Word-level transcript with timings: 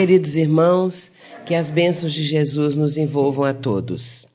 Queridos 0.00 0.34
irmãos, 0.34 1.12
que 1.44 1.54
as 1.54 1.68
bênçãos 1.68 2.14
de 2.14 2.22
Jesus 2.22 2.74
nos 2.74 2.96
envolvam 2.96 3.44
a 3.44 3.52
todos. 3.52 4.26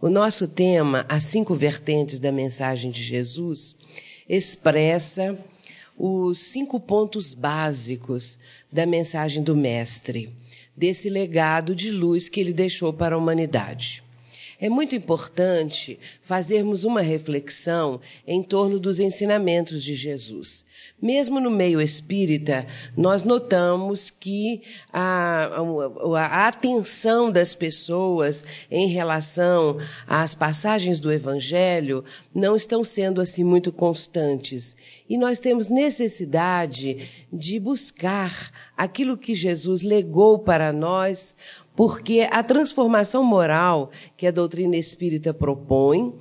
O 0.00 0.08
nosso 0.08 0.46
tema, 0.46 1.04
as 1.08 1.24
cinco 1.24 1.52
vertentes 1.52 2.20
da 2.20 2.30
mensagem 2.30 2.92
de 2.92 3.02
Jesus, 3.02 3.74
expressa 4.28 5.36
os 5.98 6.38
cinco 6.38 6.78
pontos 6.78 7.34
básicos 7.34 8.38
da 8.70 8.86
mensagem 8.86 9.42
do 9.42 9.56
Mestre, 9.56 10.32
desse 10.76 11.10
legado 11.10 11.74
de 11.74 11.90
luz 11.90 12.28
que 12.28 12.38
ele 12.38 12.52
deixou 12.52 12.92
para 12.92 13.16
a 13.16 13.18
humanidade. 13.18 14.04
É 14.60 14.68
muito 14.68 14.94
importante 14.94 15.98
fazermos 16.22 16.84
uma 16.84 17.00
reflexão 17.00 17.98
em 18.26 18.42
torno 18.42 18.78
dos 18.78 19.00
ensinamentos 19.00 19.82
de 19.82 19.94
Jesus. 19.94 20.66
Mesmo 21.00 21.40
no 21.40 21.50
meio 21.50 21.80
espírita, 21.80 22.66
nós 22.94 23.24
notamos 23.24 24.10
que 24.10 24.60
a, 24.92 25.46
a, 25.46 26.20
a 26.20 26.48
atenção 26.48 27.32
das 27.32 27.54
pessoas 27.54 28.44
em 28.70 28.86
relação 28.88 29.78
às 30.06 30.34
passagens 30.34 31.00
do 31.00 31.10
Evangelho 31.10 32.04
não 32.34 32.54
estão 32.54 32.84
sendo 32.84 33.22
assim 33.22 33.42
muito 33.42 33.72
constantes. 33.72 34.76
E 35.08 35.16
nós 35.16 35.40
temos 35.40 35.68
necessidade 35.68 37.08
de 37.32 37.58
buscar 37.58 38.52
aquilo 38.76 39.16
que 39.16 39.34
Jesus 39.34 39.80
legou 39.80 40.38
para 40.38 40.70
nós 40.70 41.34
porque 41.80 42.28
a 42.30 42.42
transformação 42.42 43.24
moral 43.24 43.90
que 44.14 44.26
a 44.26 44.30
doutrina 44.30 44.76
espírita 44.76 45.32
propõe, 45.32 46.12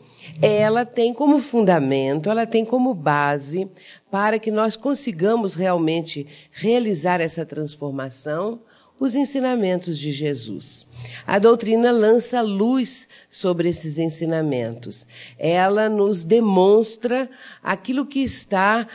ela 0.42 0.86
tem 0.86 1.14
como 1.14 1.38
fundamento, 1.40 2.30
ela 2.30 2.46
tem 2.46 2.64
como 2.64 2.94
base 2.94 3.70
para 4.10 4.40
que 4.40 4.52
nós 4.52 4.78
consigamos 4.78 5.56
realmente 5.56 6.26
realizar 6.54 7.20
essa 7.20 7.46
transformação 7.46 8.62
os 9.00 9.16
ensinamentos 9.16 9.98
de 9.98 10.12
Jesus. 10.12 10.86
A 11.26 11.40
doutrina 11.40 11.92
lança 11.92 12.42
luz 12.42 13.08
sobre 13.30 13.70
esses 13.70 13.98
ensinamentos. 13.98 15.08
Ela 15.38 15.88
nos 15.88 16.26
demonstra 16.26 17.30
aquilo 17.64 18.06
que 18.06 18.20
está 18.20 18.88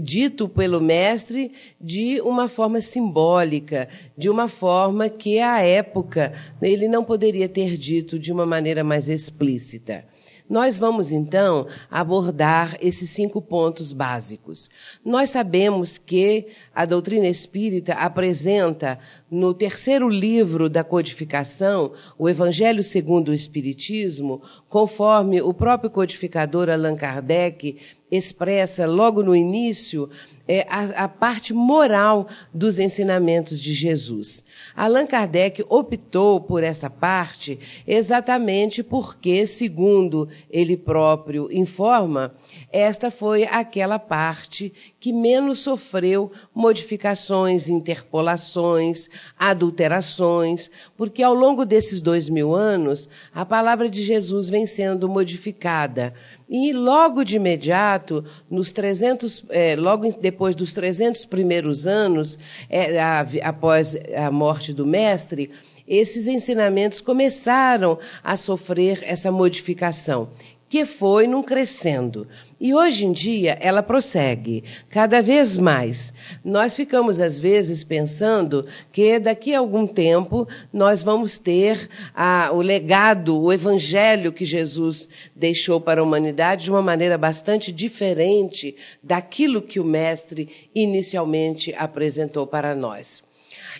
dito 0.00 0.48
pelo 0.48 0.80
Mestre 0.80 1.52
de 1.80 2.20
uma 2.22 2.48
forma 2.48 2.80
simbólica, 2.80 3.88
de 4.16 4.30
uma 4.30 4.48
forma 4.48 5.08
que, 5.08 5.38
à 5.38 5.60
época, 5.60 6.32
ele 6.62 6.88
não 6.88 7.04
poderia 7.04 7.48
ter 7.48 7.76
dito 7.76 8.18
de 8.18 8.32
uma 8.32 8.46
maneira 8.46 8.82
mais 8.82 9.08
explícita. 9.08 10.04
Nós 10.48 10.78
vamos 10.78 11.10
então 11.10 11.66
abordar 11.90 12.76
esses 12.80 13.10
cinco 13.10 13.42
pontos 13.42 13.92
básicos. 13.92 14.70
Nós 15.04 15.30
sabemos 15.30 15.98
que 15.98 16.46
a 16.72 16.84
doutrina 16.84 17.26
espírita 17.26 17.94
apresenta 17.94 18.98
no 19.28 19.52
terceiro 19.52 20.08
livro 20.08 20.68
da 20.68 20.84
codificação, 20.84 21.92
o 22.16 22.28
Evangelho 22.28 22.82
segundo 22.82 23.28
o 23.28 23.34
Espiritismo, 23.34 24.40
conforme 24.68 25.42
o 25.42 25.52
próprio 25.52 25.90
codificador 25.90 26.70
Allan 26.70 26.94
Kardec 26.94 27.78
expressa 28.10 28.86
logo 28.86 29.22
no 29.22 29.34
início 29.34 30.08
é, 30.48 30.66
a, 30.68 31.04
a, 31.04 31.08
parte 31.08 31.52
moral 31.52 32.28
dos 32.54 32.78
ensinamentos 32.78 33.60
de 33.60 33.72
Jesus. 33.72 34.44
Allan 34.76 35.06
Kardec 35.06 35.64
optou 35.68 36.40
por 36.40 36.62
essa 36.62 36.88
parte 36.88 37.58
exatamente 37.86 38.82
porque, 38.82 39.46
segundo 39.46 40.28
ele 40.50 40.76
próprio 40.76 41.50
informa, 41.50 42.34
esta 42.70 43.10
foi 43.10 43.44
aquela 43.44 43.98
parte 43.98 44.72
que 45.00 45.12
menos 45.12 45.60
sofreu 45.60 46.30
modificações, 46.54 47.68
interpolações, 47.68 49.08
adulterações, 49.38 50.70
porque 50.96 51.22
ao 51.22 51.34
longo 51.34 51.64
desses 51.64 52.00
dois 52.00 52.28
mil 52.28 52.54
anos 52.54 53.08
a 53.34 53.44
palavra 53.44 53.88
de 53.88 54.02
Jesus 54.02 54.48
vem 54.48 54.66
sendo 54.66 55.08
modificada. 55.08 56.14
E 56.48 56.72
logo 56.72 57.24
de 57.24 57.36
imediato, 57.36 58.24
nos 58.48 58.70
300, 58.70 59.44
é, 59.48 59.74
logo 59.74 60.08
depois 60.20 60.35
dos 60.54 60.72
300 60.72 61.24
primeiros 61.24 61.86
anos, 61.86 62.38
é, 62.68 62.98
a, 62.98 63.26
após 63.42 63.96
a 64.14 64.30
morte 64.30 64.72
do 64.72 64.86
mestre, 64.86 65.50
esses 65.86 66.26
ensinamentos 66.26 67.00
começaram 67.00 67.98
a 68.22 68.36
sofrer 68.36 69.00
essa 69.02 69.30
modificação 69.30 70.28
que 70.68 70.84
foi 70.84 71.26
num 71.26 71.42
crescendo. 71.42 72.26
E 72.58 72.74
hoje 72.74 73.06
em 73.06 73.12
dia 73.12 73.56
ela 73.60 73.82
prossegue 73.82 74.64
cada 74.88 75.22
vez 75.22 75.56
mais. 75.56 76.12
Nós 76.44 76.74
ficamos 76.74 77.20
às 77.20 77.38
vezes 77.38 77.84
pensando 77.84 78.66
que 78.90 79.18
daqui 79.18 79.54
a 79.54 79.58
algum 79.58 79.86
tempo 79.86 80.48
nós 80.72 81.02
vamos 81.02 81.38
ter 81.38 81.88
a, 82.14 82.50
o 82.52 82.60
legado, 82.60 83.40
o 83.40 83.52
evangelho 83.52 84.32
que 84.32 84.44
Jesus 84.44 85.08
deixou 85.34 85.80
para 85.80 86.00
a 86.00 86.04
humanidade 86.04 86.64
de 86.64 86.70
uma 86.70 86.82
maneira 86.82 87.16
bastante 87.16 87.70
diferente 87.70 88.74
daquilo 89.02 89.62
que 89.62 89.78
o 89.78 89.84
mestre 89.84 90.48
inicialmente 90.74 91.74
apresentou 91.76 92.46
para 92.46 92.74
nós. 92.74 93.22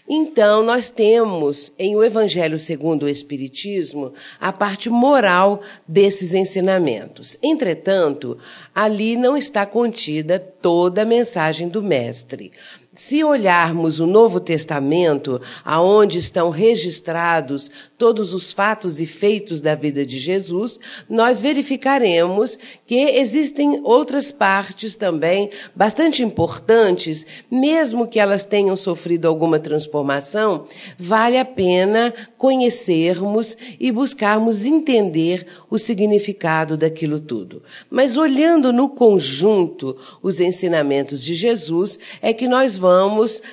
Então, 0.08 0.62
nós 0.62 0.90
temos 0.90 1.72
em 1.78 1.96
o 1.96 2.04
Evangelho 2.04 2.58
segundo 2.58 3.04
o 3.04 3.08
Espiritismo 3.08 4.12
a 4.40 4.52
parte 4.52 4.90
moral 4.90 5.62
desses 5.86 6.34
ensinamentos. 6.34 7.36
Entretanto, 7.42 8.38
ali 8.74 9.16
não 9.16 9.36
está 9.36 9.64
contida 9.64 10.38
toda 10.38 11.02
a 11.02 11.06
mensagem 11.06 11.68
do 11.68 11.82
Mestre. 11.82 12.52
Se 12.96 13.22
olharmos 13.22 14.00
o 14.00 14.06
Novo 14.06 14.40
Testamento, 14.40 15.38
aonde 15.62 16.18
estão 16.18 16.48
registrados 16.48 17.70
todos 17.98 18.32
os 18.32 18.54
fatos 18.54 19.02
e 19.02 19.06
feitos 19.06 19.60
da 19.60 19.74
vida 19.74 20.04
de 20.06 20.18
Jesus, 20.18 20.80
nós 21.06 21.42
verificaremos 21.42 22.58
que 22.86 22.94
existem 22.96 23.82
outras 23.84 24.32
partes 24.32 24.96
também 24.96 25.50
bastante 25.74 26.24
importantes, 26.24 27.26
mesmo 27.50 28.08
que 28.08 28.18
elas 28.18 28.46
tenham 28.46 28.74
sofrido 28.78 29.28
alguma 29.28 29.58
transformação, 29.58 30.64
vale 30.98 31.36
a 31.36 31.44
pena 31.44 32.14
conhecermos 32.38 33.58
e 33.78 33.92
buscarmos 33.92 34.64
entender 34.64 35.46
o 35.68 35.76
significado 35.76 36.78
daquilo 36.78 37.20
tudo. 37.20 37.62
Mas 37.90 38.16
olhando 38.16 38.72
no 38.72 38.88
conjunto 38.88 39.98
os 40.22 40.40
ensinamentos 40.40 41.22
de 41.22 41.34
Jesus, 41.34 41.98
é 42.22 42.32
que 42.32 42.48
nós 42.48 42.78
vamos 42.78 42.85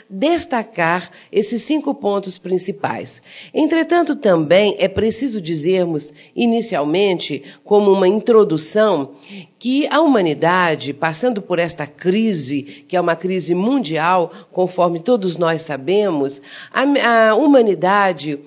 destacar 0.09 1.09
esses 1.31 1.61
cinco 1.61 1.93
pontos 1.93 2.37
principais. 2.37 3.21
Entretanto, 3.53 4.15
também 4.15 4.75
é 4.79 4.87
preciso 4.87 5.41
dizermos, 5.41 6.13
inicialmente, 6.35 7.43
como 7.63 7.91
uma 7.91 8.07
introdução, 8.07 9.11
que 9.57 9.87
a 9.87 10.01
humanidade, 10.01 10.93
passando 10.93 11.41
por 11.41 11.57
esta 11.59 11.87
crise, 11.87 12.63
que 12.63 12.95
é 12.95 13.01
uma 13.01 13.15
crise 13.15 13.55
mundial, 13.55 14.31
conforme 14.51 14.99
todos 14.99 15.37
nós 15.37 15.61
sabemos, 15.61 16.41
a, 16.71 17.29
a 17.29 17.35
humanidade 17.35 18.39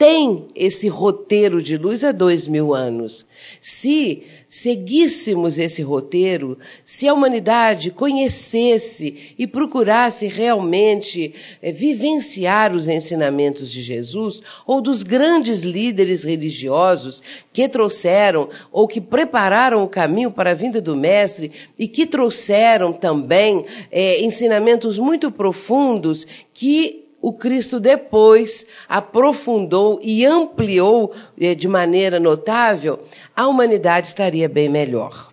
tem 0.00 0.46
esse 0.54 0.88
roteiro 0.88 1.60
de 1.60 1.76
luz 1.76 2.02
há 2.02 2.10
dois 2.10 2.46
mil 2.46 2.74
anos. 2.74 3.26
Se 3.60 4.22
seguíssemos 4.48 5.58
esse 5.58 5.82
roteiro, 5.82 6.56
se 6.82 7.06
a 7.06 7.12
humanidade 7.12 7.90
conhecesse 7.90 9.34
e 9.38 9.46
procurasse 9.46 10.26
realmente 10.26 11.34
é, 11.60 11.70
vivenciar 11.70 12.74
os 12.74 12.88
ensinamentos 12.88 13.70
de 13.70 13.82
Jesus 13.82 14.42
ou 14.66 14.80
dos 14.80 15.02
grandes 15.02 15.60
líderes 15.64 16.24
religiosos 16.24 17.22
que 17.52 17.68
trouxeram 17.68 18.48
ou 18.72 18.88
que 18.88 19.02
prepararam 19.02 19.84
o 19.84 19.88
caminho 19.88 20.30
para 20.30 20.52
a 20.52 20.54
vinda 20.54 20.80
do 20.80 20.96
Mestre 20.96 21.52
e 21.78 21.86
que 21.86 22.06
trouxeram 22.06 22.90
também 22.90 23.66
é, 23.92 24.22
ensinamentos 24.22 24.98
muito 24.98 25.30
profundos 25.30 26.26
que 26.54 27.09
o 27.20 27.32
Cristo 27.32 27.78
depois 27.78 28.66
aprofundou 28.88 29.98
e 30.02 30.24
ampliou 30.24 31.12
eh, 31.38 31.54
de 31.54 31.68
maneira 31.68 32.18
notável, 32.18 33.00
a 33.36 33.46
humanidade 33.46 34.08
estaria 34.08 34.48
bem 34.48 34.68
melhor. 34.68 35.30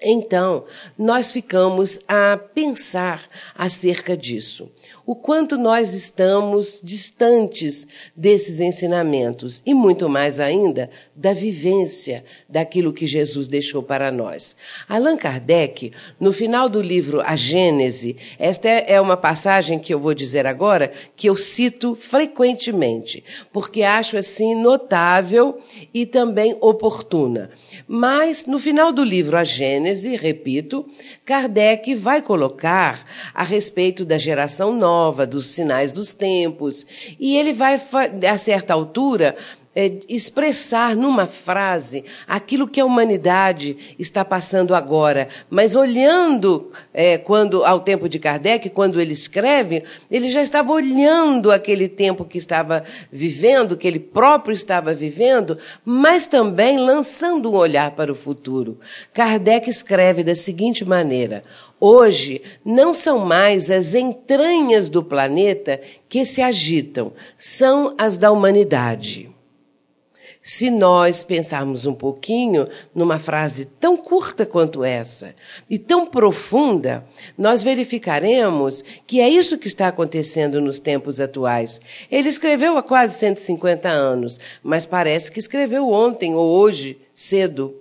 Então, 0.00 0.64
nós 0.96 1.32
ficamos 1.32 1.98
a 2.06 2.36
pensar 2.36 3.28
acerca 3.54 4.16
disso. 4.16 4.70
O 5.08 5.16
quanto 5.16 5.56
nós 5.56 5.94
estamos 5.94 6.82
distantes 6.84 7.86
desses 8.14 8.60
ensinamentos 8.60 9.62
e 9.64 9.72
muito 9.72 10.06
mais 10.06 10.38
ainda 10.38 10.90
da 11.16 11.32
vivência 11.32 12.22
daquilo 12.46 12.92
que 12.92 13.06
Jesus 13.06 13.48
deixou 13.48 13.82
para 13.82 14.12
nós. 14.12 14.54
Allan 14.86 15.16
Kardec, 15.16 15.92
no 16.20 16.30
final 16.30 16.68
do 16.68 16.82
livro 16.82 17.22
A 17.22 17.36
Gênese, 17.36 18.18
esta 18.38 18.68
é 18.68 19.00
uma 19.00 19.16
passagem 19.16 19.78
que 19.78 19.94
eu 19.94 19.98
vou 19.98 20.12
dizer 20.12 20.46
agora 20.46 20.92
que 21.16 21.30
eu 21.30 21.38
cito 21.38 21.94
frequentemente, 21.94 23.24
porque 23.50 23.84
acho 23.84 24.18
assim 24.18 24.54
notável 24.54 25.58
e 25.94 26.04
também 26.04 26.54
oportuna. 26.60 27.50
Mas 27.86 28.44
no 28.44 28.58
final 28.58 28.92
do 28.92 29.02
livro 29.02 29.38
A 29.38 29.44
Gênese, 29.44 30.16
repito, 30.16 30.86
Kardec 31.24 31.94
vai 31.94 32.20
colocar 32.20 33.06
a 33.32 33.42
respeito 33.42 34.04
da 34.04 34.18
geração 34.18 34.76
nova, 34.76 34.97
dos 35.28 35.46
sinais 35.46 35.92
dos 35.92 36.12
tempos, 36.12 36.86
e 37.18 37.36
ele 37.36 37.52
vai, 37.52 37.80
a 38.28 38.38
certa 38.38 38.74
altura, 38.74 39.36
é, 39.78 39.92
expressar 40.08 40.96
numa 40.96 41.24
frase 41.24 42.04
aquilo 42.26 42.66
que 42.66 42.80
a 42.80 42.84
humanidade 42.84 43.94
está 43.96 44.24
passando 44.24 44.74
agora. 44.74 45.28
Mas 45.48 45.76
olhando 45.76 46.72
é, 46.92 47.16
quando 47.16 47.64
ao 47.64 47.78
tempo 47.78 48.08
de 48.08 48.18
Kardec, 48.18 48.70
quando 48.70 49.00
ele 49.00 49.12
escreve, 49.12 49.84
ele 50.10 50.30
já 50.30 50.42
estava 50.42 50.72
olhando 50.72 51.52
aquele 51.52 51.88
tempo 51.88 52.24
que 52.24 52.38
estava 52.38 52.82
vivendo, 53.12 53.76
que 53.76 53.86
ele 53.86 54.00
próprio 54.00 54.52
estava 54.52 54.92
vivendo, 54.92 55.56
mas 55.84 56.26
também 56.26 56.76
lançando 56.76 57.48
um 57.52 57.54
olhar 57.54 57.92
para 57.92 58.10
o 58.10 58.16
futuro. 58.16 58.80
Kardec 59.14 59.70
escreve 59.70 60.24
da 60.24 60.34
seguinte 60.34 60.84
maneira: 60.84 61.44
Hoje 61.80 62.42
não 62.64 62.92
são 62.92 63.18
mais 63.18 63.70
as 63.70 63.94
entranhas 63.94 64.90
do 64.90 65.02
planeta 65.02 65.80
que 66.08 66.24
se 66.24 66.42
agitam, 66.42 67.12
são 67.36 67.94
as 67.96 68.18
da 68.18 68.32
humanidade. 68.32 69.30
Se 70.42 70.70
nós 70.70 71.22
pensarmos 71.22 71.84
um 71.84 71.92
pouquinho 71.92 72.66
numa 72.94 73.18
frase 73.18 73.66
tão 73.66 73.98
curta 73.98 74.46
quanto 74.46 74.82
essa 74.82 75.34
e 75.68 75.78
tão 75.78 76.06
profunda, 76.06 77.04
nós 77.36 77.62
verificaremos 77.62 78.82
que 79.06 79.20
é 79.20 79.28
isso 79.28 79.58
que 79.58 79.68
está 79.68 79.88
acontecendo 79.88 80.58
nos 80.58 80.80
tempos 80.80 81.20
atuais. 81.20 81.82
Ele 82.10 82.30
escreveu 82.30 82.78
há 82.78 82.82
quase 82.82 83.18
150 83.18 83.90
anos, 83.90 84.40
mas 84.62 84.86
parece 84.86 85.30
que 85.30 85.38
escreveu 85.38 85.90
ontem 85.90 86.34
ou 86.34 86.48
hoje, 86.48 86.98
cedo. 87.12 87.74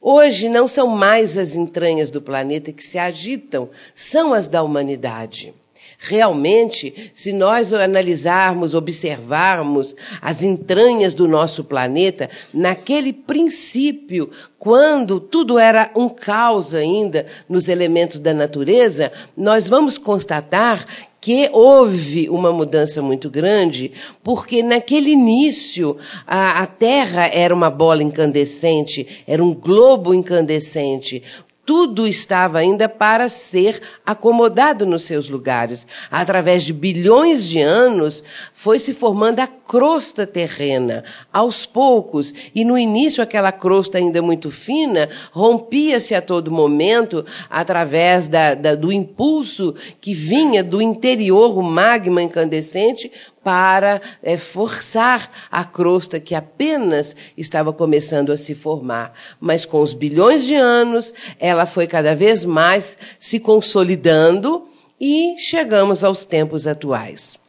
Hoje 0.00 0.48
não 0.48 0.66
são 0.66 0.86
mais 0.86 1.36
as 1.36 1.54
entranhas 1.54 2.10
do 2.10 2.22
planeta 2.22 2.72
que 2.72 2.82
se 2.82 2.98
agitam, 2.98 3.68
são 3.94 4.32
as 4.32 4.48
da 4.48 4.62
humanidade. 4.62 5.54
Realmente, 6.02 7.10
se 7.12 7.30
nós 7.30 7.74
analisarmos, 7.74 8.74
observarmos 8.74 9.94
as 10.22 10.42
entranhas 10.42 11.12
do 11.12 11.28
nosso 11.28 11.62
planeta, 11.62 12.30
naquele 12.54 13.12
princípio, 13.12 14.30
quando 14.58 15.20
tudo 15.20 15.58
era 15.58 15.90
um 15.94 16.08
caos 16.08 16.74
ainda 16.74 17.26
nos 17.46 17.68
elementos 17.68 18.18
da 18.18 18.32
natureza, 18.32 19.12
nós 19.36 19.68
vamos 19.68 19.98
constatar 19.98 20.86
que 21.20 21.50
houve 21.52 22.30
uma 22.30 22.50
mudança 22.50 23.02
muito 23.02 23.28
grande, 23.28 23.92
porque 24.24 24.62
naquele 24.62 25.10
início 25.10 25.98
a, 26.26 26.62
a, 26.62 26.66
Terra 26.66 27.26
era 27.26 27.54
uma 27.54 27.68
bola 27.68 28.02
incandescente, 28.02 29.06
era 29.26 29.44
um 29.44 29.52
globo 29.52 30.14
incandescente 30.14 31.22
tudo 31.70 32.04
estava 32.04 32.58
ainda 32.58 32.88
para 32.88 33.28
ser 33.28 33.80
acomodado 34.04 34.84
nos 34.84 35.04
seus 35.04 35.28
lugares. 35.28 35.86
Através 36.10 36.64
de 36.64 36.72
bilhões 36.72 37.44
de 37.44 37.60
anos, 37.60 38.24
foi 38.52 38.80
se 38.80 38.92
formando 38.92 39.38
a 39.38 39.46
crosta 39.46 40.26
terrena, 40.26 41.04
aos 41.32 41.64
poucos, 41.64 42.34
e 42.52 42.64
no 42.64 42.76
início 42.76 43.22
aquela 43.22 43.52
crosta 43.52 43.98
ainda 43.98 44.20
muito 44.20 44.50
fina 44.50 45.08
rompia-se 45.30 46.12
a 46.12 46.20
todo 46.20 46.50
momento 46.50 47.24
através 47.48 48.26
da, 48.26 48.56
da, 48.56 48.74
do 48.74 48.92
impulso 48.92 49.72
que 50.00 50.12
vinha 50.12 50.64
do 50.64 50.82
interior, 50.82 51.56
o 51.56 51.62
magma 51.62 52.20
incandescente, 52.20 53.12
para 53.50 54.00
é, 54.22 54.36
forçar 54.36 55.28
a 55.50 55.64
crosta 55.64 56.20
que 56.20 56.36
apenas 56.36 57.16
estava 57.36 57.72
começando 57.72 58.30
a 58.30 58.36
se 58.36 58.54
formar. 58.54 59.12
Mas 59.40 59.64
com 59.64 59.82
os 59.82 59.92
bilhões 59.92 60.44
de 60.44 60.54
anos, 60.54 61.12
ela 61.36 61.66
foi 61.66 61.88
cada 61.88 62.14
vez 62.14 62.44
mais 62.44 62.96
se 63.18 63.40
consolidando 63.40 64.68
e 65.00 65.34
chegamos 65.36 66.04
aos 66.04 66.24
tempos 66.24 66.68
atuais. 66.68 67.40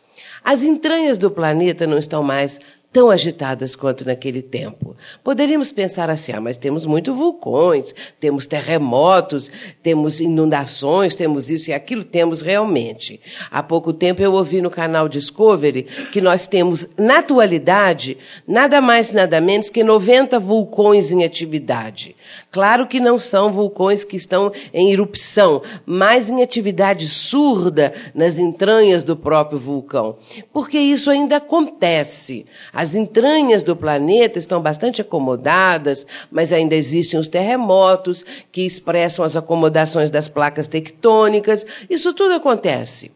As 0.44 0.63
entranhas 0.63 1.19
do 1.19 1.30
planeta 1.30 1.86
não 1.86 2.00
estão 2.00 2.24
mais 2.24 2.59
tão 2.92 3.10
agitadas 3.10 3.76
quanto 3.76 4.06
naquele 4.06 4.42
tempo. 4.42 4.96
Poderíamos 5.24 5.72
pensar 5.72 6.10
assim, 6.10 6.34
ah, 6.34 6.42
mas 6.42 6.58
temos 6.58 6.86
muitos 6.86 7.16
vulcões, 7.16 7.96
temos 8.20 8.46
terremotos, 8.46 9.50
temos 9.82 10.20
inundações, 10.20 11.16
temos 11.16 11.50
isso 11.50 11.70
e 11.70 11.74
aquilo, 11.74 12.04
temos 12.04 12.42
realmente. 12.42 13.20
Há 13.50 13.64
pouco 13.64 13.94
tempo 13.94 14.22
eu 14.22 14.34
ouvi 14.34 14.62
no 14.62 14.70
canal 14.70 15.08
Discovery 15.08 15.84
que 16.12 16.20
nós 16.20 16.48
temos, 16.48 16.88
na 16.98 17.20
atualidade, 17.20 18.18
nada 18.46 18.82
mais 18.82 19.14
nada 19.14 19.40
menos 19.40 19.70
que 19.70 19.84
90 19.84 20.38
vulcões 20.40 21.12
em 21.12 21.24
atividade. 21.24 22.16
Claro 22.52 22.88
que 22.88 23.00
não 23.00 23.18
são 23.18 23.52
vulcões 23.52 24.04
que 24.04 24.18
estão 24.18 24.52
em 24.74 24.92
erupção, 24.92 25.62
mas 25.86 26.30
em 26.30 26.44
atividade 26.44 27.08
surda 27.08 27.94
nas 28.14 28.38
entranhas 28.38 29.06
do 29.06 29.16
próprio 29.16 29.58
vulcão. 29.58 30.18
Porque 30.52 30.78
isso 30.78 31.10
ainda 31.10 31.38
acontece. 31.38 32.46
As 32.81 32.95
entranhas 32.95 33.63
do 33.63 33.75
planeta 33.75 34.39
estão 34.39 34.60
bastante 34.60 35.04
acomodadas, 35.04 36.04
mas 36.31 36.51
ainda 36.51 36.74
existem 36.74 37.19
os 37.19 37.28
terremotos 37.28 38.25
que 38.51 38.66
expressam 38.66 39.24
as 39.24 39.38
acomodações 39.38 40.10
das 40.10 40.28
placas 40.28 40.68
tectônicas. 40.68 41.63
Isso 41.88 42.12
tudo 42.12 42.33
acontece. 42.33 43.12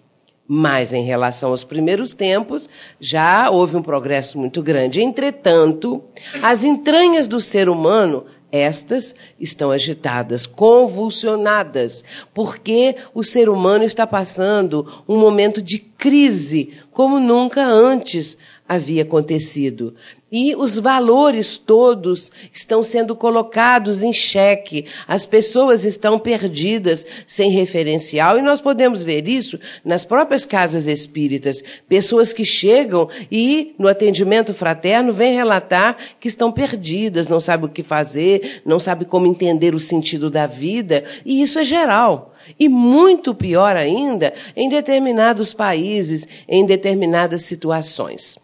Mas 0.48 0.94
em 0.94 1.04
relação 1.04 1.50
aos 1.50 1.64
primeiros 1.64 2.14
tempos, 2.14 2.70
já 3.00 3.50
houve 3.50 3.76
um 3.76 3.82
progresso 3.82 4.38
muito 4.38 4.62
grande. 4.62 5.02
Entretanto, 5.02 6.04
as 6.44 6.64
entranhas 6.64 7.28
do 7.28 7.42
ser 7.42 7.68
humano 7.68 8.28
estas 8.52 9.14
estão 9.40 9.72
agitadas, 9.72 10.46
convulsionadas, 10.46 12.06
porque 12.34 12.96
o 13.14 13.24
ser 13.24 13.50
humano 13.50 13.84
está 13.84 14.08
passando 14.08 15.04
um 15.08 15.18
momento 15.18 15.62
de 15.62 15.80
crise 15.80 16.72
como 16.92 17.20
nunca 17.20 17.66
antes 17.66 18.38
havia 18.68 19.04
acontecido. 19.04 19.94
E 20.32 20.56
os 20.56 20.80
valores 20.80 21.58
todos 21.58 22.32
estão 22.52 22.82
sendo 22.82 23.16
colocados 23.16 24.02
em 24.02 24.12
xeque. 24.12 24.86
As 25.08 25.26
pessoas 25.26 25.86
estão 25.86 26.18
perdidas, 26.18 27.06
sem 27.28 27.52
referencial, 27.52 28.38
e 28.38 28.42
nós 28.42 28.60
podemos 28.60 29.04
ver 29.04 29.30
isso 29.30 29.60
nas 29.84 30.04
próprias 30.04 30.46
casas 30.46 30.88
espíritas. 30.88 31.64
Pessoas 31.88 32.34
que 32.34 32.44
chegam 32.44 33.08
e, 33.32 33.76
no 33.78 33.88
atendimento 33.88 34.54
fraterno, 34.54 35.14
vêm 35.14 35.36
relatar 35.36 35.96
que 36.20 36.28
estão 36.28 36.52
perdidas, 36.52 37.28
não 37.28 37.40
sabem 37.40 37.68
o 37.68 37.72
que 37.72 37.84
fazer, 37.84 38.62
não 38.66 38.80
sabem 38.80 39.08
como 39.08 39.28
entender 39.28 39.76
o 39.76 39.80
sentido 39.80 40.30
da 40.30 40.48
vida, 40.48 41.06
e 41.24 41.42
isso 41.42 41.60
é 41.60 41.64
geral. 41.64 42.34
E 42.60 42.68
muito 42.68 43.34
pior 43.34 43.76
ainda 43.76 44.34
em 44.56 44.68
determinados 44.70 45.54
países, 45.54 46.28
em 46.48 46.66
determinadas 46.66 47.44
situações. 47.44 48.38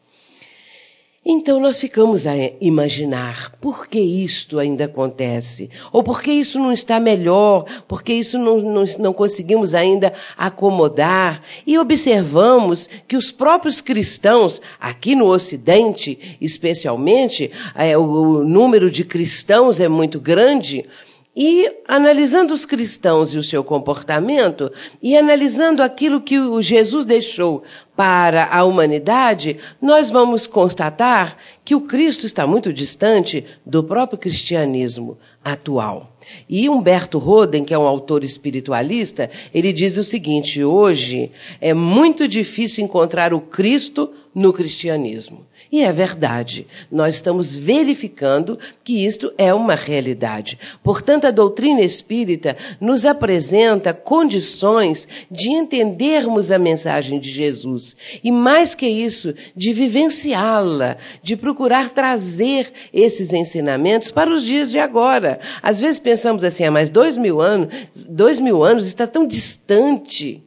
Então 1.24 1.60
nós 1.60 1.80
ficamos 1.80 2.26
a 2.26 2.34
imaginar 2.60 3.52
por 3.62 3.86
que 3.86 4.00
isto 4.00 4.58
ainda 4.58 4.86
acontece, 4.86 5.70
ou 5.92 6.02
por 6.02 6.20
que 6.20 6.32
isso 6.32 6.58
não 6.58 6.72
está 6.72 7.00
melhor, 7.00 7.66
por 7.88 8.02
que 8.02 8.12
isso 8.12 8.40
não, 8.40 8.58
não, 8.58 8.84
não 8.98 9.14
conseguimos 9.14 9.76
ainda 9.76 10.12
acomodar, 10.36 11.44
e 11.66 11.78
observamos 11.78 12.90
que 13.08 13.16
os 13.16 13.32
próprios 13.32 13.82
cristãos, 13.82 14.60
aqui 14.80 15.14
no 15.14 15.28
Ocidente 15.28 16.18
especialmente, 16.42 17.52
é, 17.76 17.96
o, 17.96 18.02
o 18.02 18.44
número 18.44 18.90
de 18.90 19.06
cristãos 19.06 19.80
é 19.80 19.88
muito 19.88 20.20
grande, 20.20 20.88
e 21.36 21.72
analisando 21.88 22.54
os 22.54 22.66
cristãos 22.66 23.34
e 23.34 23.38
o 23.38 23.44
seu 23.44 23.64
comportamento, 23.64 24.72
e 25.02 25.16
analisando 25.16 25.82
aquilo 25.82 26.20
que 26.20 26.38
o 26.38 26.62
Jesus 26.62 27.06
deixou 27.06 27.64
para 28.02 28.46
a 28.46 28.64
humanidade, 28.64 29.58
nós 29.80 30.10
vamos 30.10 30.48
constatar 30.48 31.38
que 31.64 31.76
o 31.76 31.82
Cristo 31.82 32.26
está 32.26 32.48
muito 32.48 32.74
distante 32.74 33.46
do 33.64 33.84
próprio 33.84 34.18
cristianismo 34.18 35.20
atual. 35.46 36.12
E 36.50 36.68
Humberto 36.68 37.20
Roden, 37.20 37.64
que 37.64 37.74
é 37.74 37.78
um 37.78 37.88
autor 37.88 38.24
espiritualista, 38.24 39.30
ele 39.54 39.72
diz 39.72 39.98
o 39.98 40.04
seguinte: 40.04 40.64
hoje 40.64 41.32
é 41.60 41.74
muito 41.74 42.28
difícil 42.28 42.84
encontrar 42.84 43.34
o 43.34 43.42
Cristo 43.42 44.10
no 44.34 44.54
cristianismo. 44.54 45.46
E 45.72 45.84
é 45.84 45.92
verdade. 45.92 46.68
Nós 46.92 47.16
estamos 47.16 47.58
verificando 47.58 48.58
que 48.84 49.06
isto 49.06 49.32
é 49.38 49.54
uma 49.54 49.76
realidade. 49.76 50.58
Portanto, 50.84 51.26
a 51.26 51.32
doutrina 51.32 51.82
espírita 51.82 52.58
nos 52.80 53.06
apresenta 53.06 53.94
condições 53.94 55.08
de 55.30 55.50
entendermos 55.50 56.52
a 56.52 56.58
mensagem 56.58 57.20
de 57.20 57.30
Jesus. 57.30 57.91
E 58.24 58.32
mais 58.32 58.76
que 58.76 58.88
isso, 58.88 59.34
de 59.56 59.74
vivenciá-la, 59.74 60.98
de 61.22 61.36
procurar 61.36 61.90
trazer 61.90 62.72
esses 62.94 63.34
ensinamentos 63.34 64.12
para 64.12 64.32
os 64.32 64.44
dias 64.44 64.72
de 64.72 64.80
agora. 64.80 65.40
Às 65.62 65.80
vezes 65.80 66.00
pensamos 66.00 66.44
assim, 66.44 66.66
ah, 66.66 66.72
mas 66.72 66.90
dois 66.90 67.18
mil 67.18 67.42
anos, 67.42 67.70
dois 68.10 68.40
mil 68.40 68.64
anos 68.64 68.88
está 68.88 69.06
tão 69.06 69.26
distante. 69.26 70.44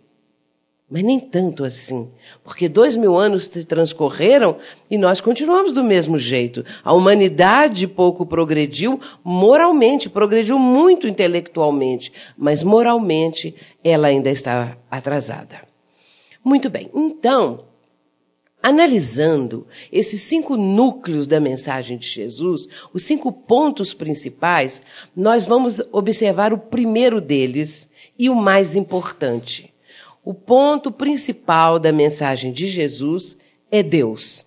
Mas 0.91 1.03
nem 1.03 1.19
tanto 1.19 1.65
assim, 1.65 2.09
porque 2.45 2.69
dois 2.69 2.95
mil 2.95 3.17
anos 3.17 3.47
se 3.47 3.65
transcorreram 3.65 4.59
e 4.91 4.99
nós 4.99 5.21
continuamos 5.21 5.73
do 5.73 5.83
mesmo 5.83 6.19
jeito. 6.19 6.65
A 6.85 6.93
humanidade 6.93 7.89
pouco 7.89 8.27
progrediu 8.27 9.01
moralmente, 9.25 10.11
progrediu 10.11 10.59
muito 10.59 11.09
intelectualmente, 11.09 12.13
mas 12.37 12.63
moralmente 12.63 13.55
ela 13.83 14.09
ainda 14.09 14.31
está 14.31 14.77
atrasada. 14.91 15.74
Muito 16.45 16.69
bem, 16.69 16.91
então, 16.95 17.65
analisando 18.63 19.67
esses 19.91 20.21
cinco 20.21 20.57
núcleos 20.57 21.27
da 21.27 21.41
mensagem 21.41 21.97
de 21.97 22.07
Jesus, 22.07 22.69
os 22.93 23.03
cinco 23.03 23.33
pontos 23.33 23.95
principais, 23.95 24.83
nós 25.17 25.47
vamos 25.47 25.81
observar 25.91 26.53
o 26.53 26.59
primeiro 26.59 27.21
deles 27.21 27.89
e 28.19 28.29
o 28.29 28.35
mais 28.35 28.77
importante 28.77 29.75
o 30.25 30.33
ponto 30.33 30.91
principal 30.91 31.79
da 31.79 31.93
mensagem 31.93 32.51
de 32.51 32.67
Jesus 32.67 33.37
é 33.71 33.83
Deus. 33.83 34.47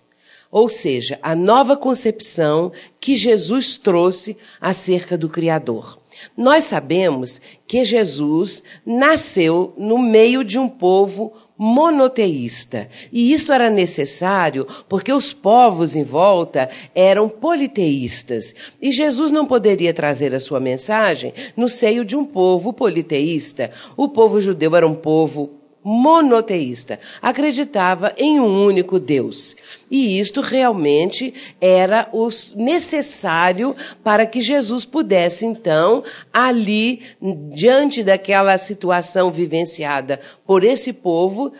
Ou 0.50 0.68
seja, 0.68 1.18
a 1.22 1.36
nova 1.36 1.76
concepção 1.76 2.72
que 2.98 3.16
Jesus 3.16 3.76
trouxe 3.76 4.36
acerca 4.60 5.16
do 5.16 5.28
Criador. 5.28 5.98
Nós 6.36 6.64
sabemos 6.64 7.40
que 7.66 7.84
Jesus 7.84 8.64
nasceu 8.84 9.72
no 9.76 9.98
meio 9.98 10.42
de 10.42 10.58
um 10.58 10.68
povo 10.68 11.32
monoteísta. 11.58 12.88
E 13.12 13.32
isso 13.32 13.52
era 13.52 13.68
necessário 13.68 14.66
porque 14.88 15.12
os 15.12 15.32
povos 15.32 15.96
em 15.96 16.04
volta 16.04 16.70
eram 16.94 17.28
politeístas. 17.28 18.54
E 18.80 18.92
Jesus 18.92 19.32
não 19.32 19.44
poderia 19.44 19.92
trazer 19.92 20.32
a 20.34 20.40
sua 20.40 20.60
mensagem 20.60 21.34
no 21.56 21.68
seio 21.68 22.04
de 22.04 22.16
um 22.16 22.24
povo 22.24 22.72
politeísta. 22.72 23.72
O 23.96 24.08
povo 24.08 24.40
judeu 24.40 24.76
era 24.76 24.86
um 24.86 24.94
povo 24.94 25.57
monoteísta, 25.88 27.00
acreditava 27.22 28.12
em 28.18 28.38
um 28.38 28.66
único 28.66 29.00
Deus. 29.00 29.56
E 29.90 30.20
isto 30.20 30.42
realmente 30.42 31.32
era 31.58 32.10
o 32.12 32.28
necessário 32.56 33.74
para 34.04 34.26
que 34.26 34.42
Jesus 34.42 34.84
pudesse, 34.84 35.46
então, 35.46 36.04
ali, 36.30 37.00
diante 37.50 38.04
daquela 38.04 38.58
situação 38.58 39.30
vivenciada 39.30 40.20
por 40.46 40.62
esse 40.62 40.92
povo, 40.92 41.54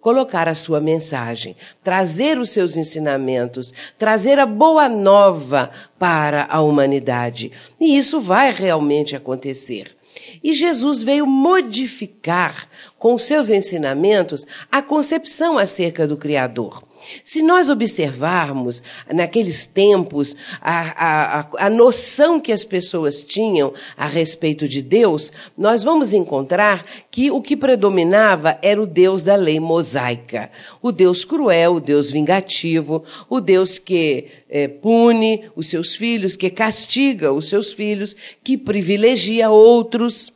colocar 0.00 0.46
a 0.46 0.54
sua 0.54 0.80
mensagem, 0.80 1.56
trazer 1.82 2.38
os 2.38 2.50
seus 2.50 2.76
ensinamentos, 2.76 3.74
trazer 3.98 4.38
a 4.38 4.46
boa 4.46 4.88
nova 4.88 5.72
para 5.98 6.46
a 6.48 6.60
humanidade. 6.60 7.50
E 7.80 7.98
isso 7.98 8.20
vai 8.20 8.52
realmente 8.52 9.16
acontecer. 9.16 9.96
E 10.42 10.52
Jesus 10.52 11.02
veio 11.02 11.26
modificar 11.26 12.68
com 13.02 13.18
seus 13.18 13.50
ensinamentos 13.50 14.46
a 14.70 14.80
concepção 14.80 15.58
acerca 15.58 16.06
do 16.06 16.16
Criador. 16.16 16.84
Se 17.24 17.42
nós 17.42 17.68
observarmos 17.68 18.80
naqueles 19.12 19.66
tempos 19.66 20.36
a, 20.60 21.40
a, 21.40 21.66
a, 21.66 21.68
noção 21.68 22.38
que 22.38 22.52
as 22.52 22.62
pessoas 22.62 23.24
tinham 23.24 23.74
a 23.96 24.06
respeito 24.06 24.68
de 24.68 24.80
Deus, 24.80 25.32
nós 25.58 25.82
vamos 25.82 26.12
encontrar 26.12 26.84
que 27.10 27.28
o 27.28 27.42
que 27.42 27.56
predominava 27.56 28.56
era 28.62 28.80
o 28.80 28.86
Deus 28.86 29.24
da 29.24 29.34
lei 29.34 29.58
mosaica. 29.58 30.48
O 30.80 30.92
Deus 30.92 31.24
cruel, 31.24 31.74
o 31.74 31.80
Deus 31.80 32.08
vingativo, 32.08 33.02
o 33.28 33.40
Deus 33.40 33.80
que 33.80 34.28
é, 34.48 34.68
pune 34.68 35.50
os 35.56 35.66
seus 35.66 35.96
filhos, 35.96 36.36
que 36.36 36.50
castiga 36.50 37.32
os 37.32 37.48
seus 37.48 37.72
filhos, 37.72 38.14
que 38.44 38.56
privilegia 38.56 39.50
outros. 39.50 40.32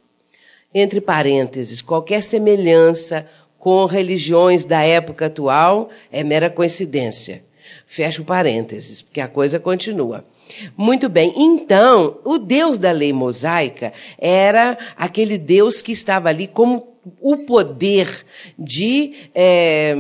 Entre 0.75 1.01
parênteses, 1.01 1.81
qualquer 1.81 2.23
semelhança 2.23 3.27
com 3.59 3.85
religiões 3.85 4.65
da 4.65 4.83
época 4.83 5.27
atual 5.27 5.91
é 6.13 6.23
mera 6.23 6.51
coincidência. 6.51 7.45
Fecho 7.87 8.25
parênteses, 8.25 9.01
porque 9.01 9.21
a 9.21 9.29
coisa 9.29 9.61
continua. 9.61 10.25
Muito 10.77 11.09
bem, 11.09 11.33
então, 11.37 12.19
o 12.25 12.39
Deus 12.39 12.79
da 12.79 12.91
lei 12.91 13.13
mosaica 13.13 13.93
era 14.19 14.77
aquele 14.97 15.39
Deus 15.39 15.81
que 15.81 15.93
estava 15.93 16.29
ali 16.29 16.47
como 16.47 16.97
o 17.21 17.39
poder 17.39 18.09
de 18.59 19.13
é, 19.33 19.95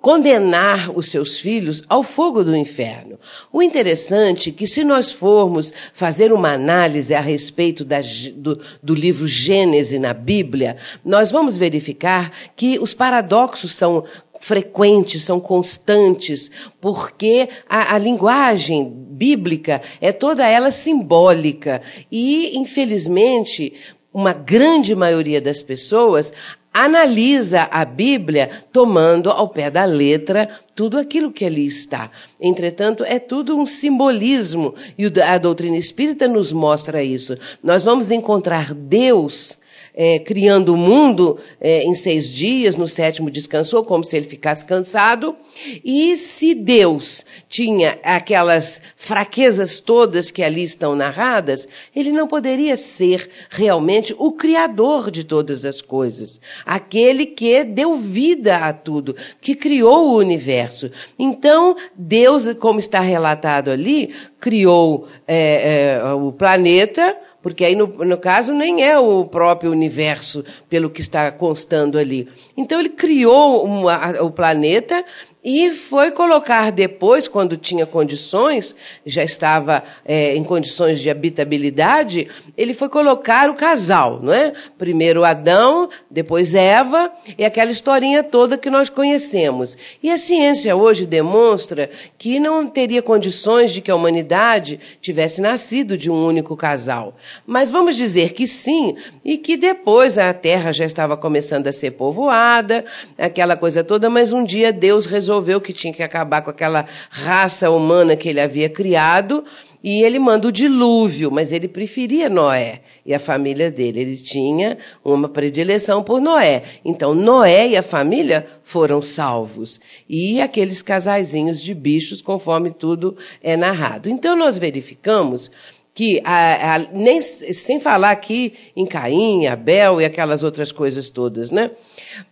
condenar 0.00 0.90
os 0.96 1.10
seus 1.10 1.38
filhos 1.38 1.82
ao 1.88 2.02
fogo 2.02 2.42
do 2.42 2.56
inferno. 2.56 3.18
O 3.52 3.62
interessante 3.62 4.48
é 4.48 4.52
que, 4.52 4.66
se 4.66 4.82
nós 4.82 5.12
formos 5.12 5.72
fazer 5.92 6.32
uma 6.32 6.52
análise 6.52 7.14
a 7.14 7.20
respeito 7.20 7.84
da, 7.84 8.00
do, 8.34 8.58
do 8.82 8.94
livro 8.94 9.26
Gênesis 9.26 10.00
na 10.00 10.14
Bíblia, 10.14 10.78
nós 11.04 11.30
vamos 11.30 11.58
verificar 11.58 12.32
que 12.56 12.78
os 12.78 12.94
paradoxos 12.94 13.74
são 13.74 14.04
frequentes, 14.40 15.22
são 15.22 15.38
constantes, 15.38 16.50
porque 16.80 17.48
a, 17.68 17.94
a, 17.94 17.98
linguagem 17.98 18.90
bíblica 18.90 19.82
é 20.00 20.10
toda 20.10 20.48
ela 20.48 20.70
simbólica. 20.70 21.82
E, 22.10 22.58
infelizmente, 22.58 23.74
uma 24.12 24.32
grande 24.32 24.96
maioria 24.96 25.40
das 25.40 25.62
pessoas 25.62 26.32
analisa 26.72 27.68
a 27.70 27.84
Bíblia 27.84 28.48
tomando 28.72 29.28
ao 29.28 29.48
pé 29.48 29.70
da 29.70 29.84
letra 29.84 30.48
tudo 30.74 30.98
aquilo 30.98 31.32
que 31.32 31.44
ali 31.44 31.66
está. 31.66 32.10
Entretanto, 32.40 33.04
é 33.04 33.18
tudo 33.18 33.56
um 33.56 33.66
simbolismo 33.66 34.74
e 34.96 35.06
a 35.20 35.36
doutrina 35.36 35.76
espírita 35.76 36.26
nos 36.26 36.52
mostra 36.52 37.02
isso. 37.02 37.36
Nós 37.62 37.84
vamos 37.84 38.10
encontrar 38.10 38.72
Deus 38.72 39.58
é, 40.02 40.18
criando 40.18 40.72
o 40.72 40.78
mundo 40.78 41.36
é, 41.60 41.82
em 41.82 41.94
seis 41.94 42.32
dias, 42.32 42.74
no 42.74 42.88
sétimo 42.88 43.30
descansou, 43.30 43.84
como 43.84 44.02
se 44.02 44.16
ele 44.16 44.24
ficasse 44.24 44.64
cansado. 44.64 45.36
E 45.84 46.16
se 46.16 46.54
Deus 46.54 47.26
tinha 47.50 47.98
aquelas 48.02 48.80
fraquezas 48.96 49.78
todas 49.78 50.30
que 50.30 50.42
ali 50.42 50.62
estão 50.62 50.96
narradas, 50.96 51.68
ele 51.94 52.12
não 52.12 52.26
poderia 52.26 52.76
ser 52.76 53.28
realmente 53.50 54.14
o 54.16 54.32
criador 54.32 55.10
de 55.10 55.22
todas 55.22 55.66
as 55.66 55.82
coisas, 55.82 56.40
aquele 56.64 57.26
que 57.26 57.62
deu 57.62 57.94
vida 57.96 58.56
a 58.56 58.72
tudo, 58.72 59.14
que 59.38 59.54
criou 59.54 60.12
o 60.12 60.16
universo. 60.16 60.90
Então, 61.18 61.76
Deus, 61.94 62.50
como 62.54 62.80
está 62.80 63.00
relatado 63.00 63.70
ali, 63.70 64.14
criou 64.40 65.06
é, 65.28 65.98
é 66.00 66.14
o 66.14 66.32
planeta 66.32 67.14
porque 67.42 67.64
aí, 67.64 67.74
no, 67.74 67.86
no, 67.86 68.18
caso, 68.18 68.52
nem 68.52 68.84
é 68.84 68.98
o 68.98 69.24
próprio 69.24 69.70
universo, 69.70 70.44
pelo 70.68 70.90
que 70.90 71.00
está 71.00 71.30
constando 71.30 71.98
ali. 71.98 72.28
Então, 72.56 72.78
ele 72.78 72.90
criou 72.90 73.64
uma, 73.64 74.22
o 74.22 74.30
planeta 74.30 75.04
e 75.42 75.70
foi 75.70 76.10
colocar 76.10 76.70
depois, 76.70 77.26
quando 77.26 77.56
tinha 77.56 77.86
condições, 77.86 78.76
já 79.06 79.24
estava 79.24 79.82
é, 80.04 80.36
em 80.36 80.44
condições 80.44 81.00
de 81.00 81.08
habitabilidade, 81.08 82.28
ele 82.58 82.74
foi 82.74 82.90
colocar 82.90 83.48
o 83.48 83.54
casal, 83.54 84.20
não 84.22 84.34
é? 84.34 84.52
Primeiro 84.76 85.24
Adão, 85.24 85.88
depois 86.10 86.54
Eva, 86.54 87.10
e 87.38 87.44
aquela 87.44 87.70
historinha 87.70 88.22
toda 88.22 88.58
que 88.58 88.68
nós 88.68 88.90
conhecemos. 88.90 89.78
E 90.02 90.10
a 90.10 90.18
ciência 90.18 90.76
hoje 90.76 91.06
demonstra 91.06 91.88
que 92.18 92.38
não 92.38 92.66
teria 92.66 93.00
condições 93.00 93.72
de 93.72 93.80
que 93.80 93.90
a 93.90 93.96
humanidade 93.96 94.78
tivesse 95.00 95.40
nascido 95.40 95.96
de 95.96 96.10
um 96.10 96.26
único 96.26 96.54
casal. 96.54 97.16
Mas 97.46 97.70
vamos 97.70 97.96
dizer 97.96 98.34
que 98.34 98.46
sim, 98.46 98.94
e 99.24 99.38
que 99.38 99.56
depois 99.56 100.18
a 100.18 100.34
Terra 100.34 100.70
já 100.70 100.84
estava 100.84 101.16
começando 101.16 101.66
a 101.66 101.72
ser 101.72 101.92
povoada, 101.92 102.84
aquela 103.16 103.56
coisa 103.56 103.82
toda, 103.82 104.10
mas 104.10 104.32
um 104.32 104.44
dia 104.44 104.70
Deus 104.70 105.06
resolveu 105.06 105.29
resolveu 105.30 105.60
que 105.60 105.72
tinha 105.72 105.92
que 105.92 106.02
acabar 106.02 106.42
com 106.42 106.50
aquela 106.50 106.86
raça 107.08 107.70
humana 107.70 108.16
que 108.16 108.28
ele 108.28 108.40
havia 108.40 108.68
criado 108.68 109.44
e 109.82 110.02
ele 110.02 110.18
manda 110.18 110.48
o 110.48 110.52
dilúvio, 110.52 111.30
mas 111.30 111.52
ele 111.52 111.68
preferia 111.68 112.28
Noé 112.28 112.80
e 113.06 113.14
a 113.14 113.18
família 113.18 113.70
dele. 113.70 114.00
Ele 114.00 114.16
tinha 114.16 114.76
uma 115.04 115.28
predileção 115.28 116.02
por 116.02 116.20
Noé. 116.20 116.64
Então, 116.84 117.14
Noé 117.14 117.68
e 117.68 117.76
a 117.76 117.82
família 117.82 118.46
foram 118.62 119.00
salvos. 119.00 119.80
E 120.08 120.40
aqueles 120.40 120.82
casaizinhos 120.82 121.62
de 121.62 121.72
bichos, 121.72 122.20
conforme 122.20 122.72
tudo 122.72 123.16
é 123.42 123.56
narrado. 123.56 124.10
Então, 124.10 124.36
nós 124.36 124.58
verificamos 124.58 125.50
que, 125.94 126.20
a, 126.24 126.74
a, 126.74 126.78
nem, 126.78 127.20
sem 127.20 127.80
falar 127.80 128.10
aqui 128.10 128.54
em 128.76 128.86
Caim, 128.86 129.46
Abel 129.46 130.00
e 130.00 130.04
aquelas 130.04 130.42
outras 130.42 130.70
coisas 130.70 131.08
todas, 131.08 131.50
né? 131.50 131.70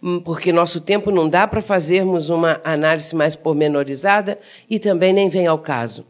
Hum, 0.02 0.20
porque 0.20 0.52
nosso 0.52 0.80
tempo 0.80 1.10
não 1.10 1.28
dá 1.28 1.46
para 1.46 1.60
fazermos 1.60 2.30
uma 2.30 2.60
análise 2.64 3.14
mais 3.14 3.34
pormenorizada 3.34 4.38
e 4.70 4.78
também 4.78 5.12
nem 5.12 5.28
vem 5.28 5.46
ao 5.46 5.58
caso. 5.58 6.06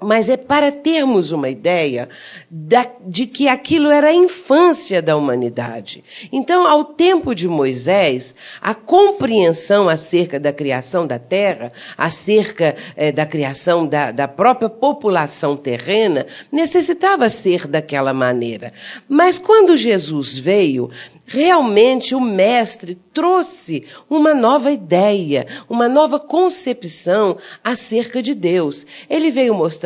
Mas 0.00 0.28
é 0.28 0.36
para 0.36 0.72
termos 0.72 1.30
uma 1.30 1.48
ideia 1.48 2.08
da, 2.50 2.86
de 3.06 3.26
que 3.26 3.48
aquilo 3.48 3.90
era 3.90 4.08
a 4.08 4.14
infância 4.14 5.00
da 5.00 5.16
humanidade. 5.16 6.04
Então, 6.32 6.66
ao 6.66 6.84
tempo 6.84 7.34
de 7.34 7.48
Moisés, 7.48 8.34
a 8.60 8.74
compreensão 8.74 9.88
acerca 9.88 10.38
da 10.38 10.52
criação 10.52 11.06
da 11.06 11.18
terra, 11.18 11.72
acerca 11.96 12.76
eh, 12.96 13.12
da 13.12 13.24
criação 13.24 13.86
da, 13.86 14.10
da 14.10 14.26
própria 14.28 14.68
população 14.68 15.56
terrena, 15.56 16.26
necessitava 16.50 17.28
ser 17.28 17.66
daquela 17.66 18.12
maneira. 18.12 18.72
Mas 19.08 19.38
quando 19.38 19.76
Jesus 19.76 20.36
veio, 20.36 20.90
realmente 21.24 22.14
o 22.14 22.20
Mestre 22.20 22.96
trouxe 23.12 23.86
uma 24.10 24.34
nova 24.34 24.70
ideia, 24.70 25.46
uma 25.68 25.88
nova 25.88 26.18
concepção 26.18 27.38
acerca 27.62 28.20
de 28.20 28.34
Deus. 28.34 28.84
Ele 29.08 29.30
veio 29.30 29.54
mostrar 29.54 29.83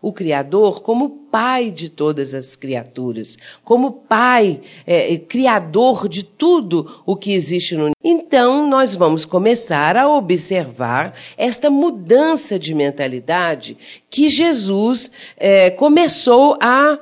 o 0.00 0.12
Criador 0.12 0.82
como 0.82 1.26
Pai 1.30 1.70
de 1.70 1.90
todas 1.90 2.34
as 2.34 2.56
criaturas, 2.56 3.36
como 3.62 3.92
Pai, 3.92 4.60
é, 4.86 5.16
Criador 5.18 6.08
de 6.08 6.24
tudo 6.24 7.02
o 7.04 7.14
que 7.14 7.32
existe 7.32 7.74
no 7.74 7.90
Então, 8.02 8.66
nós 8.66 8.94
vamos 8.94 9.24
começar 9.24 9.96
a 9.96 10.08
observar 10.08 11.14
esta 11.36 11.68
mudança 11.68 12.58
de 12.58 12.74
mentalidade 12.74 13.76
que 14.08 14.28
Jesus 14.28 15.10
é, 15.36 15.70
começou 15.70 16.56
a 16.60 16.98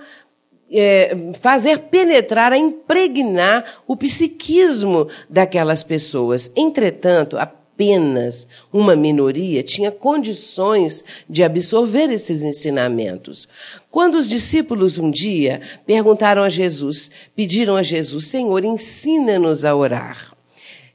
é, 0.71 1.17
fazer 1.41 1.79
penetrar, 1.79 2.53
a 2.53 2.59
impregnar 2.59 3.65
o 3.87 3.97
psiquismo 3.97 5.09
daquelas 5.31 5.83
pessoas. 5.83 6.51
Entretanto, 6.57 7.37
apenas 7.75 8.47
uma 8.73 8.95
minoria 8.95 9.63
tinha 9.63 9.91
condições 9.91 11.03
de 11.29 11.43
absorver 11.43 12.11
esses 12.13 12.45
ensinamentos. 12.45 13.49
Quando 13.91 14.15
os 14.15 14.29
discípulos 14.29 14.97
um 14.97 15.11
dia 15.11 15.61
perguntaram 15.85 16.43
a 16.43 16.49
Jesus, 16.49 17.11
pediram 17.35 17.77
a 17.77 17.83
Jesus, 17.83 18.27
Senhor, 18.27 18.65
ensina-nos 18.65 19.65
a 19.65 19.75
orar. 19.75 20.34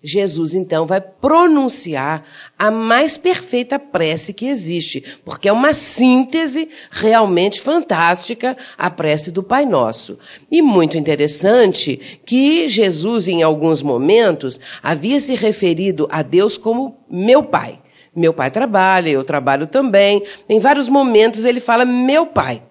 Jesus 0.02 0.56
então 0.56 0.86
vai 0.86 1.02
pronunciar 1.02 2.24
a 2.58 2.72
mais 2.72 3.18
perfeita 3.18 3.78
prece 3.78 4.34
que 4.34 4.48
existe, 4.48 5.04
porque 5.26 5.50
é 5.50 5.54
uma 5.54 5.74
síntese 5.74 6.70
realmente 6.90 7.60
fantástica 7.62 8.56
a 8.78 8.90
prece 8.90 9.32
do 9.32 9.44
Pai 9.44 9.66
Nosso. 9.66 10.18
E 10.50 10.62
muito 10.62 10.98
interessante 10.98 12.20
que 12.26 12.68
Jesus, 12.70 13.28
em 13.28 13.44
alguns 13.44 13.82
momentos, 13.82 14.60
havia 14.82 15.20
se 15.20 15.36
referido 15.36 16.08
a 16.10 16.22
Deus 16.22 16.58
como 16.58 16.98
meu 17.10 17.44
Pai. 17.44 17.80
Meu 18.16 18.34
pai 18.34 18.50
trabalha, 18.50 19.10
eu 19.10 19.24
trabalho 19.24 19.68
também. 19.68 20.24
Em 20.50 20.60
vários 20.60 20.90
momentos 20.90 21.46
ele 21.46 21.60
fala 21.60 21.86
meu 21.86 22.26
pai. 22.26 22.62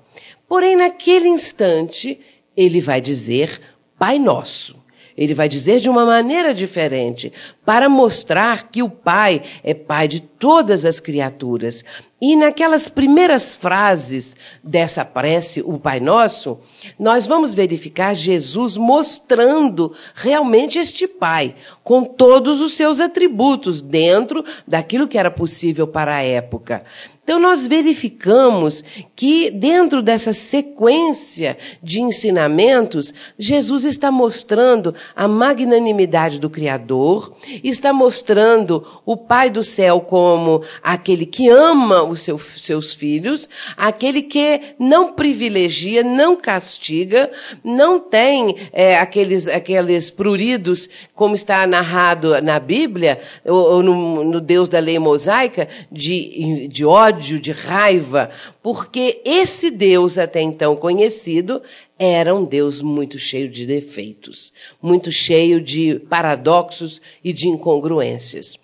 Porém, 0.48 0.76
naquele 0.76 1.28
instante, 1.28 2.18
ele 2.56 2.80
vai 2.80 3.00
dizer 3.00 3.60
Pai 3.98 4.18
Nosso. 4.18 4.77
Ele 5.18 5.34
vai 5.34 5.48
dizer 5.48 5.80
de 5.80 5.90
uma 5.90 6.06
maneira 6.06 6.54
diferente, 6.54 7.32
para 7.64 7.88
mostrar 7.88 8.70
que 8.70 8.84
o 8.84 8.88
Pai 8.88 9.42
é 9.64 9.74
Pai 9.74 10.06
de 10.06 10.20
todas 10.20 10.86
as 10.86 11.00
criaturas. 11.00 11.84
E 12.20 12.34
naquelas 12.34 12.88
primeiras 12.88 13.54
frases 13.54 14.36
dessa 14.62 15.04
prece, 15.04 15.62
o 15.64 15.78
Pai 15.78 16.00
Nosso, 16.00 16.58
nós 16.98 17.28
vamos 17.28 17.54
verificar 17.54 18.12
Jesus 18.12 18.76
mostrando 18.76 19.92
realmente 20.16 20.80
este 20.80 21.06
Pai, 21.06 21.54
com 21.84 22.02
todos 22.02 22.60
os 22.60 22.72
seus 22.72 22.98
atributos, 22.98 23.80
dentro 23.80 24.44
daquilo 24.66 25.06
que 25.06 25.16
era 25.16 25.30
possível 25.30 25.86
para 25.86 26.16
a 26.16 26.22
época. 26.22 26.84
Então, 27.28 27.38
nós 27.38 27.68
verificamos 27.68 28.82
que, 29.14 29.50
dentro 29.50 30.02
dessa 30.02 30.32
sequência 30.32 31.58
de 31.82 32.00
ensinamentos, 32.00 33.12
Jesus 33.38 33.84
está 33.84 34.10
mostrando 34.10 34.94
a 35.14 35.28
magnanimidade 35.28 36.40
do 36.40 36.48
Criador, 36.48 37.30
está 37.62 37.92
mostrando 37.92 38.82
o 39.04 39.14
Pai 39.14 39.50
do 39.50 39.62
céu 39.62 40.00
como 40.00 40.62
aquele 40.82 41.26
que 41.26 41.50
ama 41.50 42.07
os 42.10 42.20
seu, 42.20 42.38
seus 42.38 42.94
filhos, 42.94 43.48
aquele 43.76 44.22
que 44.22 44.60
não 44.78 45.12
privilegia, 45.12 46.02
não 46.02 46.36
castiga, 46.36 47.30
não 47.62 47.98
tem 47.98 48.56
é, 48.72 48.98
aqueles, 48.98 49.48
aqueles 49.48 50.10
pruridos, 50.10 50.88
como 51.14 51.34
está 51.34 51.66
narrado 51.66 52.40
na 52.42 52.58
Bíblia, 52.58 53.20
ou, 53.44 53.74
ou 53.74 53.82
no, 53.82 54.24
no 54.24 54.40
Deus 54.40 54.68
da 54.68 54.78
lei 54.78 54.98
mosaica, 54.98 55.68
de, 55.90 56.68
de 56.68 56.84
ódio, 56.84 57.40
de 57.40 57.52
raiva, 57.52 58.30
porque 58.62 59.20
esse 59.24 59.70
Deus 59.70 60.18
até 60.18 60.40
então 60.40 60.76
conhecido 60.76 61.62
era 61.98 62.34
um 62.34 62.44
Deus 62.44 62.80
muito 62.80 63.18
cheio 63.18 63.48
de 63.48 63.66
defeitos, 63.66 64.52
muito 64.80 65.10
cheio 65.10 65.60
de 65.60 65.98
paradoxos 65.98 67.02
e 67.24 67.32
de 67.32 67.48
incongruências. 67.48 68.58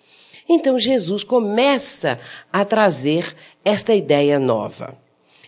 Então 0.47 0.77
Jesus 0.79 1.23
começa 1.23 2.19
a 2.51 2.63
trazer 2.63 3.35
esta 3.63 3.93
ideia 3.93 4.39
nova. 4.39 4.97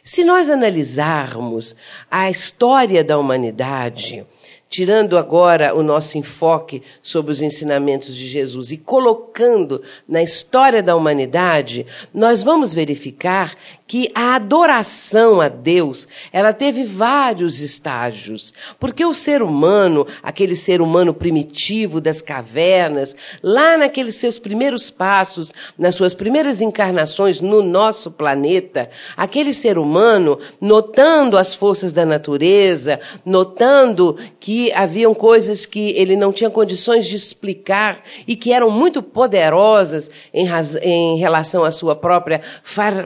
Se 0.03 0.23
nós 0.23 0.49
analisarmos 0.49 1.75
a 2.09 2.29
história 2.29 3.03
da 3.03 3.17
humanidade, 3.17 4.25
tirando 4.69 5.17
agora 5.17 5.73
o 5.73 5.81
nosso 5.81 6.17
enfoque 6.17 6.83
sobre 7.01 7.31
os 7.31 7.41
ensinamentos 7.41 8.15
de 8.15 8.27
Jesus 8.27 8.71
e 8.71 8.77
colocando 8.77 9.81
na 10.07 10.21
história 10.21 10.83
da 10.83 10.95
humanidade, 10.95 11.85
nós 12.13 12.43
vamos 12.43 12.73
verificar 12.73 13.55
que 13.87 14.11
a 14.13 14.35
adoração 14.35 15.39
a 15.39 15.47
Deus, 15.47 16.07
ela 16.33 16.51
teve 16.51 16.83
vários 16.83 17.61
estágios, 17.61 18.53
porque 18.77 19.05
o 19.05 19.13
ser 19.13 19.41
humano, 19.41 20.05
aquele 20.21 20.55
ser 20.55 20.81
humano 20.81 21.13
primitivo 21.13 22.01
das 22.01 22.21
cavernas, 22.21 23.15
lá 23.41 23.77
naqueles 23.77 24.15
seus 24.15 24.37
primeiros 24.37 24.89
passos, 24.89 25.53
nas 25.77 25.95
suas 25.95 26.13
primeiras 26.13 26.59
encarnações 26.59 27.39
no 27.39 27.63
nosso 27.63 28.11
planeta, 28.11 28.89
aquele 29.15 29.53
ser 29.53 29.77
humano, 29.77 30.37
notando 30.59 31.37
as 31.37 31.55
forças 31.55 31.93
da 31.93 32.05
natureza, 32.05 32.99
notando 33.25 34.17
que 34.39 34.56
haviam 34.73 35.13
coisas 35.13 35.65
que 35.65 35.91
ele 35.91 36.15
não 36.15 36.31
tinha 36.31 36.49
condições 36.49 37.05
de 37.05 37.15
explicar 37.15 38.03
e 38.27 38.35
que 38.35 38.51
eram 38.51 38.69
muito 38.69 39.01
poderosas 39.01 40.09
em, 40.33 40.47
em 40.81 41.17
relação 41.17 41.63
à 41.63 41.71
sua 41.71 41.95
própria 41.95 42.41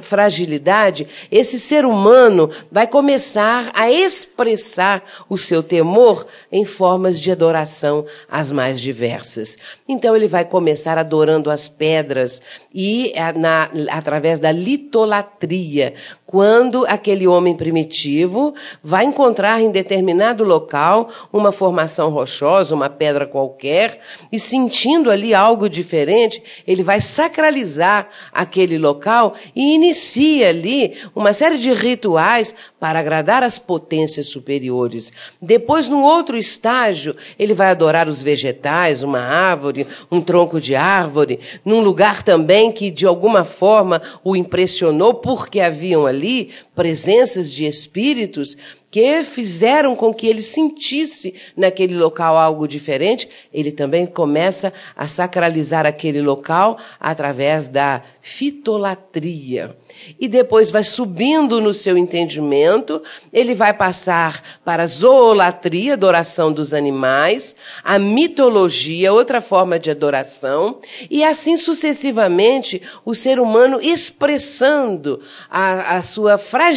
fragilidade, 0.02 1.08
esse 1.32 1.60
ser 1.60 1.86
humano 1.86 2.50
vai 2.72 2.88
começar 2.88 3.72
a 3.74 3.92
expressar 3.92 5.04
o 5.30 5.38
seu 5.38 5.62
temor 5.62 6.26
em 6.52 6.66
formas 6.66 7.20
de 7.20 7.32
adoração 7.32 8.06
as 8.30 8.52
mais 8.52 8.80
diversas. 8.80 9.58
Então 9.88 10.16
ele 10.16 10.28
vai 10.28 10.46
começar 10.46 10.98
adorando 10.98 11.50
as 11.50 11.68
pedras 11.68 12.42
e 12.74 13.12
eh, 13.16 13.34
na, 13.34 13.70
através 13.90 14.40
da 14.40 14.52
litolatria, 14.52 15.94
quando 16.32 16.86
aquele 16.88 17.28
homem 17.28 17.54
primitivo 17.54 18.56
vai 18.82 19.04
encontrar 19.04 19.62
em 19.62 19.70
determinado 19.70 20.46
local 20.46 21.10
uma 21.32 21.52
formação 21.52 22.10
rochosa, 22.10 22.74
uma 22.74 22.90
pedra 22.90 23.26
qualquer, 23.26 24.00
e 24.32 24.40
sentindo 24.40 25.12
ali 25.12 25.34
algo 25.34 25.68
diferente, 25.68 26.42
ele 26.66 26.84
vai 26.84 27.02
sacralizar 27.02 28.08
aquele 28.32 28.78
local 28.78 29.36
e 29.54 29.76
inicia 29.76 30.48
ali 30.48 30.98
uma 31.14 31.34
série 31.34 31.58
de 31.58 31.74
rituais 31.74 32.56
para 32.80 33.00
agradar 33.00 33.44
as 33.44 33.60
potências 33.60 34.28
superiores. 34.28 35.12
Depois, 35.42 35.90
num 35.90 36.02
outro 36.02 36.38
estágio, 36.38 37.14
ele 37.38 37.54
vai 37.54 37.72
adorar 37.72 38.08
os 38.08 38.24
vegetais, 38.24 39.04
uma 39.04 39.20
árvore, 39.20 39.86
um 40.10 40.22
tronco 40.22 40.62
de 40.62 40.76
árvore, 40.76 41.42
num 41.66 41.82
lugar 41.82 42.24
também 42.24 42.72
que 42.72 42.90
de 42.90 43.06
alguma 43.06 43.44
forma 43.44 44.02
o 44.24 44.34
impressionou 44.34 45.16
porque 45.16 45.60
haviam 45.60 46.06
ali 46.06 46.21
ali 46.22 46.52
presenças 46.76 47.52
de 47.52 47.66
espíritos 47.66 48.56
que 48.92 49.24
fizeram 49.24 49.96
com 49.96 50.14
que 50.14 50.28
ele 50.28 50.42
sentisse 50.42 51.34
naquele 51.56 51.96
local 51.96 52.38
algo 52.38 52.68
diferente, 52.68 53.28
ele 53.54 53.72
também 53.72 54.06
começa 54.06 54.74
a 54.96 55.08
sacralizar 55.08 55.86
aquele 55.86 56.22
local 56.22 56.78
através 57.00 57.70
da 57.70 58.02
fitolatria. 58.22 59.76
E 60.20 60.28
depois 60.28 60.72
vai 60.72 60.84
subindo 60.84 61.62
no 61.62 61.74
seu 61.74 61.98
entendimento, 61.98 63.02
ele 63.32 63.54
vai 63.54 63.74
passar 63.74 64.42
para 64.66 64.84
a 64.84 64.88
zoolatria, 64.88 65.94
adoração 65.94 66.52
dos 66.52 66.74
animais, 66.74 67.56
a 67.84 67.98
mitologia, 67.98 69.14
outra 69.14 69.40
forma 69.40 69.80
de 69.80 69.92
adoração, 69.92 70.80
e 71.10 71.24
assim 71.24 71.56
sucessivamente 71.56 72.82
o 73.06 73.14
ser 73.14 73.40
humano 73.40 73.80
expressando 73.82 75.22
a, 75.50 75.98
a 75.98 76.02
sua 76.02 76.38
fragilidade 76.38 76.71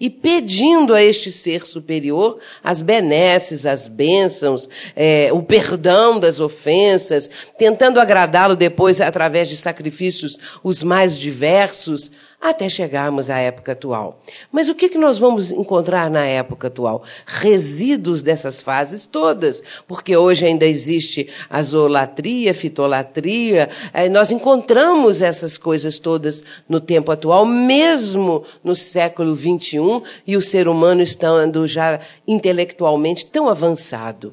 e 0.00 0.10
pedindo 0.10 0.94
a 0.94 1.02
este 1.02 1.30
ser 1.30 1.66
superior 1.66 2.38
as 2.62 2.82
benesses, 2.82 3.66
as 3.66 3.88
bênçãos, 3.88 4.68
é, 4.94 5.30
o 5.32 5.42
perdão 5.42 6.18
das 6.18 6.40
ofensas, 6.40 7.30
tentando 7.58 8.00
agradá-lo 8.00 8.56
depois 8.56 9.00
através 9.00 9.48
de 9.48 9.56
sacrifícios 9.56 10.38
os 10.62 10.82
mais 10.82 11.18
diversos 11.18 12.10
até 12.40 12.68
chegarmos 12.68 13.30
à 13.30 13.38
época 13.38 13.72
atual. 13.72 14.20
Mas 14.52 14.68
o 14.68 14.74
que, 14.74 14.88
que 14.88 14.98
nós 14.98 15.18
vamos 15.18 15.50
encontrar 15.50 16.08
na 16.08 16.24
época 16.24 16.68
atual? 16.68 17.02
Resíduos 17.26 18.22
dessas 18.22 18.62
fases 18.62 19.06
todas, 19.06 19.62
porque 19.86 20.16
hoje 20.16 20.46
ainda 20.46 20.64
existe 20.64 21.28
a 21.50 21.60
zoolatria, 21.62 22.54
fitolatria, 22.54 23.70
eh, 23.92 24.08
nós 24.08 24.30
encontramos 24.30 25.20
essas 25.20 25.58
coisas 25.58 25.98
todas 25.98 26.44
no 26.68 26.80
tempo 26.80 27.10
atual, 27.10 27.44
mesmo 27.44 28.44
no 28.62 28.74
século 28.74 29.36
XXI, 29.36 30.02
e 30.26 30.36
o 30.36 30.42
ser 30.42 30.68
humano 30.68 31.02
estando 31.02 31.66
já 31.66 31.98
intelectualmente 32.26 33.26
tão 33.26 33.48
avançado. 33.48 34.32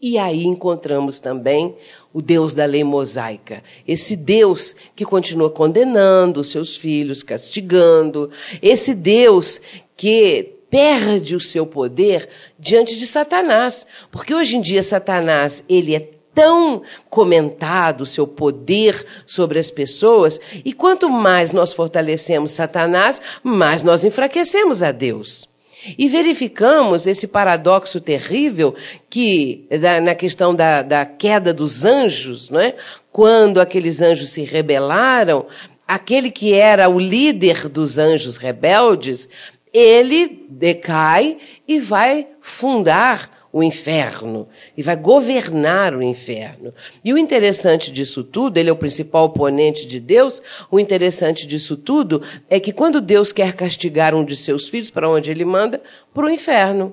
E 0.00 0.16
aí 0.16 0.44
encontramos 0.44 1.18
também 1.18 1.74
o 2.12 2.22
Deus 2.22 2.54
da 2.54 2.64
lei 2.64 2.84
mosaica, 2.84 3.64
esse 3.86 4.14
Deus 4.14 4.76
que 4.94 5.04
continua 5.04 5.50
condenando 5.50 6.40
os 6.40 6.50
seus 6.50 6.76
filhos, 6.76 7.24
castigando, 7.24 8.30
esse 8.62 8.94
Deus 8.94 9.60
que 9.96 10.54
perde 10.70 11.34
o 11.34 11.40
seu 11.40 11.66
poder 11.66 12.28
diante 12.58 12.96
de 12.96 13.06
Satanás, 13.06 13.86
porque 14.10 14.34
hoje 14.34 14.56
em 14.56 14.60
dia 14.60 14.82
Satanás, 14.82 15.64
ele 15.68 15.96
é 15.96 16.10
tão 16.32 16.82
comentado 17.10 18.02
o 18.02 18.06
seu 18.06 18.24
poder 18.24 19.04
sobre 19.26 19.58
as 19.58 19.72
pessoas, 19.72 20.40
e 20.64 20.72
quanto 20.72 21.08
mais 21.08 21.50
nós 21.50 21.72
fortalecemos 21.72 22.52
Satanás, 22.52 23.20
mais 23.42 23.82
nós 23.82 24.04
enfraquecemos 24.04 24.80
a 24.80 24.92
Deus. 24.92 25.48
E 25.96 26.08
verificamos 26.08 27.06
esse 27.06 27.26
paradoxo 27.26 28.00
terrível 28.00 28.74
que, 29.08 29.66
na 30.02 30.14
questão 30.14 30.54
da, 30.54 30.82
da 30.82 31.06
queda 31.06 31.52
dos 31.52 31.84
anjos, 31.84 32.50
não 32.50 32.60
é? 32.60 32.74
quando 33.12 33.60
aqueles 33.60 34.00
anjos 34.02 34.30
se 34.30 34.42
rebelaram, 34.42 35.46
aquele 35.86 36.30
que 36.30 36.52
era 36.52 36.88
o 36.88 36.98
líder 36.98 37.68
dos 37.68 37.98
anjos 37.98 38.36
rebeldes, 38.36 39.28
ele 39.72 40.46
decai 40.48 41.38
e 41.66 41.78
vai 41.78 42.26
fundar 42.40 43.37
o 43.52 43.62
inferno 43.62 44.48
e 44.76 44.82
vai 44.82 44.96
governar 44.96 45.94
o 45.94 46.02
inferno. 46.02 46.72
E 47.04 47.12
o 47.12 47.18
interessante 47.18 47.90
disso 47.90 48.22
tudo, 48.22 48.58
ele 48.58 48.68
é 48.68 48.72
o 48.72 48.76
principal 48.76 49.24
oponente 49.24 49.86
de 49.86 50.00
Deus, 50.00 50.42
o 50.70 50.78
interessante 50.78 51.46
disso 51.46 51.76
tudo 51.76 52.22
é 52.48 52.60
que 52.60 52.72
quando 52.72 53.00
Deus 53.00 53.32
quer 53.32 53.54
castigar 53.54 54.14
um 54.14 54.24
de 54.24 54.36
seus 54.36 54.68
filhos, 54.68 54.90
para 54.90 55.08
onde 55.08 55.30
ele 55.30 55.44
manda? 55.44 55.82
Para 56.12 56.26
o 56.26 56.30
inferno. 56.30 56.92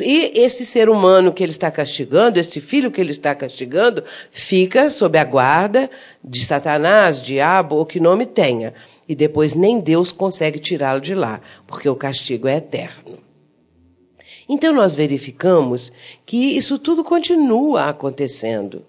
E 0.00 0.38
esse 0.38 0.64
ser 0.64 0.88
humano 0.88 1.32
que 1.32 1.42
ele 1.42 1.50
está 1.50 1.68
castigando, 1.68 2.38
esse 2.38 2.60
filho 2.60 2.92
que 2.92 3.00
ele 3.00 3.10
está 3.10 3.34
castigando, 3.34 4.04
fica 4.30 4.88
sob 4.88 5.18
a 5.18 5.24
guarda 5.24 5.90
de 6.22 6.44
Satanás, 6.44 7.20
diabo, 7.20 7.74
ou 7.74 7.84
que 7.84 7.98
nome 7.98 8.24
tenha. 8.24 8.72
E 9.08 9.16
depois 9.16 9.56
nem 9.56 9.80
Deus 9.80 10.12
consegue 10.12 10.60
tirá-lo 10.60 11.00
de 11.00 11.14
lá, 11.14 11.40
porque 11.66 11.88
o 11.88 11.96
castigo 11.96 12.46
é 12.46 12.58
eterno. 12.58 13.29
Então 14.52 14.74
nós 14.74 14.96
verificamos 14.96 15.92
que 16.26 16.56
isso 16.56 16.76
tudo 16.76 17.04
continua 17.04 17.88
acontecendo. 17.88 18.84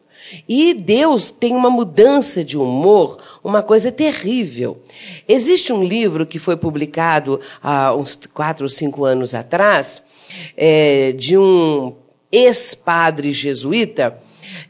E 0.50 0.74
Deus 0.74 1.30
tem 1.30 1.56
uma 1.56 1.70
mudança 1.70 2.44
de 2.44 2.58
humor, 2.58 3.20
uma 3.44 3.62
coisa 3.62 3.92
terrível. 3.92 4.80
Existe 5.28 5.72
um 5.72 5.84
livro 5.84 6.26
que 6.26 6.40
foi 6.40 6.58
publicado 6.58 7.40
há 7.62 7.94
uns 7.94 8.18
quatro 8.34 8.66
ou 8.66 8.70
cinco 8.70 9.06
anos 9.06 9.36
atrás, 9.36 10.02
é, 10.58 11.12
de 11.12 11.38
um 11.38 11.94
ex-padre 12.32 13.32
jesuíta, 13.32 14.20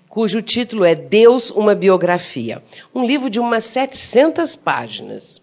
cujo 0.10 0.42
título 0.42 0.84
é 0.84 0.94
Deus, 0.94 1.52
uma 1.52 1.74
biografia. 1.74 2.62
Um 2.94 3.06
livro 3.06 3.30
de 3.30 3.40
umas 3.40 3.64
700 3.64 4.58
páginas. 4.58 5.42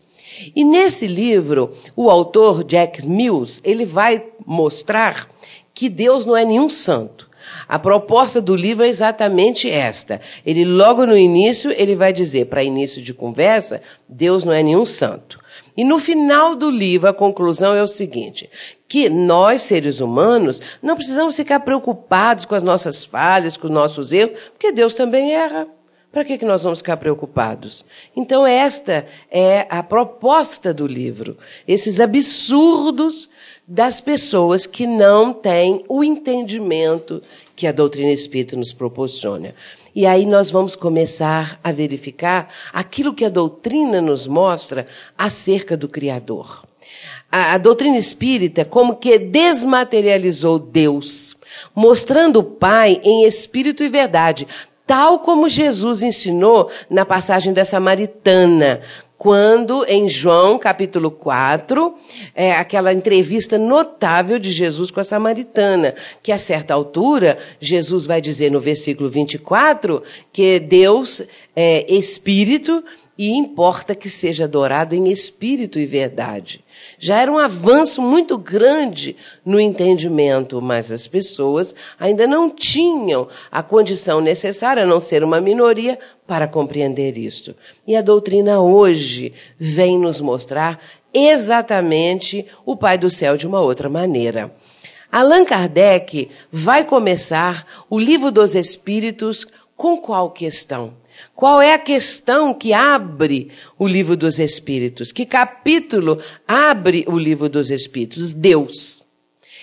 E 0.55 0.63
nesse 0.63 1.07
livro, 1.07 1.73
o 1.97 2.11
autor 2.11 2.63
Jack 2.65 3.07
Mills, 3.07 3.61
ele 3.65 3.87
vai 3.87 4.23
mostrar 4.49 5.29
que 5.75 5.91
Deus 5.91 6.25
não 6.25 6.35
é 6.35 6.43
nenhum 6.43 6.71
santo. 6.71 7.29
A 7.69 7.79
proposta 7.79 8.41
do 8.41 8.57
livro 8.57 8.83
é 8.83 8.89
exatamente 8.89 9.69
esta. 9.69 10.23
Ele 10.45 10.65
logo 10.65 11.07
no 11.07 11.17
início 11.17 11.71
ele 11.71 11.95
vai 11.95 12.15
dizer, 12.15 12.47
para 12.47 12.65
início 12.65 13.03
de 13.03 13.13
conversa, 13.13 13.83
Deus 14.09 14.45
não 14.45 14.53
é 14.55 14.63
nenhum 14.63 14.87
santo. 14.87 15.39
E 15.77 15.85
no 15.85 15.99
final 15.99 16.57
do 16.57 16.71
livro 16.71 17.11
a 17.11 17.13
conclusão 17.13 17.75
é 17.75 17.83
o 17.83 17.87
seguinte: 17.87 18.49
que 18.89 19.11
nós, 19.11 19.63
seres 19.63 20.01
humanos, 20.01 20.63
não 20.83 20.97
precisamos 20.97 21.37
ficar 21.37 21.61
preocupados 21.61 22.47
com 22.47 22.55
as 22.55 22.63
nossas 22.63 23.05
falhas, 23.05 23.59
com 23.59 23.67
os 23.67 23.73
nossos 23.73 24.13
erros, 24.13 24.39
porque 24.51 24.73
Deus 24.73 24.95
também 24.95 25.35
erra. 25.35 25.69
Para 26.11 26.25
que, 26.25 26.39
que 26.39 26.45
nós 26.45 26.65
vamos 26.65 26.79
ficar 26.79 26.97
preocupados? 26.97 27.85
Então, 28.17 28.47
esta 28.47 29.07
é 29.31 29.67
a 29.69 29.83
proposta 29.83 30.73
do 30.73 30.87
livro. 30.87 31.37
Esses 31.67 32.01
absurdos 32.01 33.29
das 33.71 34.01
pessoas 34.01 34.67
que 34.67 34.87
não 34.87 35.35
têm 35.35 35.85
o 35.89 36.03
entendimento 36.03 37.23
que 37.55 37.67
a 37.67 37.73
doutrina 37.73 38.11
espírita 38.11 38.57
nos 38.57 38.73
proporciona. 38.73 39.55
E 39.95 40.07
aí 40.07 40.25
nós 40.25 40.51
vamos 40.51 40.75
começar 40.75 41.61
a 41.63 41.71
verificar 41.71 42.49
aquilo 42.73 43.13
que 43.13 43.27
a 43.27 43.29
doutrina 43.29 44.01
nos 44.01 44.27
mostra 44.27 44.87
acerca 45.19 45.77
do 45.77 45.87
Criador. 45.87 46.65
A, 47.31 47.53
a 47.53 47.59
doutrina 47.59 47.99
espírita 47.99 48.65
como 48.65 48.97
que 48.97 49.19
desmaterializou 49.19 50.59
Deus, 50.59 51.37
mostrando 51.75 52.39
o 52.39 52.45
Pai 52.45 52.99
em 53.05 53.27
espírito 53.27 53.85
e 53.85 53.89
verdade, 53.91 54.49
tal 54.89 55.19
como 55.19 55.51
Jesus 55.51 56.03
ensinou 56.03 56.71
na 56.89 57.05
passagem 57.05 57.53
da 57.53 57.63
Samaritana, 57.63 58.81
quando 59.19 59.85
em 59.85 60.09
João 60.09 60.59
capítulo 60.59 61.11
4, 61.11 61.95
é, 62.35 62.53
aquela 62.53 62.91
entrevista 62.91 63.59
notável 63.59 64.39
de 64.39 64.51
Jesus 64.51 64.91
com 64.91 65.01
a 65.01 65.05
samaritana, 65.05 65.95
que 66.23 66.33
a 66.33 66.39
certa 66.39 66.73
altura, 66.73 67.37
Jesus 67.61 68.07
vai 68.07 68.21
dizer 68.21 68.51
no 68.51 68.61
versículo 68.61 69.11
24 69.11 70.03
que 70.33 70.59
Deus 70.59 71.23
é 71.55 71.93
espírito 71.93 72.83
e 73.19 73.33
importa 73.33 73.95
que 73.95 74.09
seja 74.09 74.45
adorado 74.45 74.95
em 74.95 75.11
espírito 75.11 75.79
e 75.79 75.85
verdade. 75.85 76.65
Já 76.99 77.21
era 77.21 77.31
um 77.31 77.39
avanço 77.39 78.03
muito 78.03 78.37
grande 78.37 79.17
no 79.45 79.61
entendimento, 79.61 80.61
mas 80.61 80.91
as 80.91 81.07
pessoas 81.07 81.75
ainda 81.99 82.27
não 82.27 82.51
tinham 82.51 83.29
a 83.51 83.63
condição 83.63 84.21
necessária, 84.21 84.83
a 84.83 84.87
não 84.87 85.01
ser 85.01 85.23
uma 85.23 85.41
minoria, 85.41 85.99
para 86.27 86.49
compreender 86.49 87.17
isto. 87.17 87.55
E 87.87 87.97
a 87.97 88.03
doutrina 88.03 88.61
hoje 88.61 89.33
vem 89.59 89.99
nos 89.99 90.21
mostrar 90.21 90.81
exatamente 91.15 92.47
o 92.67 92.77
Pai 92.77 92.99
do 92.99 93.09
Céu 93.09 93.37
de 93.37 93.47
uma 93.47 93.61
outra 93.61 93.89
maneira. 93.89 94.53
Allan 95.11 95.45
Kardec 95.45 96.29
vai 96.53 96.85
começar 96.85 97.67
o 97.89 97.99
Livro 97.99 98.31
dos 98.31 98.55
Espíritos 98.55 99.47
com 99.75 99.97
qual 99.97 100.31
questão? 100.31 100.93
Qual 101.35 101.61
é 101.61 101.73
a 101.73 101.79
questão 101.79 102.53
que 102.53 102.73
abre 102.73 103.51
o 103.79 103.87
livro 103.87 104.17
dos 104.17 104.39
Espíritos? 104.39 105.13
Que 105.13 105.25
capítulo 105.25 106.21
abre 106.47 107.05
o 107.07 107.17
livro 107.17 107.49
dos 107.49 107.71
Espíritos? 107.71 108.33
Deus. 108.33 109.03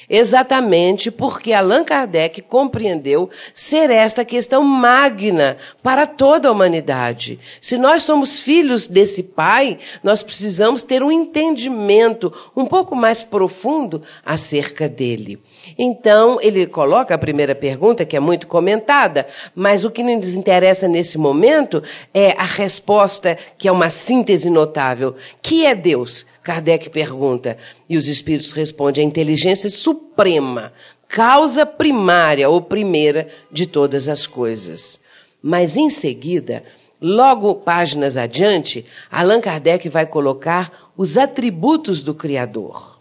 Exatamente 0.09 1.09
porque 1.09 1.51
Allan 1.51 1.83
Kardec 1.83 2.41
compreendeu 2.41 3.29
ser 3.53 3.89
esta 3.89 4.23
questão 4.23 4.63
magna 4.63 5.57
para 5.81 6.05
toda 6.05 6.47
a 6.47 6.51
humanidade. 6.51 7.39
Se 7.59 7.77
nós 7.77 8.03
somos 8.03 8.39
filhos 8.39 8.87
desse 8.87 9.23
Pai, 9.23 9.79
nós 10.03 10.21
precisamos 10.21 10.83
ter 10.83 11.01
um 11.01 11.11
entendimento 11.11 12.31
um 12.55 12.65
pouco 12.65 12.95
mais 12.95 13.23
profundo 13.23 14.03
acerca 14.23 14.87
dele. 14.87 15.39
Então, 15.77 16.37
ele 16.41 16.67
coloca 16.67 17.15
a 17.15 17.17
primeira 17.17 17.55
pergunta, 17.55 18.05
que 18.05 18.15
é 18.15 18.19
muito 18.19 18.47
comentada, 18.47 19.27
mas 19.55 19.83
o 19.83 19.91
que 19.91 20.03
nos 20.03 20.33
interessa 20.33 20.87
nesse 20.87 21.17
momento 21.17 21.81
é 22.13 22.31
a 22.37 22.43
resposta, 22.43 23.37
que 23.57 23.67
é 23.67 23.71
uma 23.71 23.89
síntese 23.89 24.49
notável. 24.49 25.15
Que 25.41 25.65
é 25.65 25.73
Deus? 25.73 26.25
Kardec 26.45 26.91
pergunta, 26.91 27.57
e 27.89 27.97
os 27.97 28.07
espíritos 28.07 28.51
respondem: 28.51 29.03
a 29.03 29.07
inteligência 29.07 29.67
suprema, 29.67 30.71
causa 31.07 31.65
primária 31.65 32.47
ou 32.47 32.61
primeira 32.61 33.27
de 33.51 33.65
todas 33.65 34.07
as 34.07 34.27
coisas. 34.27 34.99
Mas 35.41 35.75
em 35.75 35.89
seguida, 35.89 36.63
logo 37.01 37.55
páginas 37.55 38.15
adiante, 38.15 38.85
Allan 39.11 39.41
Kardec 39.41 39.89
vai 39.89 40.05
colocar 40.05 40.91
os 40.95 41.17
atributos 41.17 42.03
do 42.03 42.13
Criador. 42.13 42.94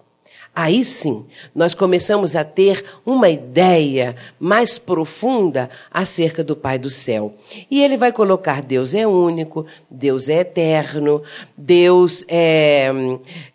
Aí 0.56 0.84
sim, 0.84 1.26
nós 1.52 1.74
começamos 1.74 2.36
a 2.36 2.44
ter 2.44 2.84
uma 3.04 3.28
ideia 3.28 4.14
mais 4.38 4.78
profunda 4.78 5.68
acerca 5.90 6.44
do 6.44 6.54
Pai 6.54 6.78
do 6.78 6.88
céu. 6.88 7.34
E 7.68 7.82
ele 7.82 7.96
vai 7.96 8.12
colocar: 8.12 8.62
Deus 8.62 8.94
é 8.94 9.04
único, 9.04 9.66
Deus 9.90 10.28
é 10.28 10.40
eterno, 10.40 11.24
Deus 11.56 12.24
é, 12.28 12.88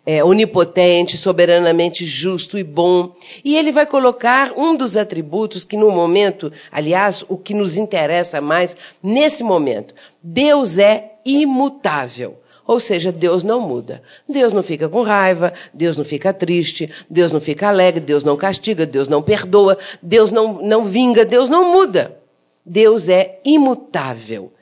é 0.04 0.22
onipotente, 0.22 1.16
soberanamente 1.16 2.04
justo 2.04 2.58
e 2.58 2.62
bom. 2.62 3.14
E 3.42 3.56
ele 3.56 3.72
vai 3.72 3.86
colocar 3.86 4.52
um 4.58 4.76
dos 4.76 4.94
atributos 4.98 5.64
que, 5.64 5.78
no 5.78 5.90
momento, 5.90 6.52
aliás, 6.70 7.24
o 7.30 7.38
que 7.38 7.54
nos 7.54 7.78
interessa 7.78 8.42
mais 8.42 8.76
nesse 9.02 9.42
momento: 9.42 9.94
Deus 10.22 10.76
é 10.76 11.12
imutável. 11.24 12.39
Ou 12.66 12.78
seja, 12.78 13.10
Deus 13.10 13.42
não 13.42 13.60
muda. 13.60 14.02
Deus 14.28 14.52
não 14.52 14.62
fica 14.62 14.88
com 14.88 15.02
raiva, 15.02 15.52
Deus 15.72 15.96
não 15.96 16.04
fica 16.04 16.32
triste, 16.32 16.90
Deus 17.08 17.32
não 17.32 17.40
fica 17.40 17.68
alegre, 17.68 18.00
Deus 18.00 18.24
não 18.24 18.36
castiga, 18.36 18.86
Deus 18.86 19.08
não 19.08 19.22
perdoa, 19.22 19.76
Deus 20.02 20.30
não, 20.30 20.62
não 20.62 20.84
vinga, 20.84 21.24
Deus 21.24 21.48
não 21.48 21.72
muda. 21.72 22.16
Deus 22.64 23.08
é 23.08 23.40
imutável. 23.44 24.52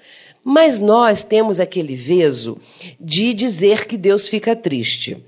Mas 0.43 0.81
nós 0.81 1.25
temos 1.25 1.61
aquele 1.61 1.95
veso 1.95 2.57
de 2.99 3.35
dizer 3.35 3.87
que 3.87 3.97
Deus 3.97 4.27
fica 4.29 4.57
triste. 4.57 5.23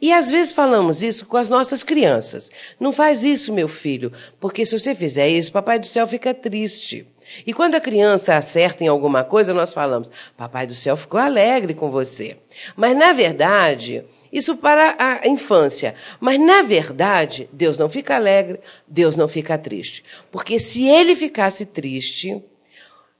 E 0.00 0.12
às 0.12 0.30
vezes 0.30 0.52
falamos 0.52 1.02
isso 1.02 1.26
com 1.26 1.36
as 1.36 1.48
nossas 1.48 1.82
crianças. 1.82 2.50
Não 2.78 2.92
faz 2.92 3.24
isso, 3.24 3.52
meu 3.52 3.68
filho, 3.68 4.12
porque 4.40 4.64
se 4.64 4.78
você 4.78 4.94
fizer 4.94 5.28
isso, 5.28 5.52
Papai 5.52 5.78
do 5.78 5.86
Céu 5.86 6.06
fica 6.06 6.34
triste. 6.34 7.06
E 7.46 7.52
quando 7.52 7.74
a 7.74 7.80
criança 7.80 8.36
acerta 8.36 8.84
em 8.84 8.88
alguma 8.88 9.24
coisa, 9.24 9.54
nós 9.54 9.72
falamos: 9.72 10.10
Papai 10.36 10.66
do 10.66 10.74
Céu 10.74 10.96
ficou 10.96 11.18
alegre 11.20 11.74
com 11.74 11.90
você. 11.90 12.36
Mas 12.76 12.96
na 12.96 13.12
verdade, 13.12 14.04
isso 14.32 14.56
para 14.56 14.96
a 14.98 15.28
infância. 15.28 15.94
Mas 16.20 16.38
na 16.38 16.62
verdade, 16.62 17.48
Deus 17.52 17.78
não 17.78 17.88
fica 17.88 18.16
alegre, 18.16 18.60
Deus 18.86 19.16
não 19.16 19.28
fica 19.28 19.56
triste. 19.56 20.04
Porque 20.30 20.58
se 20.58 20.84
ele 20.86 21.14
ficasse 21.14 21.64
triste, 21.64 22.42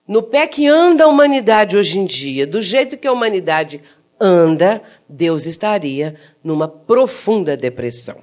no 0.07 0.22
pé 0.22 0.46
que 0.46 0.66
anda 0.66 1.05
a 1.05 1.09
humanidade 1.09 1.77
hoje 1.77 1.98
em 1.98 2.05
dia, 2.05 2.46
do 2.46 2.61
jeito 2.61 2.96
que 2.96 3.07
a 3.07 3.12
humanidade 3.12 3.81
anda, 4.23 4.81
Deus 5.09 5.47
estaria 5.47 6.15
numa 6.43 6.69
profunda 6.69 7.57
depressão. 7.57 8.17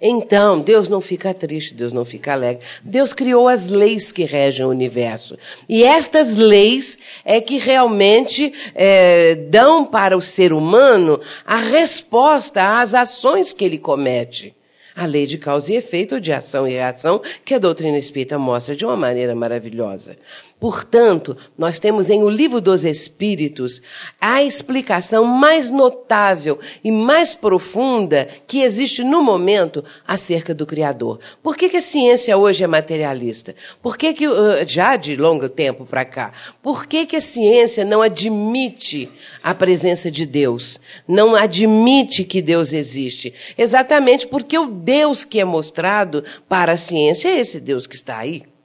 Então, 0.00 0.60
Deus 0.60 0.90
não 0.90 1.00
fica 1.00 1.32
triste, 1.32 1.72
Deus 1.72 1.90
não 1.92 2.04
fica 2.04 2.32
alegre. 2.32 2.62
Deus 2.84 3.14
criou 3.14 3.48
as 3.48 3.70
leis 3.70 4.12
que 4.12 4.24
regem 4.24 4.66
o 4.66 4.68
universo. 4.68 5.38
E 5.66 5.82
estas 5.82 6.36
leis 6.36 6.98
é 7.24 7.40
que 7.40 7.56
realmente 7.56 8.52
é, 8.74 9.34
dão 9.34 9.86
para 9.86 10.14
o 10.14 10.20
ser 10.20 10.52
humano 10.52 11.18
a 11.46 11.56
resposta 11.56 12.80
às 12.80 12.94
ações 12.94 13.54
que 13.54 13.64
ele 13.64 13.78
comete 13.78 14.54
a 14.96 15.04
lei 15.04 15.26
de 15.26 15.36
causa 15.36 15.72
e 15.72 15.76
efeito, 15.76 16.18
de 16.18 16.32
ação 16.32 16.66
e 16.66 16.72
reação, 16.72 17.20
que 17.44 17.52
a 17.52 17.58
doutrina 17.58 17.98
espírita 17.98 18.38
mostra 18.38 18.74
de 18.74 18.86
uma 18.86 18.96
maneira 18.96 19.34
maravilhosa. 19.34 20.16
Portanto, 20.58 21.36
nós 21.56 21.78
temos 21.78 22.08
em 22.08 22.22
O 22.22 22.30
Livro 22.30 22.62
dos 22.62 22.82
Espíritos 22.82 23.82
a 24.18 24.42
explicação 24.42 25.22
mais 25.24 25.70
notável 25.70 26.58
e 26.82 26.90
mais 26.90 27.34
profunda 27.34 28.26
que 28.46 28.62
existe 28.62 29.04
no 29.04 29.22
momento 29.22 29.84
acerca 30.08 30.54
do 30.54 30.64
Criador. 30.64 31.20
Por 31.42 31.58
que, 31.58 31.68
que 31.68 31.76
a 31.76 31.82
ciência 31.82 32.38
hoje 32.38 32.64
é 32.64 32.66
materialista? 32.66 33.54
Por 33.82 33.98
que, 33.98 34.14
que 34.14 34.24
já 34.66 34.96
de 34.96 35.14
longo 35.14 35.46
tempo 35.46 35.84
para 35.84 36.06
cá, 36.06 36.32
por 36.62 36.86
que, 36.86 37.04
que 37.04 37.16
a 37.16 37.20
ciência 37.20 37.84
não 37.84 38.00
admite 38.00 39.10
a 39.42 39.54
presença 39.54 40.10
de 40.10 40.24
Deus? 40.24 40.80
Não 41.06 41.34
admite 41.34 42.24
que 42.24 42.40
Deus 42.40 42.72
existe? 42.72 43.34
Exatamente 43.58 44.26
porque 44.26 44.58
o 44.58 44.66
Deus 44.66 45.22
que 45.22 45.38
é 45.38 45.44
mostrado 45.44 46.24
para 46.48 46.72
a 46.72 46.76
ciência 46.78 47.28
é 47.28 47.38
esse 47.38 47.60
Deus 47.60 47.86
que 47.86 47.94
está 47.94 48.16
aí. 48.16 48.55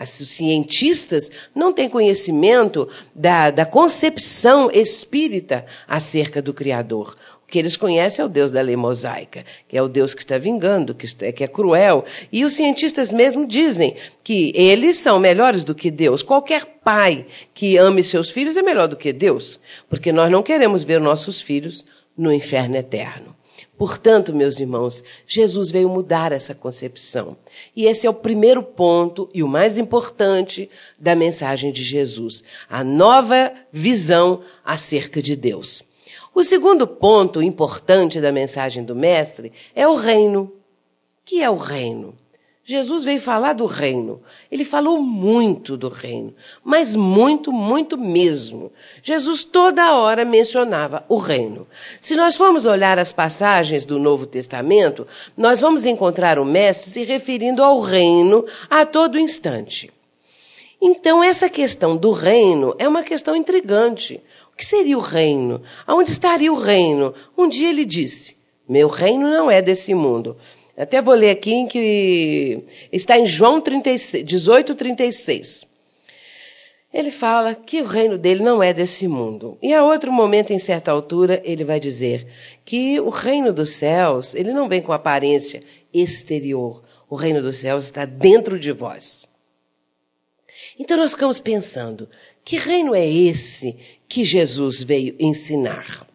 Os 0.00 0.08
cientistas 0.08 1.30
não 1.54 1.72
têm 1.72 1.88
conhecimento 1.88 2.88
da, 3.14 3.50
da 3.50 3.64
concepção 3.64 4.68
espírita 4.70 5.64
acerca 5.86 6.42
do 6.42 6.52
Criador. 6.52 7.16
O 7.44 7.46
que 7.46 7.58
eles 7.58 7.76
conhecem 7.76 8.22
é 8.22 8.26
o 8.26 8.28
Deus 8.28 8.50
da 8.50 8.60
lei 8.60 8.74
mosaica, 8.74 9.44
que 9.68 9.78
é 9.78 9.82
o 9.82 9.88
Deus 9.88 10.12
que 10.12 10.20
está 10.20 10.36
vingando, 10.36 10.94
que, 10.94 11.04
está, 11.04 11.30
que 11.30 11.44
é 11.44 11.46
cruel. 11.46 12.04
E 12.32 12.44
os 12.44 12.54
cientistas 12.54 13.12
mesmo 13.12 13.46
dizem 13.46 13.94
que 14.24 14.52
eles 14.56 14.96
são 14.96 15.20
melhores 15.20 15.62
do 15.62 15.76
que 15.76 15.92
Deus. 15.92 16.24
Qualquer 16.24 16.64
pai 16.82 17.26
que 17.52 17.76
ame 17.76 18.02
seus 18.02 18.30
filhos 18.30 18.56
é 18.56 18.62
melhor 18.62 18.88
do 18.88 18.96
que 18.96 19.12
Deus, 19.12 19.60
porque 19.88 20.10
nós 20.10 20.28
não 20.28 20.42
queremos 20.42 20.82
ver 20.82 21.00
nossos 21.00 21.40
filhos 21.40 21.84
no 22.16 22.32
inferno 22.32 22.76
eterno. 22.76 23.36
Portanto, 23.76 24.32
meus 24.32 24.60
irmãos, 24.60 25.02
Jesus 25.26 25.70
veio 25.70 25.88
mudar 25.88 26.30
essa 26.30 26.54
concepção. 26.54 27.36
E 27.74 27.86
esse 27.86 28.06
é 28.06 28.10
o 28.10 28.14
primeiro 28.14 28.62
ponto 28.62 29.28
e 29.34 29.42
o 29.42 29.48
mais 29.48 29.78
importante 29.78 30.70
da 30.98 31.16
mensagem 31.16 31.72
de 31.72 31.82
Jesus: 31.82 32.44
a 32.68 32.84
nova 32.84 33.52
visão 33.72 34.42
acerca 34.64 35.20
de 35.20 35.34
Deus. 35.34 35.82
O 36.32 36.42
segundo 36.42 36.86
ponto 36.86 37.42
importante 37.42 38.20
da 38.20 38.32
mensagem 38.32 38.84
do 38.84 38.94
Mestre 38.94 39.52
é 39.74 39.86
o 39.86 39.94
reino. 39.94 40.42
O 40.42 40.52
que 41.24 41.42
é 41.42 41.50
o 41.50 41.56
reino? 41.56 42.14
Jesus 42.66 43.04
veio 43.04 43.20
falar 43.20 43.52
do 43.52 43.66
reino. 43.66 44.22
Ele 44.50 44.64
falou 44.64 45.02
muito 45.02 45.76
do 45.76 45.90
reino, 45.90 46.34
mas 46.64 46.96
muito, 46.96 47.52
muito 47.52 47.98
mesmo. 47.98 48.72
Jesus 49.02 49.44
toda 49.44 49.94
hora 49.94 50.24
mencionava 50.24 51.04
o 51.06 51.18
reino. 51.18 51.66
Se 52.00 52.16
nós 52.16 52.36
formos 52.36 52.64
olhar 52.64 52.98
as 52.98 53.12
passagens 53.12 53.84
do 53.84 53.98
Novo 53.98 54.24
Testamento, 54.24 55.06
nós 55.36 55.60
vamos 55.60 55.84
encontrar 55.84 56.38
o 56.38 56.44
Mestre 56.44 56.90
se 56.90 57.04
referindo 57.04 57.62
ao 57.62 57.80
reino 57.80 58.46
a 58.70 58.86
todo 58.86 59.18
instante. 59.18 59.92
Então, 60.80 61.22
essa 61.22 61.50
questão 61.50 61.96
do 61.96 62.12
reino 62.12 62.74
é 62.78 62.88
uma 62.88 63.02
questão 63.02 63.36
intrigante. 63.36 64.22
O 64.54 64.56
que 64.56 64.64
seria 64.64 64.96
o 64.96 65.02
reino? 65.02 65.60
Aonde 65.86 66.10
estaria 66.10 66.50
o 66.50 66.58
reino? 66.58 67.12
Um 67.36 67.46
dia 67.46 67.68
ele 67.68 67.84
disse: 67.84 68.36
Meu 68.66 68.88
reino 68.88 69.28
não 69.28 69.50
é 69.50 69.60
desse 69.60 69.92
mundo. 69.92 70.36
Até 70.76 71.00
vou 71.00 71.14
ler 71.14 71.30
aqui 71.30 71.52
em 71.52 71.66
que 71.66 72.64
está 72.90 73.16
em 73.18 73.26
João 73.26 73.60
36, 73.60 74.24
18, 74.24 74.74
36. 74.74 75.66
Ele 76.92 77.10
fala 77.10 77.54
que 77.54 77.82
o 77.82 77.86
reino 77.86 78.16
dele 78.16 78.42
não 78.42 78.62
é 78.62 78.72
desse 78.72 79.08
mundo. 79.08 79.58
E 79.60 79.74
a 79.74 79.84
outro 79.84 80.12
momento, 80.12 80.52
em 80.52 80.58
certa 80.58 80.92
altura, 80.92 81.40
ele 81.44 81.64
vai 81.64 81.80
dizer 81.80 82.26
que 82.64 83.00
o 83.00 83.08
reino 83.08 83.52
dos 83.52 83.70
céus, 83.70 84.34
ele 84.34 84.52
não 84.52 84.68
vem 84.68 84.80
com 84.80 84.92
aparência 84.92 85.62
exterior. 85.92 86.82
O 87.10 87.16
reino 87.16 87.42
dos 87.42 87.58
céus 87.58 87.84
está 87.84 88.04
dentro 88.04 88.58
de 88.58 88.70
vós. 88.70 89.26
Então 90.78 90.96
nós 90.96 91.12
ficamos 91.12 91.40
pensando, 91.40 92.08
que 92.44 92.56
reino 92.56 92.94
é 92.94 93.06
esse 93.06 93.76
que 94.08 94.24
Jesus 94.24 94.82
veio 94.82 95.14
ensinar? 95.18 96.06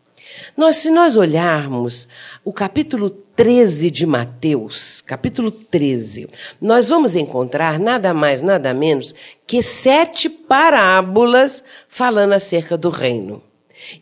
Nós, 0.56 0.78
se 0.78 0.90
nós 0.90 1.16
olharmos 1.16 2.08
o 2.44 2.54
capítulo 2.54 3.10
13 3.40 3.90
de 3.90 4.06
Mateus, 4.06 5.00
capítulo 5.00 5.50
13, 5.50 6.28
nós 6.60 6.90
vamos 6.90 7.16
encontrar 7.16 7.80
nada 7.80 8.14
mais, 8.14 8.42
nada 8.42 8.74
menos 8.74 9.16
que 9.48 9.64
sete 9.64 10.30
parábolas 10.30 11.64
falando 11.88 12.34
acerca 12.34 12.76
do 12.76 12.90
reino. 12.90 13.42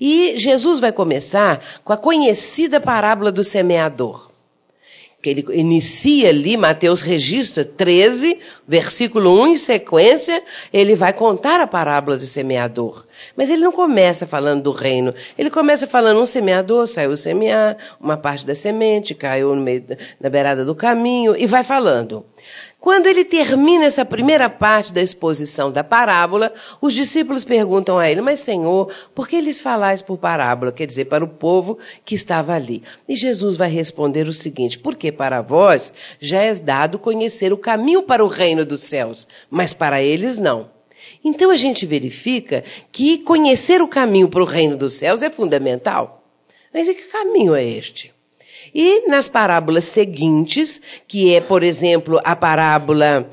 E 0.02 0.34
Jesus 0.40 0.80
vai 0.80 0.92
começar 0.92 1.64
com 1.84 1.94
a 1.94 1.98
conhecida 1.98 2.82
parábola 2.82 3.32
do 3.32 3.44
semeador 3.44 4.32
que 5.22 5.30
ele 5.30 5.46
inicia 5.52 6.30
ali, 6.30 6.56
Mateus 6.56 7.02
registra 7.02 7.66
13, 7.66 8.40
versículo 8.68 9.42
1 9.42 9.48
em 9.48 9.58
sequência, 9.58 10.44
ele 10.72 10.94
vai 10.94 11.12
contar 11.12 11.60
a 11.60 11.66
parábola 11.66 12.18
do 12.18 12.26
semeador. 12.26 13.06
Mas 13.36 13.50
ele 13.50 13.64
não 13.64 13.72
começa 13.72 14.28
falando 14.28 14.62
do 14.64 14.72
reino, 14.72 15.14
ele 15.36 15.50
começa 15.50 15.88
falando 15.88 16.22
um 16.22 16.26
semeador 16.26 16.86
saiu 16.86 17.18
semear, 17.18 17.78
uma 18.00 18.16
parte 18.16 18.46
da 18.46 18.54
semente 18.54 19.16
caiu 19.16 19.56
no 19.56 19.62
meio, 19.62 19.84
na 20.20 20.30
beirada 20.30 20.64
do 20.64 20.76
caminho, 20.76 21.36
e 21.36 21.48
vai 21.48 21.64
falando. 21.64 22.24
Quando 22.80 23.08
ele 23.08 23.26
termina 23.26 23.86
essa 23.86 24.06
primeira 24.06 24.50
parte 24.50 24.94
da 24.94 25.02
exposição 25.02 25.72
da 25.72 25.84
parábola, 25.84 26.54
os 26.80 26.94
discípulos 26.94 27.44
perguntam 27.44 27.98
a 27.98 28.10
ele: 28.10 28.22
Mas, 28.22 28.40
Senhor, 28.40 28.94
por 29.16 29.28
que 29.28 29.42
lhes 29.42 29.60
falais 29.60 30.02
por 30.02 30.18
parábola? 30.18 30.72
Quer 30.72 30.86
dizer, 30.86 31.06
para 31.06 31.24
o 31.24 31.28
povo 31.28 31.80
que 32.06 32.14
estava 32.14 32.54
ali. 32.54 32.84
E 33.10 33.16
Jesus 33.16 33.58
vai 33.58 33.70
responder 33.70 34.28
o 34.28 34.34
seguinte: 34.34 34.78
Porque 34.78 35.12
para 35.12 35.42
vós 35.42 35.92
já 36.20 36.42
é 36.42 36.54
dado 36.54 37.00
conhecer 37.00 37.52
o 37.52 37.58
caminho 37.58 38.04
para 38.04 38.24
o 38.24 38.28
reino 38.28 38.64
dos 38.64 38.82
céus, 38.82 39.28
mas 39.50 39.74
para 39.74 40.02
eles 40.02 40.38
não. 40.38 40.70
Então 41.24 41.50
a 41.50 41.58
gente 41.58 41.86
verifica 41.86 42.64
que 42.92 43.18
conhecer 43.20 43.82
o 43.82 43.88
caminho 43.88 44.30
para 44.30 44.42
o 44.42 44.46
reino 44.46 44.78
dos 44.78 44.94
céus 44.94 45.24
é 45.24 45.32
fundamental. 45.32 46.24
Mas 46.74 46.88
e 46.88 46.94
que 46.94 47.04
caminho 47.04 47.56
é 47.56 47.64
este? 47.64 48.14
E 48.80 49.08
nas 49.08 49.28
parábolas 49.28 49.86
seguintes, 49.86 50.80
que 51.08 51.34
é, 51.34 51.42
por 51.42 51.64
exemplo, 51.64 52.22
a 52.24 52.36
parábola 52.36 53.28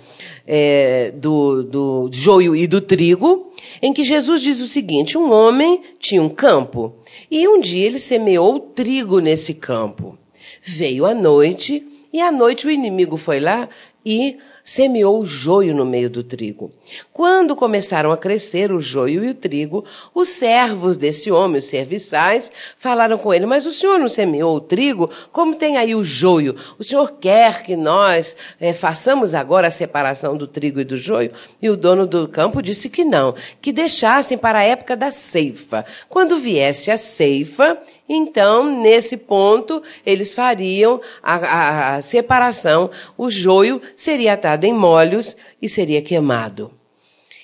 é, 0.47 1.13
do, 1.15 1.63
do 1.63 2.11
joio 2.11 2.57
e 2.57 2.67
do 2.67 2.81
trigo, 2.81 3.53
em 3.83 3.93
que 3.93 4.05
Jesus 4.05 4.41
diz 4.41 4.63
o 4.63 4.67
seguinte: 4.67 5.19
um 5.19 5.31
homem 5.31 5.83
tinha 6.01 6.23
um 6.23 6.31
campo 6.31 6.95
e 7.31 7.47
um 7.47 7.61
dia 7.61 7.85
ele 7.85 7.99
semeou 7.99 8.59
trigo 8.59 9.19
nesse 9.19 9.53
campo. 9.53 10.17
Veio 10.63 11.05
a 11.05 11.15
noite 11.15 11.87
e 12.11 12.23
à 12.23 12.33
noite 12.33 12.67
o 12.67 12.71
inimigo 12.71 13.19
foi 13.19 13.39
lá 13.39 13.69
e 14.03 14.39
semeou 14.65 15.21
o 15.21 15.27
joio 15.27 15.75
no 15.75 15.85
meio 15.85 16.09
do 16.09 16.25
trigo. 16.25 16.73
Quando 17.13 17.55
começaram 17.55 18.11
a 18.11 18.17
crescer 18.17 18.73
o 18.73 18.81
joio 18.81 19.23
e 19.23 19.29
o 19.29 19.35
trigo, 19.35 19.85
os 20.15 20.31
servos 20.31 20.97
desse 20.97 21.31
homem, 21.31 21.59
os 21.59 21.67
serviçais, 21.67 22.51
falaram 22.79 23.19
com 23.19 23.33
ele: 23.35 23.45
Mas 23.45 23.67
o 23.67 23.73
senhor 23.73 23.99
não 23.99 24.09
semeou 24.09 24.57
o 24.57 24.61
trigo? 24.61 25.11
Como 25.31 25.55
tem 25.55 25.77
aí 25.77 25.95
o 25.95 26.03
joio? 26.03 26.57
O 26.79 26.83
senhor 26.83 27.13
quer 27.21 27.63
que 27.63 27.77
nós 27.77 28.35
é, 28.59 28.73
façamos 28.73 29.35
agora 29.35 29.69
a 29.69 29.71
separação 29.71 30.35
do 30.35 30.47
trigo 30.47 30.81
e 30.81 30.85
do 30.85 30.97
joio? 30.97 31.33
E 31.61 31.69
o 31.69 31.77
dono 31.77 32.07
do 32.07 32.27
campo 32.27 32.63
disse 32.63 32.89
que 32.89 33.05
não, 33.05 33.35
que 33.61 33.71
deixassem 33.71 34.39
para 34.39 34.61
a 34.61 34.65
época 34.65 34.97
da 34.97 35.11
ceifa. 35.11 35.85
Quando 36.09 36.39
viesse 36.39 36.91
a 36.91 36.97
ceifa, 36.97 37.79
então, 38.09 38.81
nesse 38.81 39.17
ponto, 39.17 39.83
eles 40.05 40.35
fariam 40.35 41.01
a, 41.23 41.35
a, 41.35 41.97
a 41.97 42.03
separação, 42.03 42.91
o 43.17 43.31
joio 43.31 43.81
seria 43.95 44.35
atado 44.35 44.54
em 44.63 44.73
molhos 44.73 45.37
e 45.61 45.69
seria 45.69 46.01
queimado. 46.01 46.71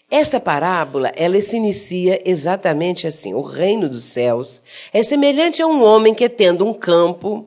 Esta 0.09 0.40
parábola, 0.40 1.12
ela 1.16 1.40
se 1.40 1.57
inicia 1.57 2.20
exatamente 2.25 3.07
assim: 3.07 3.35
o 3.35 3.42
reino 3.42 3.88
dos 3.88 4.05
céus 4.05 4.62
é 4.92 5.03
semelhante 5.03 5.61
a 5.62 5.66
um 5.66 5.83
homem 5.83 6.14
que, 6.14 6.29
tendo 6.29 6.64
um 6.64 6.73
campo, 6.73 7.46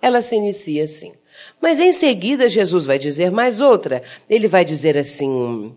ela 0.00 0.20
se 0.20 0.36
inicia 0.36 0.84
assim. 0.84 1.12
Mas 1.60 1.80
em 1.80 1.92
seguida, 1.92 2.48
Jesus 2.48 2.84
vai 2.84 2.98
dizer 2.98 3.30
mais 3.30 3.60
outra. 3.60 4.02
Ele 4.28 4.48
vai 4.48 4.64
dizer 4.64 4.96
assim: 4.98 5.74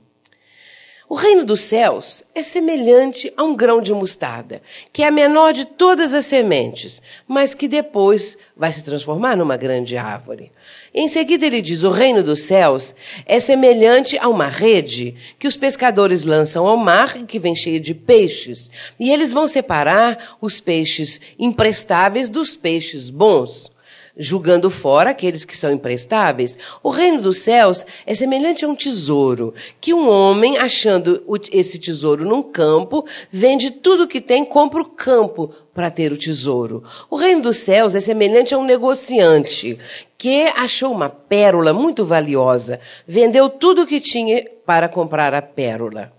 o 1.07 1.13
reino 1.13 1.45
dos 1.45 1.61
céus 1.61 2.23
é 2.33 2.41
semelhante 2.41 3.31
a 3.37 3.43
um 3.43 3.55
grão 3.55 3.79
de 3.79 3.93
mostarda, 3.93 4.59
que 4.91 5.03
é 5.03 5.07
a 5.07 5.11
menor 5.11 5.53
de 5.53 5.63
todas 5.63 6.15
as 6.15 6.25
sementes, 6.25 6.99
mas 7.27 7.53
que 7.53 7.67
depois 7.67 8.37
vai 8.57 8.73
se 8.73 8.83
transformar 8.83 9.37
numa 9.37 9.55
grande 9.55 9.97
árvore. 9.97 10.51
Em 10.91 11.07
seguida, 11.07 11.45
ele 11.45 11.61
diz: 11.61 11.83
O 11.83 11.91
reino 11.91 12.23
dos 12.23 12.41
céus 12.41 12.95
é 13.27 13.39
semelhante 13.39 14.17
a 14.17 14.27
uma 14.27 14.47
rede 14.47 15.15
que 15.37 15.47
os 15.47 15.55
pescadores 15.55 16.25
lançam 16.25 16.65
ao 16.65 16.75
mar 16.75 17.15
e 17.17 17.23
que 17.23 17.37
vem 17.37 17.55
cheia 17.55 17.79
de 17.79 17.93
peixes. 17.93 18.71
E 18.99 19.11
eles 19.11 19.31
vão 19.31 19.47
separar 19.47 20.37
os 20.41 20.59
peixes 20.59 21.21
imprestáveis 21.37 22.29
dos 22.29 22.55
peixes 22.55 23.11
bons 23.11 23.74
julgando 24.17 24.69
fora 24.69 25.09
aqueles 25.09 25.43
que 25.43 25.57
são 25.57 25.71
imprestáveis. 25.71 26.57
O 26.81 26.89
reino 26.89 27.21
dos 27.21 27.39
céus 27.39 27.85
é 28.05 28.15
semelhante 28.15 28.63
a 28.63 28.67
um 28.67 28.75
tesouro, 28.75 29.53
que 29.81 29.93
um 29.93 30.09
homem, 30.09 30.57
achando 30.57 31.23
esse 31.51 31.77
tesouro 31.77 32.25
num 32.25 32.41
campo, 32.41 33.05
vende 33.31 33.71
tudo 33.71 34.03
o 34.03 34.07
que 34.07 34.21
tem, 34.21 34.45
compra 34.45 34.81
o 34.81 34.85
campo 34.85 35.53
para 35.73 35.91
ter 35.91 36.11
o 36.11 36.17
tesouro. 36.17 36.83
O 37.09 37.15
reino 37.15 37.41
dos 37.41 37.57
céus 37.57 37.95
é 37.95 37.99
semelhante 37.99 38.53
a 38.53 38.57
um 38.57 38.63
negociante 38.63 39.77
que 40.17 40.47
achou 40.55 40.91
uma 40.91 41.09
pérola 41.09 41.73
muito 41.73 42.05
valiosa, 42.05 42.79
vendeu 43.07 43.49
tudo 43.49 43.83
o 43.83 43.87
que 43.87 43.99
tinha 43.99 44.45
para 44.65 44.87
comprar 44.87 45.33
a 45.33 45.41
pérola. 45.41 46.13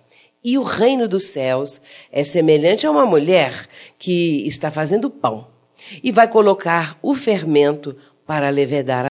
E 0.45 0.59
o 0.59 0.63
reino 0.63 1.09
dos 1.09 1.25
céus 1.25 1.81
é 2.13 2.23
semelhante 2.23 2.87
a 2.87 2.91
uma 2.91 3.05
mulher 3.05 3.67
que 3.99 4.47
está 4.47 4.71
fazendo 4.71 5.11
pão 5.11 5.56
e 6.03 6.13
vai 6.13 6.29
colocar 6.29 6.99
o 7.03 7.15
fermento 7.15 7.97
para 8.27 8.51
levedar. 8.51 9.07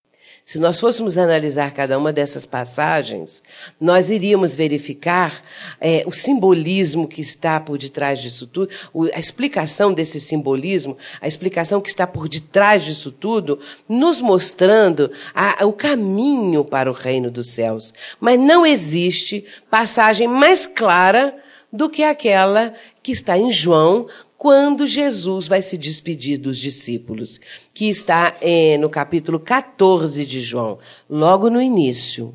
Se 0.46 0.60
nós 0.60 0.80
fôssemos 0.80 1.18
analisar 1.18 1.74
cada 1.74 1.98
uma 1.98 2.14
dessas 2.14 2.46
passagens, 2.46 3.42
nós 3.82 4.12
iríamos 4.12 4.56
verificar 4.56 5.44
é, 5.82 6.04
o 6.06 6.12
simbolismo 6.12 7.08
que 7.08 7.20
está 7.20 7.60
por 7.60 7.80
detrás 7.80 8.22
disso 8.22 8.46
tudo, 8.46 8.70
a 9.12 9.20
explicação 9.20 9.92
desse 9.92 10.20
simbolismo, 10.20 11.00
a 11.20 11.28
explicação 11.28 11.82
que 11.82 11.90
está 11.90 12.06
por 12.06 12.30
detrás 12.30 12.84
disso 12.84 13.12
tudo, 13.12 13.60
nos 13.90 14.22
mostrando 14.22 15.12
a, 15.34 15.66
o 15.66 15.74
caminho 15.74 16.64
para 16.64 16.92
o 16.92 16.94
reino 16.94 17.32
dos 17.32 17.50
céus. 17.50 17.92
Mas 18.20 18.40
não 18.40 18.64
existe 18.64 19.44
passagem 19.68 20.28
mais 20.28 20.68
clara 20.68 21.36
do 21.74 21.90
que 21.90 22.04
aquela 22.04 22.74
que 23.02 23.12
está 23.12 23.38
em 23.38 23.52
João, 23.52 24.08
quando 24.46 24.86
Jesus 24.86 25.48
vai 25.48 25.60
se 25.60 25.76
despedir 25.76 26.38
dos 26.38 26.60
discípulos, 26.60 27.42
que 27.74 27.90
está 27.90 28.38
eh, 28.40 28.78
no 28.78 28.92
capítulo 28.92 29.40
14 29.40 30.24
de 30.24 30.40
João, 30.40 30.78
logo 31.10 31.50
no 31.50 31.60
início. 31.60 32.32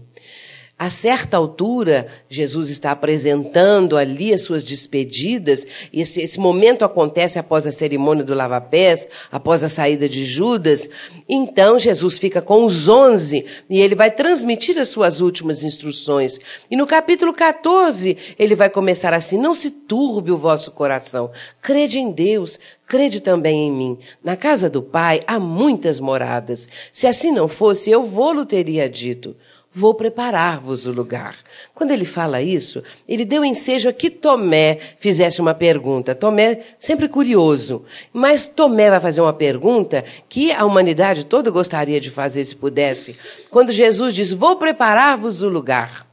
A 0.82 0.88
certa 0.88 1.36
altura, 1.36 2.08
Jesus 2.26 2.70
está 2.70 2.90
apresentando 2.92 3.98
ali 3.98 4.32
as 4.32 4.40
suas 4.40 4.64
despedidas, 4.64 5.66
e 5.92 6.00
esse, 6.00 6.22
esse, 6.22 6.40
momento 6.40 6.86
acontece 6.86 7.38
após 7.38 7.66
a 7.66 7.70
cerimônia 7.70 8.24
do 8.24 8.32
lava-pés, 8.32 9.06
após 9.30 9.62
a 9.62 9.68
saída 9.68 10.08
de 10.08 10.24
Judas. 10.24 10.88
Então, 11.28 11.78
Jesus 11.78 12.16
fica 12.16 12.40
com 12.40 12.64
os 12.64 12.88
onze 12.88 13.44
e 13.68 13.78
ele 13.78 13.94
vai 13.94 14.10
transmitir 14.10 14.78
as 14.78 14.88
suas 14.88 15.20
últimas 15.20 15.62
instruções. 15.64 16.38
E 16.70 16.76
no 16.76 16.86
capítulo 16.86 17.34
14, 17.34 18.16
ele 18.38 18.54
vai 18.54 18.70
começar 18.70 19.12
assim: 19.12 19.36
Não 19.36 19.54
se 19.54 19.70
turbe 19.70 20.32
o 20.32 20.38
vosso 20.38 20.70
coração, 20.70 21.30
crede 21.60 21.98
em 21.98 22.10
Deus, 22.10 22.58
crede 22.86 23.20
também 23.20 23.68
em 23.68 23.70
mim. 23.70 23.98
Na 24.24 24.34
casa 24.34 24.70
do 24.70 24.80
Pai 24.80 25.20
há 25.26 25.38
muitas 25.38 26.00
moradas. 26.00 26.70
Se 26.90 27.06
assim 27.06 27.30
não 27.30 27.48
fosse, 27.48 27.90
eu 27.90 28.02
vou-lo 28.02 28.46
teria 28.46 28.88
dito 28.88 29.36
vou 29.72 29.94
preparar-vos 29.94 30.86
o 30.86 30.92
lugar. 30.92 31.36
Quando 31.74 31.92
ele 31.92 32.04
fala 32.04 32.42
isso, 32.42 32.82
ele 33.08 33.24
deu 33.24 33.44
ensejo 33.44 33.88
a 33.88 33.92
que 33.92 34.10
Tomé 34.10 34.78
fizesse 34.98 35.40
uma 35.40 35.54
pergunta. 35.54 36.14
Tomé, 36.14 36.60
sempre 36.78 37.08
curioso, 37.08 37.84
mas 38.12 38.48
Tomé 38.48 38.90
vai 38.90 39.00
fazer 39.00 39.20
uma 39.20 39.32
pergunta 39.32 40.04
que 40.28 40.50
a 40.52 40.64
humanidade 40.64 41.26
toda 41.26 41.50
gostaria 41.50 42.00
de 42.00 42.10
fazer 42.10 42.44
se 42.44 42.56
pudesse. 42.56 43.16
Quando 43.50 43.72
Jesus 43.72 44.14
diz: 44.14 44.32
Vou 44.32 44.56
preparar-vos 44.56 45.42
o 45.42 45.48
lugar. 45.48 46.06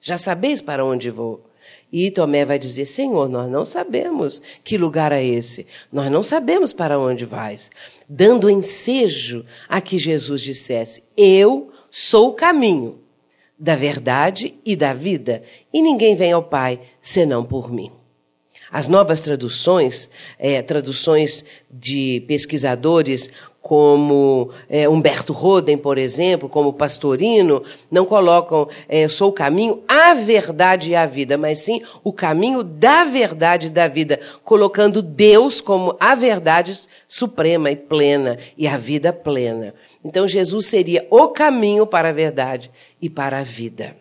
Já 0.00 0.16
sabeis 0.16 0.62
para 0.62 0.84
onde 0.84 1.10
vou. 1.10 1.44
E 1.92 2.10
Tomé 2.10 2.44
vai 2.44 2.58
dizer: 2.58 2.86
Senhor, 2.86 3.28
nós 3.28 3.50
não 3.50 3.64
sabemos 3.64 4.40
que 4.62 4.78
lugar 4.78 5.10
é 5.10 5.24
esse, 5.24 5.66
nós 5.92 6.10
não 6.10 6.22
sabemos 6.22 6.72
para 6.72 6.98
onde 6.98 7.24
vais. 7.24 7.70
Dando 8.08 8.48
ensejo 8.48 9.44
a 9.68 9.80
que 9.80 9.98
Jesus 9.98 10.40
dissesse: 10.40 11.02
Eu 11.16 11.72
sou 11.90 12.28
o 12.28 12.34
caminho 12.34 13.00
da 13.58 13.76
verdade 13.76 14.54
e 14.64 14.74
da 14.74 14.94
vida, 14.94 15.42
e 15.72 15.82
ninguém 15.82 16.16
vem 16.16 16.32
ao 16.32 16.42
Pai 16.42 16.80
senão 17.00 17.44
por 17.44 17.70
mim. 17.70 17.92
As 18.70 18.88
novas 18.88 19.20
traduções, 19.20 20.08
é, 20.38 20.62
traduções 20.62 21.44
de 21.68 22.24
pesquisadores 22.28 23.28
como 23.62 24.50
é, 24.68 24.88
Humberto 24.88 25.32
Roden, 25.32 25.76
por 25.76 25.98
exemplo, 25.98 26.48
como 26.48 26.72
Pastorino, 26.72 27.62
não 27.90 28.06
colocam 28.06 28.68
é, 28.88 29.06
sou 29.06 29.30
o 29.30 29.32
caminho, 29.32 29.82
a 29.86 30.14
verdade 30.14 30.90
e 30.90 30.96
a 30.96 31.04
vida, 31.04 31.36
mas 31.36 31.58
sim 31.58 31.82
o 32.02 32.12
caminho 32.12 32.62
da 32.62 33.04
verdade 33.04 33.66
e 33.66 33.70
da 33.70 33.86
vida, 33.86 34.18
colocando 34.44 35.02
Deus 35.02 35.60
como 35.60 35.96
a 36.00 36.14
verdade 36.14 36.72
suprema 37.06 37.70
e 37.70 37.76
plena 37.76 38.38
e 38.56 38.66
a 38.66 38.76
vida 38.76 39.12
plena. 39.12 39.74
Então 40.04 40.26
Jesus 40.26 40.66
seria 40.66 41.06
o 41.10 41.28
caminho 41.28 41.86
para 41.86 42.08
a 42.08 42.12
verdade 42.12 42.70
e 43.00 43.10
para 43.10 43.40
a 43.40 43.42
vida. 43.42 43.94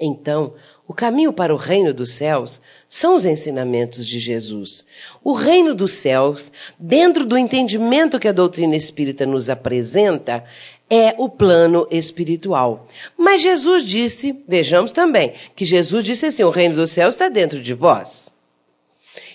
Então, 0.00 0.54
o 0.88 0.94
caminho 0.94 1.34
para 1.34 1.52
o 1.54 1.58
reino 1.58 1.92
dos 1.92 2.12
céus 2.12 2.62
são 2.88 3.14
os 3.14 3.26
ensinamentos 3.26 4.06
de 4.06 4.18
Jesus. 4.18 4.86
O 5.22 5.34
reino 5.34 5.74
dos 5.74 5.92
céus, 5.92 6.50
dentro 6.78 7.26
do 7.26 7.36
entendimento 7.36 8.18
que 8.18 8.26
a 8.26 8.32
doutrina 8.32 8.74
espírita 8.74 9.26
nos 9.26 9.50
apresenta, 9.50 10.42
é 10.88 11.14
o 11.18 11.28
plano 11.28 11.86
espiritual. 11.90 12.88
Mas 13.18 13.42
Jesus 13.42 13.84
disse, 13.84 14.42
vejamos 14.48 14.90
também, 14.90 15.34
que 15.54 15.66
Jesus 15.66 16.02
disse 16.02 16.24
assim: 16.24 16.42
o 16.42 16.48
reino 16.48 16.76
dos 16.76 16.90
céus 16.90 17.12
está 17.12 17.28
dentro 17.28 17.60
de 17.60 17.74
vós. 17.74 18.32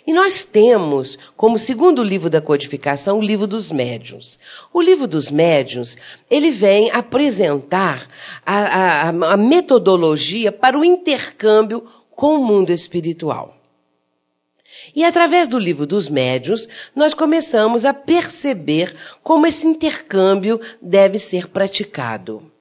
E 0.05 0.11
nós 0.11 0.43
temos, 0.43 1.17
como 1.37 1.57
segundo 1.57 2.03
livro 2.03 2.29
da 2.29 2.41
codificação, 2.41 3.19
o 3.19 3.21
livro 3.21 3.47
dos 3.47 3.71
médiuns. 3.71 4.37
O 4.73 4.81
livro 4.81 5.07
dos 5.07 5.31
médiuns, 5.31 5.95
ele 6.29 6.51
vem 6.51 6.91
apresentar 6.91 8.05
a, 8.45 8.57
a, 8.57 9.09
a 9.09 9.37
metodologia 9.37 10.51
para 10.51 10.77
o 10.77 10.83
intercâmbio 10.83 11.87
com 12.11 12.35
o 12.35 12.45
mundo 12.45 12.71
espiritual. 12.71 13.57
E 14.93 15.05
através 15.05 15.47
do 15.47 15.57
livro 15.57 15.87
dos 15.87 16.09
médiuns, 16.09 16.67
nós 16.93 17.13
começamos 17.13 17.85
a 17.85 17.93
perceber 17.93 18.95
como 19.23 19.47
esse 19.47 19.65
intercâmbio 19.65 20.59
deve 20.81 21.17
ser 21.17 21.47
praticado. 21.47 22.51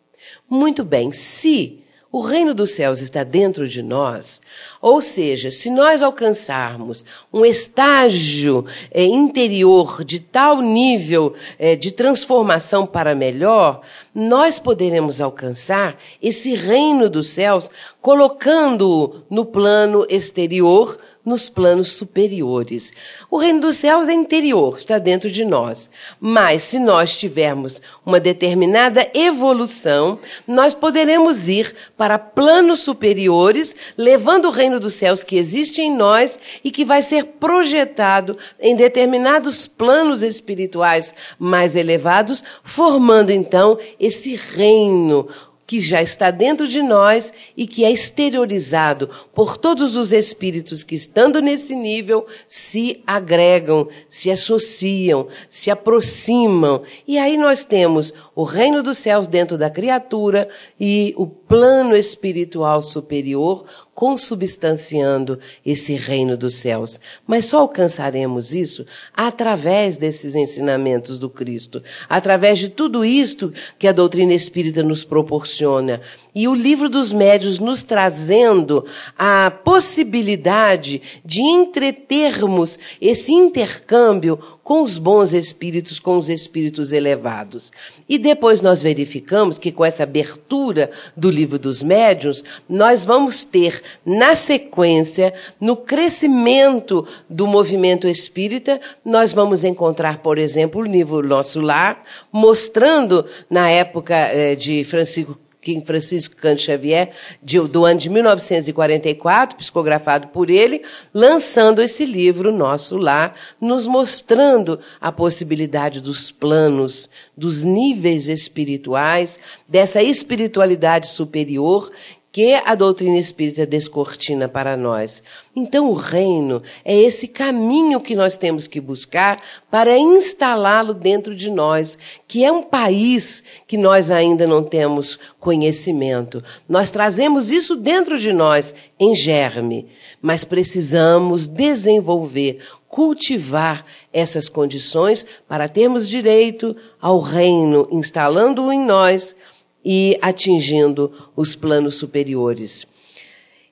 Muito 0.48 0.84
bem, 0.84 1.10
se 1.10 1.81
o 2.12 2.20
reino 2.20 2.52
dos 2.52 2.72
céus 2.72 3.00
está 3.00 3.24
dentro 3.24 3.66
de 3.66 3.82
nós, 3.82 4.42
ou 4.82 5.00
seja, 5.00 5.50
se 5.50 5.70
nós 5.70 6.02
alcançarmos 6.02 7.06
um 7.32 7.42
estágio 7.42 8.66
é, 8.90 9.02
interior 9.02 10.04
de 10.04 10.20
tal 10.20 10.60
nível 10.60 11.34
é, 11.58 11.74
de 11.74 11.90
transformação 11.90 12.86
para 12.86 13.14
melhor, 13.14 13.80
nós 14.14 14.58
poderemos 14.58 15.22
alcançar 15.22 15.96
esse 16.20 16.54
reino 16.54 17.08
dos 17.08 17.28
céus 17.28 17.70
colocando-o 18.02 19.22
no 19.30 19.46
plano 19.46 20.06
exterior 20.10 20.98
nos 21.24 21.48
planos 21.48 21.92
superiores. 21.92 22.92
O 23.30 23.36
reino 23.36 23.60
dos 23.60 23.76
céus 23.76 24.08
é 24.08 24.12
interior, 24.12 24.76
está 24.76 24.98
dentro 24.98 25.30
de 25.30 25.44
nós. 25.44 25.88
Mas 26.20 26.62
se 26.64 26.78
nós 26.78 27.16
tivermos 27.16 27.80
uma 28.04 28.18
determinada 28.18 29.08
evolução, 29.14 30.18
nós 30.46 30.74
poderemos 30.74 31.48
ir 31.48 31.74
para 31.96 32.18
planos 32.18 32.80
superiores, 32.80 33.76
levando 33.96 34.46
o 34.46 34.50
reino 34.50 34.80
dos 34.80 34.94
céus 34.94 35.22
que 35.22 35.36
existe 35.36 35.80
em 35.80 35.94
nós 35.94 36.38
e 36.64 36.70
que 36.70 36.84
vai 36.84 37.02
ser 37.02 37.24
projetado 37.24 38.36
em 38.60 38.74
determinados 38.74 39.66
planos 39.66 40.22
espirituais 40.22 41.14
mais 41.38 41.76
elevados, 41.76 42.42
formando 42.64 43.30
então 43.30 43.78
esse 43.98 44.34
reino 44.34 45.28
que 45.72 45.80
já 45.80 46.02
está 46.02 46.30
dentro 46.30 46.68
de 46.68 46.82
nós 46.82 47.32
e 47.56 47.66
que 47.66 47.82
é 47.82 47.90
exteriorizado 47.90 49.08
por 49.34 49.56
todos 49.56 49.96
os 49.96 50.12
espíritos 50.12 50.84
que, 50.84 50.94
estando 50.94 51.40
nesse 51.40 51.74
nível, 51.74 52.26
se 52.46 53.02
agregam, 53.06 53.88
se 54.06 54.30
associam, 54.30 55.28
se 55.48 55.70
aproximam. 55.70 56.82
E 57.08 57.16
aí 57.16 57.38
nós 57.38 57.64
temos 57.64 58.12
o 58.34 58.44
reino 58.44 58.82
dos 58.82 58.98
céus 58.98 59.26
dentro 59.26 59.56
da 59.56 59.70
criatura 59.70 60.46
e 60.78 61.14
o 61.16 61.26
plano 61.26 61.96
espiritual 61.96 62.82
superior 62.82 63.64
consubstanciando 63.94 65.38
esse 65.64 65.94
reino 65.94 66.36
dos 66.36 66.54
céus. 66.54 66.98
Mas 67.26 67.46
só 67.46 67.60
alcançaremos 67.60 68.54
isso 68.54 68.86
através 69.14 69.98
desses 69.98 70.34
ensinamentos 70.34 71.18
do 71.18 71.28
Cristo, 71.28 71.82
através 72.08 72.58
de 72.58 72.68
tudo 72.68 73.04
isto 73.04 73.52
que 73.78 73.86
a 73.86 73.92
doutrina 73.92 74.32
espírita 74.32 74.82
nos 74.82 75.04
proporciona. 75.04 76.00
E 76.34 76.48
o 76.48 76.54
livro 76.54 76.88
dos 76.88 77.12
médios 77.12 77.58
nos 77.58 77.84
trazendo 77.84 78.86
a 79.18 79.50
possibilidade 79.50 81.02
de 81.24 81.42
entretermos 81.42 82.78
esse 83.00 83.32
intercâmbio 83.32 84.38
com 84.64 84.82
os 84.82 84.96
bons 84.96 85.32
espíritos, 85.32 85.98
com 85.98 86.16
os 86.16 86.28
espíritos 86.28 86.92
elevados. 86.92 87.72
E 88.08 88.18
depois 88.18 88.62
nós 88.62 88.82
verificamos 88.82 89.58
que 89.58 89.72
com 89.72 89.84
essa 89.84 90.04
abertura 90.04 90.90
do 91.16 91.30
livro 91.30 91.58
dos 91.58 91.82
médiuns, 91.82 92.44
nós 92.68 93.04
vamos 93.04 93.44
ter 93.44 93.82
na 94.04 94.34
sequência, 94.34 95.34
no 95.60 95.76
crescimento 95.76 97.06
do 97.28 97.46
movimento 97.46 98.06
espírita, 98.06 98.80
nós 99.04 99.32
vamos 99.32 99.64
encontrar, 99.64 100.18
por 100.18 100.38
exemplo, 100.38 100.80
o 100.80 100.84
livro 100.84 101.26
Nosso 101.26 101.60
Lar, 101.60 102.02
mostrando 102.30 103.26
na 103.50 103.68
época 103.68 104.14
eh, 104.14 104.54
de 104.54 104.84
Francisco 104.84 105.38
Kim 105.62 105.80
Francisco 105.80 106.34
Canto 106.34 106.60
Xavier, 106.60 107.12
de, 107.40 107.60
do 107.60 107.84
ano 107.84 108.00
de 108.00 108.10
1944, 108.10 109.56
psicografado 109.56 110.28
por 110.28 110.50
ele, 110.50 110.82
lançando 111.14 111.80
esse 111.80 112.04
livro 112.04 112.50
nosso 112.50 112.96
lá, 112.96 113.32
nos 113.60 113.86
mostrando 113.86 114.80
a 115.00 115.12
possibilidade 115.12 116.00
dos 116.00 116.32
planos, 116.32 117.08
dos 117.36 117.62
níveis 117.62 118.28
espirituais, 118.28 119.38
dessa 119.68 120.02
espiritualidade 120.02 121.06
superior 121.06 121.90
que 122.32 122.54
a 122.54 122.74
doutrina 122.74 123.18
espírita 123.18 123.66
descortina 123.66 124.48
para 124.48 124.74
nós. 124.74 125.22
Então, 125.54 125.90
o 125.90 125.92
reino 125.92 126.62
é 126.82 126.96
esse 126.96 127.28
caminho 127.28 128.00
que 128.00 128.16
nós 128.16 128.38
temos 128.38 128.66
que 128.66 128.80
buscar 128.80 129.42
para 129.70 129.98
instalá-lo 129.98 130.94
dentro 130.94 131.36
de 131.36 131.50
nós, 131.50 131.98
que 132.26 132.42
é 132.42 132.50
um 132.50 132.62
país 132.62 133.44
que 133.66 133.76
nós 133.76 134.10
ainda 134.10 134.46
não 134.46 134.64
temos 134.64 135.18
conhecimento. 135.38 136.42
Nós 136.66 136.90
trazemos 136.90 137.50
isso 137.52 137.76
dentro 137.76 138.18
de 138.18 138.32
nós, 138.32 138.74
em 138.98 139.14
germe, 139.14 139.88
mas 140.22 140.42
precisamos 140.42 141.46
desenvolver, 141.46 142.60
cultivar 142.88 143.84
essas 144.10 144.48
condições 144.48 145.26
para 145.46 145.68
termos 145.68 146.08
direito 146.08 146.74
ao 146.98 147.20
reino, 147.20 147.86
instalando-o 147.90 148.72
em 148.72 148.80
nós 148.80 149.36
e 149.84 150.18
atingindo 150.20 151.12
os 151.36 151.54
planos 151.54 151.96
superiores. 151.96 152.86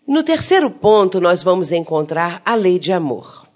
No 0.06 0.22
terceiro 0.22 0.70
ponto, 0.70 1.20
nós 1.20 1.42
vamos 1.42 1.72
encontrar 1.72 2.42
a 2.44 2.54
lei 2.54 2.78
de 2.78 2.92
amor. 2.92 3.46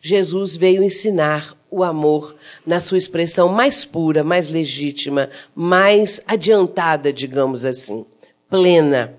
Jesus 0.00 0.56
veio 0.56 0.82
ensinar 0.82 1.56
o 1.70 1.84
amor 1.84 2.34
na 2.64 2.80
sua 2.80 2.98
expressão 2.98 3.48
mais 3.48 3.84
pura, 3.84 4.24
mais 4.24 4.48
legítima, 4.48 5.28
mais 5.54 6.20
adiantada, 6.26 7.12
digamos 7.12 7.64
assim, 7.64 8.06
plena. 8.48 9.14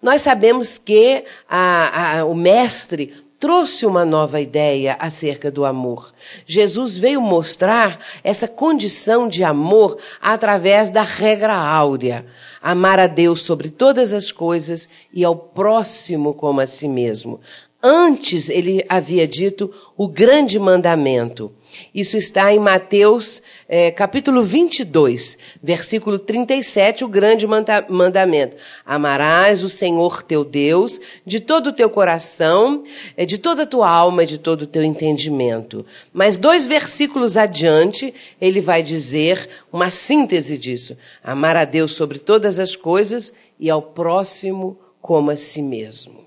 Nós 0.00 0.22
sabemos 0.22 0.78
que 0.78 1.24
a, 1.48 2.20
a, 2.20 2.24
o 2.24 2.34
Mestre 2.34 3.12
trouxe 3.38 3.84
uma 3.84 4.04
nova 4.04 4.40
ideia 4.40 4.96
acerca 4.98 5.50
do 5.50 5.64
amor. 5.64 6.12
Jesus 6.46 6.98
veio 6.98 7.20
mostrar 7.20 7.98
essa 8.24 8.48
condição 8.48 9.28
de 9.28 9.44
amor 9.44 9.98
através 10.20 10.90
da 10.90 11.02
regra 11.02 11.54
áurea: 11.54 12.26
amar 12.62 12.98
a 12.98 13.06
Deus 13.06 13.42
sobre 13.42 13.70
todas 13.70 14.14
as 14.14 14.32
coisas 14.32 14.88
e 15.12 15.24
ao 15.24 15.36
próximo 15.36 16.34
como 16.34 16.60
a 16.60 16.66
si 16.66 16.88
mesmo. 16.88 17.40
Antes 17.82 18.48
ele 18.48 18.84
havia 18.88 19.28
dito 19.28 19.72
o 19.96 20.08
grande 20.08 20.58
mandamento. 20.58 21.52
Isso 21.94 22.16
está 22.16 22.52
em 22.52 22.58
Mateus 22.58 23.42
é, 23.68 23.90
capítulo 23.90 24.42
22, 24.42 25.36
versículo 25.62 26.18
37, 26.18 27.04
o 27.04 27.08
grande 27.08 27.46
mandamento. 27.46 28.56
Amarás 28.84 29.62
o 29.62 29.68
Senhor 29.68 30.22
teu 30.22 30.42
Deus 30.42 30.98
de 31.24 31.38
todo 31.38 31.68
o 31.68 31.72
teu 31.72 31.90
coração, 31.90 32.82
é, 33.14 33.26
de 33.26 33.36
toda 33.36 33.64
a 33.64 33.66
tua 33.66 33.90
alma 33.90 34.24
de 34.24 34.38
todo 34.38 34.62
o 34.62 34.66
teu 34.66 34.82
entendimento. 34.82 35.84
Mas 36.14 36.38
dois 36.38 36.66
versículos 36.66 37.36
adiante, 37.36 38.14
ele 38.40 38.60
vai 38.60 38.82
dizer 38.82 39.48
uma 39.70 39.90
síntese 39.90 40.56
disso. 40.56 40.96
Amar 41.22 41.56
a 41.56 41.66
Deus 41.66 41.92
sobre 41.92 42.18
todas 42.18 42.58
as 42.58 42.74
coisas 42.74 43.34
e 43.60 43.68
ao 43.68 43.82
próximo 43.82 44.78
como 45.00 45.30
a 45.30 45.36
si 45.36 45.60
mesmo. 45.60 46.25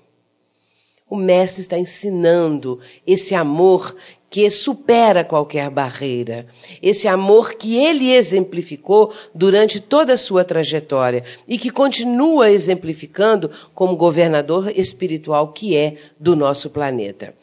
O 1.10 1.16
Mestre 1.16 1.60
está 1.60 1.76
ensinando 1.76 2.78
esse 3.04 3.34
amor 3.34 3.96
que 4.30 4.48
supera 4.48 5.24
qualquer 5.24 5.68
barreira, 5.68 6.46
esse 6.80 7.08
amor 7.08 7.54
que 7.54 7.76
ele 7.76 8.12
exemplificou 8.12 9.12
durante 9.34 9.80
toda 9.80 10.12
a 10.12 10.16
sua 10.16 10.44
trajetória 10.44 11.24
e 11.48 11.58
que 11.58 11.68
continua 11.68 12.48
exemplificando 12.48 13.50
como 13.74 13.96
governador 13.96 14.70
espiritual 14.70 15.52
que 15.52 15.76
é 15.76 15.96
do 16.18 16.36
nosso 16.36 16.70
planeta. 16.70 17.34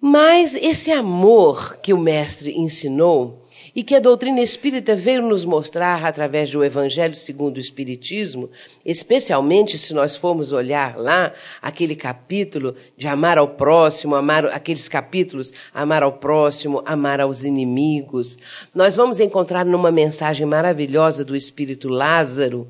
Mas 0.00 0.54
esse 0.54 0.90
amor 0.90 1.76
que 1.76 1.92
o 1.92 1.98
Mestre 1.98 2.58
ensinou, 2.58 3.46
e 3.78 3.82
que 3.84 3.94
a 3.94 4.00
doutrina 4.00 4.40
espírita 4.40 4.96
veio 4.96 5.22
nos 5.22 5.44
mostrar 5.44 6.04
através 6.04 6.50
do 6.50 6.64
Evangelho 6.64 7.14
segundo 7.14 7.58
o 7.58 7.60
Espiritismo, 7.60 8.50
especialmente 8.84 9.78
se 9.78 9.94
nós 9.94 10.16
formos 10.16 10.50
olhar 10.50 10.98
lá 10.98 11.32
aquele 11.62 11.94
capítulo 11.94 12.74
de 12.96 13.06
amar 13.06 13.38
ao 13.38 13.46
próximo, 13.46 14.16
amar 14.16 14.46
aqueles 14.46 14.88
capítulos 14.88 15.52
amar 15.72 16.02
ao 16.02 16.14
próximo, 16.14 16.82
amar 16.84 17.20
aos 17.20 17.44
inimigos. 17.44 18.36
Nós 18.74 18.96
vamos 18.96 19.20
encontrar 19.20 19.64
numa 19.64 19.92
mensagem 19.92 20.44
maravilhosa 20.44 21.24
do 21.24 21.36
Espírito 21.36 21.88
Lázaro, 21.88 22.66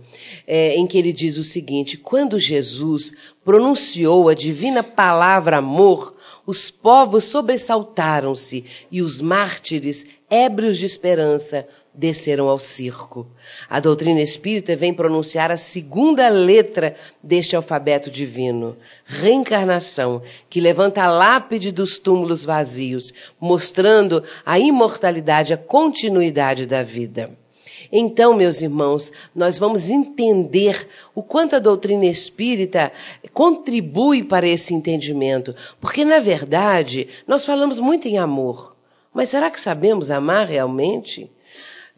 é, 0.46 0.74
em 0.74 0.86
que 0.86 0.98
ele 0.98 1.14
diz 1.14 1.38
o 1.38 1.42
seguinte: 1.42 1.96
quando 1.96 2.38
Jesus 2.38 3.14
pronunciou 3.42 4.28
a 4.28 4.34
divina 4.34 4.82
palavra 4.82 5.56
amor, 5.56 6.17
os 6.48 6.70
povos 6.70 7.24
sobressaltaram-se 7.24 8.64
e 8.90 9.02
os 9.02 9.20
mártires, 9.20 10.06
ébrios 10.30 10.78
de 10.78 10.86
esperança, 10.86 11.68
desceram 11.92 12.48
ao 12.48 12.58
circo. 12.58 13.26
A 13.68 13.78
doutrina 13.80 14.22
espírita 14.22 14.74
vem 14.74 14.94
pronunciar 14.94 15.52
a 15.52 15.58
segunda 15.58 16.26
letra 16.30 16.96
deste 17.22 17.54
alfabeto 17.54 18.10
divino, 18.10 18.78
reencarnação, 19.04 20.22
que 20.48 20.58
levanta 20.58 21.02
a 21.02 21.10
lápide 21.10 21.70
dos 21.70 21.98
túmulos 21.98 22.46
vazios, 22.46 23.12
mostrando 23.38 24.24
a 24.46 24.58
imortalidade, 24.58 25.52
a 25.52 25.58
continuidade 25.58 26.64
da 26.64 26.82
vida. 26.82 27.36
Então, 27.90 28.34
meus 28.34 28.60
irmãos, 28.62 29.12
nós 29.34 29.58
vamos 29.58 29.90
entender 29.90 30.88
o 31.14 31.22
quanto 31.22 31.56
a 31.56 31.58
doutrina 31.58 32.06
espírita 32.06 32.92
contribui 33.32 34.22
para 34.22 34.46
esse 34.46 34.74
entendimento, 34.74 35.54
porque, 35.80 36.04
na 36.04 36.18
verdade, 36.18 37.08
nós 37.26 37.44
falamos 37.44 37.78
muito 37.78 38.08
em 38.08 38.18
amor, 38.18 38.76
mas 39.12 39.28
será 39.28 39.50
que 39.50 39.60
sabemos 39.60 40.10
amar 40.10 40.46
realmente? 40.46 41.30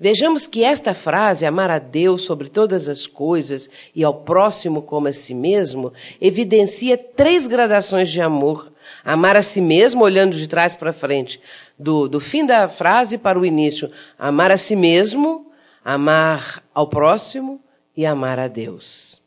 Vejamos 0.03 0.47
que 0.47 0.65
esta 0.65 0.95
frase, 0.95 1.45
amar 1.45 1.71
a 1.71 1.79
Deus 1.79 2.23
sobre 2.23 2.49
todas 2.49 2.89
as 2.89 3.07
coisas 3.07 3.69
e 3.95 4.03
ao 4.03 4.15
próximo 4.15 4.81
como 4.81 5.09
a 5.09 5.13
si 5.13 5.35
mesmo, 5.35 5.93
evidencia 6.19 6.97
três 6.97 7.47
gradações 7.47 8.09
de 8.09 8.19
amor. 8.23 8.73
Amar 9.05 9.37
a 9.37 9.43
si 9.43 9.61
mesmo, 9.61 10.03
olhando 10.03 10.35
de 10.35 10.49
trás 10.49 10.75
para 10.75 10.91
frente, 10.91 11.39
do, 11.79 12.09
do 12.09 12.19
fim 12.19 12.47
da 12.47 12.67
frase 12.67 13.19
para 13.19 13.39
o 13.39 13.45
início. 13.45 13.91
Amar 14.19 14.51
a 14.51 14.57
si 14.57 14.75
mesmo, 14.75 15.50
amar 15.85 16.63
ao 16.75 16.89
próximo 16.89 17.63
e 17.97 18.07
amar 18.07 18.39
a 18.39 18.49
Deus. 18.49 19.20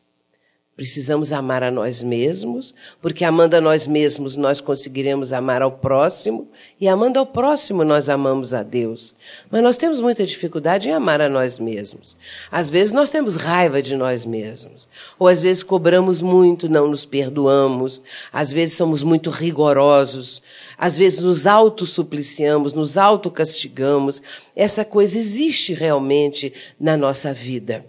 Precisamos 0.84 1.32
amar 1.32 1.64
a 1.64 1.72
nós 1.72 2.04
mesmos, 2.04 2.76
porque 3.02 3.24
amando 3.24 3.56
a 3.56 3.62
nós 3.62 3.88
mesmos 3.88 4.36
nós 4.36 4.60
conseguiremos 4.60 5.32
amar 5.32 5.62
ao 5.62 5.72
próximo, 5.72 6.46
e 6.78 6.90
amando 6.90 7.18
ao 7.18 7.26
próximo 7.26 7.86
nós 7.86 8.10
amamos 8.10 8.54
a 8.54 8.64
Deus. 8.64 9.16
Mas 9.50 9.64
nós 9.64 9.78
temos 9.78 10.02
muita 10.02 10.26
dificuldade 10.26 10.90
em 10.90 10.92
amar 10.92 11.22
a 11.22 11.30
nós 11.30 11.58
mesmos. 11.58 12.18
Às 12.52 12.70
vezes 12.70 12.92
nós 12.92 13.10
temos 13.10 13.38
raiva 13.38 13.82
de 13.82 13.96
nós 13.96 14.26
mesmos, 14.26 14.90
ou 15.18 15.30
às 15.30 15.42
vezes 15.42 15.64
cobramos 15.64 16.22
muito, 16.22 16.68
não 16.68 16.90
nos 16.90 17.06
perdoamos, 17.06 18.02
às 18.30 18.52
vezes 18.52 18.76
somos 18.76 19.02
muito 19.02 19.30
rigorosos, 19.30 20.42
às 20.78 20.98
vezes 20.98 21.22
nos 21.22 21.48
autossupliciamos, 21.48 22.74
nos 22.74 22.98
autocastigamos. 22.98 24.22
Essa 24.54 24.84
coisa 24.84 25.18
existe 25.18 25.74
realmente 25.74 26.54
na 26.78 26.98
nossa 26.98 27.32
vida. 27.34 27.86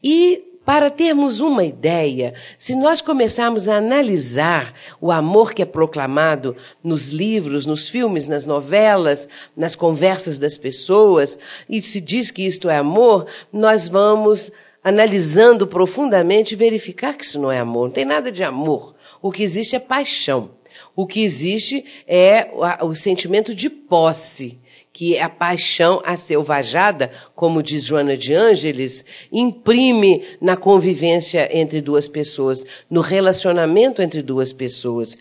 E 0.00 0.49
para 0.70 0.88
termos 0.88 1.40
uma 1.40 1.64
ideia, 1.64 2.32
se 2.56 2.76
nós 2.76 3.00
começarmos 3.00 3.68
a 3.68 3.78
analisar 3.78 4.72
o 5.00 5.10
amor 5.10 5.52
que 5.52 5.62
é 5.62 5.64
proclamado 5.64 6.56
nos 6.80 7.08
livros, 7.08 7.66
nos 7.66 7.88
filmes, 7.88 8.28
nas 8.28 8.44
novelas, 8.44 9.28
nas 9.56 9.74
conversas 9.74 10.38
das 10.38 10.56
pessoas, 10.56 11.36
e 11.68 11.82
se 11.82 12.00
diz 12.00 12.30
que 12.30 12.46
isto 12.46 12.70
é 12.70 12.76
amor, 12.76 13.26
nós 13.52 13.88
vamos 13.88 14.52
analisando 14.80 15.66
profundamente 15.66 16.54
verificar 16.54 17.16
que 17.16 17.24
isso 17.24 17.40
não 17.40 17.50
é 17.50 17.58
amor, 17.58 17.86
não 17.86 17.92
tem 17.92 18.04
nada 18.04 18.30
de 18.30 18.44
amor. 18.44 18.94
O 19.20 19.32
que 19.32 19.42
existe 19.42 19.74
é 19.74 19.80
paixão. 19.80 20.52
O 20.94 21.04
que 21.04 21.20
existe 21.24 21.84
é 22.06 22.48
o 22.80 22.94
sentimento 22.94 23.52
de 23.52 23.68
posse 23.68 24.60
que 25.00 25.18
a 25.18 25.30
paixão 25.30 26.02
acelvajada, 26.04 27.10
como 27.34 27.62
diz 27.62 27.86
Joana 27.86 28.18
de 28.18 28.34
Ângeles, 28.34 29.02
imprime 29.32 30.22
na 30.38 30.58
convivência 30.58 31.48
entre 31.58 31.80
duas 31.80 32.06
pessoas, 32.06 32.66
no 32.90 33.00
relacionamento 33.00 34.02
entre 34.02 34.20
duas 34.20 34.52
pessoas. 34.52 35.16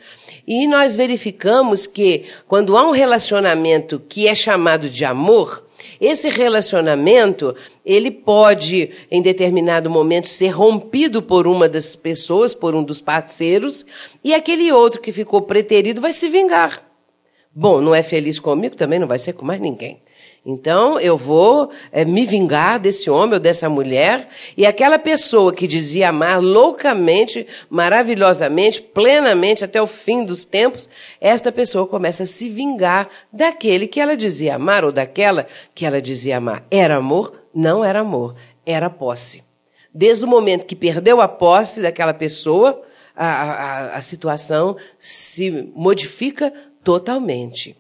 E 0.46 0.68
nós 0.68 0.98
verificamos 0.98 1.88
que 1.88 2.26
quando 2.46 2.76
há 2.76 2.86
um 2.86 2.92
relacionamento 2.92 4.02
que 4.10 4.28
é 4.28 4.36
chamado 4.36 4.90
de 4.90 5.06
amor, 5.06 5.66
esse 6.02 6.28
relacionamento, 6.28 7.56
ele 7.86 8.12
pode, 8.12 8.92
em 9.10 9.22
determinado 9.22 9.90
momento, 9.90 10.28
ser 10.28 10.50
rompido 10.50 11.22
por 11.22 11.48
uma 11.48 11.70
das 11.70 11.96
pessoas, 11.96 12.54
por 12.54 12.76
um 12.76 12.84
dos 12.84 13.00
parceiros, 13.00 13.86
e 14.22 14.34
aquele 14.34 14.74
outro 14.74 15.00
que 15.00 15.14
ficou 15.14 15.44
preterido 15.44 16.02
vai 16.02 16.12
se 16.12 16.28
vingar. 16.28 16.89
Bom, 17.54 17.82
não 17.82 17.96
é 17.96 18.04
feliz 18.04 18.40
comigo, 18.40 18.76
também 18.76 19.00
não 19.00 19.08
vai 19.08 19.20
ser 19.20 19.34
com 19.34 19.46
mais 19.46 19.60
ninguém. 19.60 20.02
Então 20.46 21.00
eu 21.00 21.18
vou 21.18 21.70
é, 21.92 22.06
me 22.06 22.26
vingar 22.26 22.80
desse 22.80 23.10
homem 23.10 23.34
ou 23.34 23.40
dessa 23.40 23.70
mulher, 23.70 24.30
e 24.56 24.66
aquela 24.66 24.98
pessoa 24.98 25.54
que 25.54 25.68
dizia 25.68 26.10
amar 26.10 26.42
loucamente, 26.42 27.46
maravilhosamente, 27.70 28.82
plenamente 28.82 29.66
até 29.66 29.82
o 29.82 29.88
fim 29.88 30.24
dos 30.24 30.46
tempos, 30.46 30.90
esta 31.20 31.52
pessoa 31.52 31.88
começa 31.88 32.24
a 32.24 32.26
se 32.26 32.50
vingar 32.50 33.10
daquele 33.32 33.88
que 33.88 34.00
ela 34.00 34.16
dizia 34.16 34.56
amar 34.56 34.86
ou 34.86 34.92
daquela 34.92 35.46
que 35.76 35.86
ela 35.86 36.02
dizia 36.02 36.38
amar. 36.38 36.66
Era 36.72 36.96
amor? 36.96 37.34
Não 37.54 37.84
era 37.84 38.00
amor, 38.00 38.36
era 38.66 38.90
posse. 38.90 39.44
Desde 39.94 40.24
o 40.24 40.28
momento 40.28 40.66
que 40.66 40.76
perdeu 40.76 41.20
a 41.20 41.28
posse 41.28 41.82
daquela 41.82 42.14
pessoa, 42.14 42.82
a, 43.16 43.28
a, 43.28 43.98
a 43.98 44.02
situação 44.02 44.78
se 44.98 45.70
modifica 45.76 46.54
totalmente. 46.84 47.76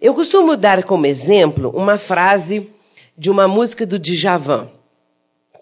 Eu 0.00 0.14
costumo 0.14 0.56
dar 0.56 0.84
como 0.84 1.06
exemplo 1.06 1.70
uma 1.74 1.98
frase 1.98 2.70
de 3.16 3.30
uma 3.30 3.48
música 3.48 3.84
do 3.84 3.98
Djavan, 3.98 4.70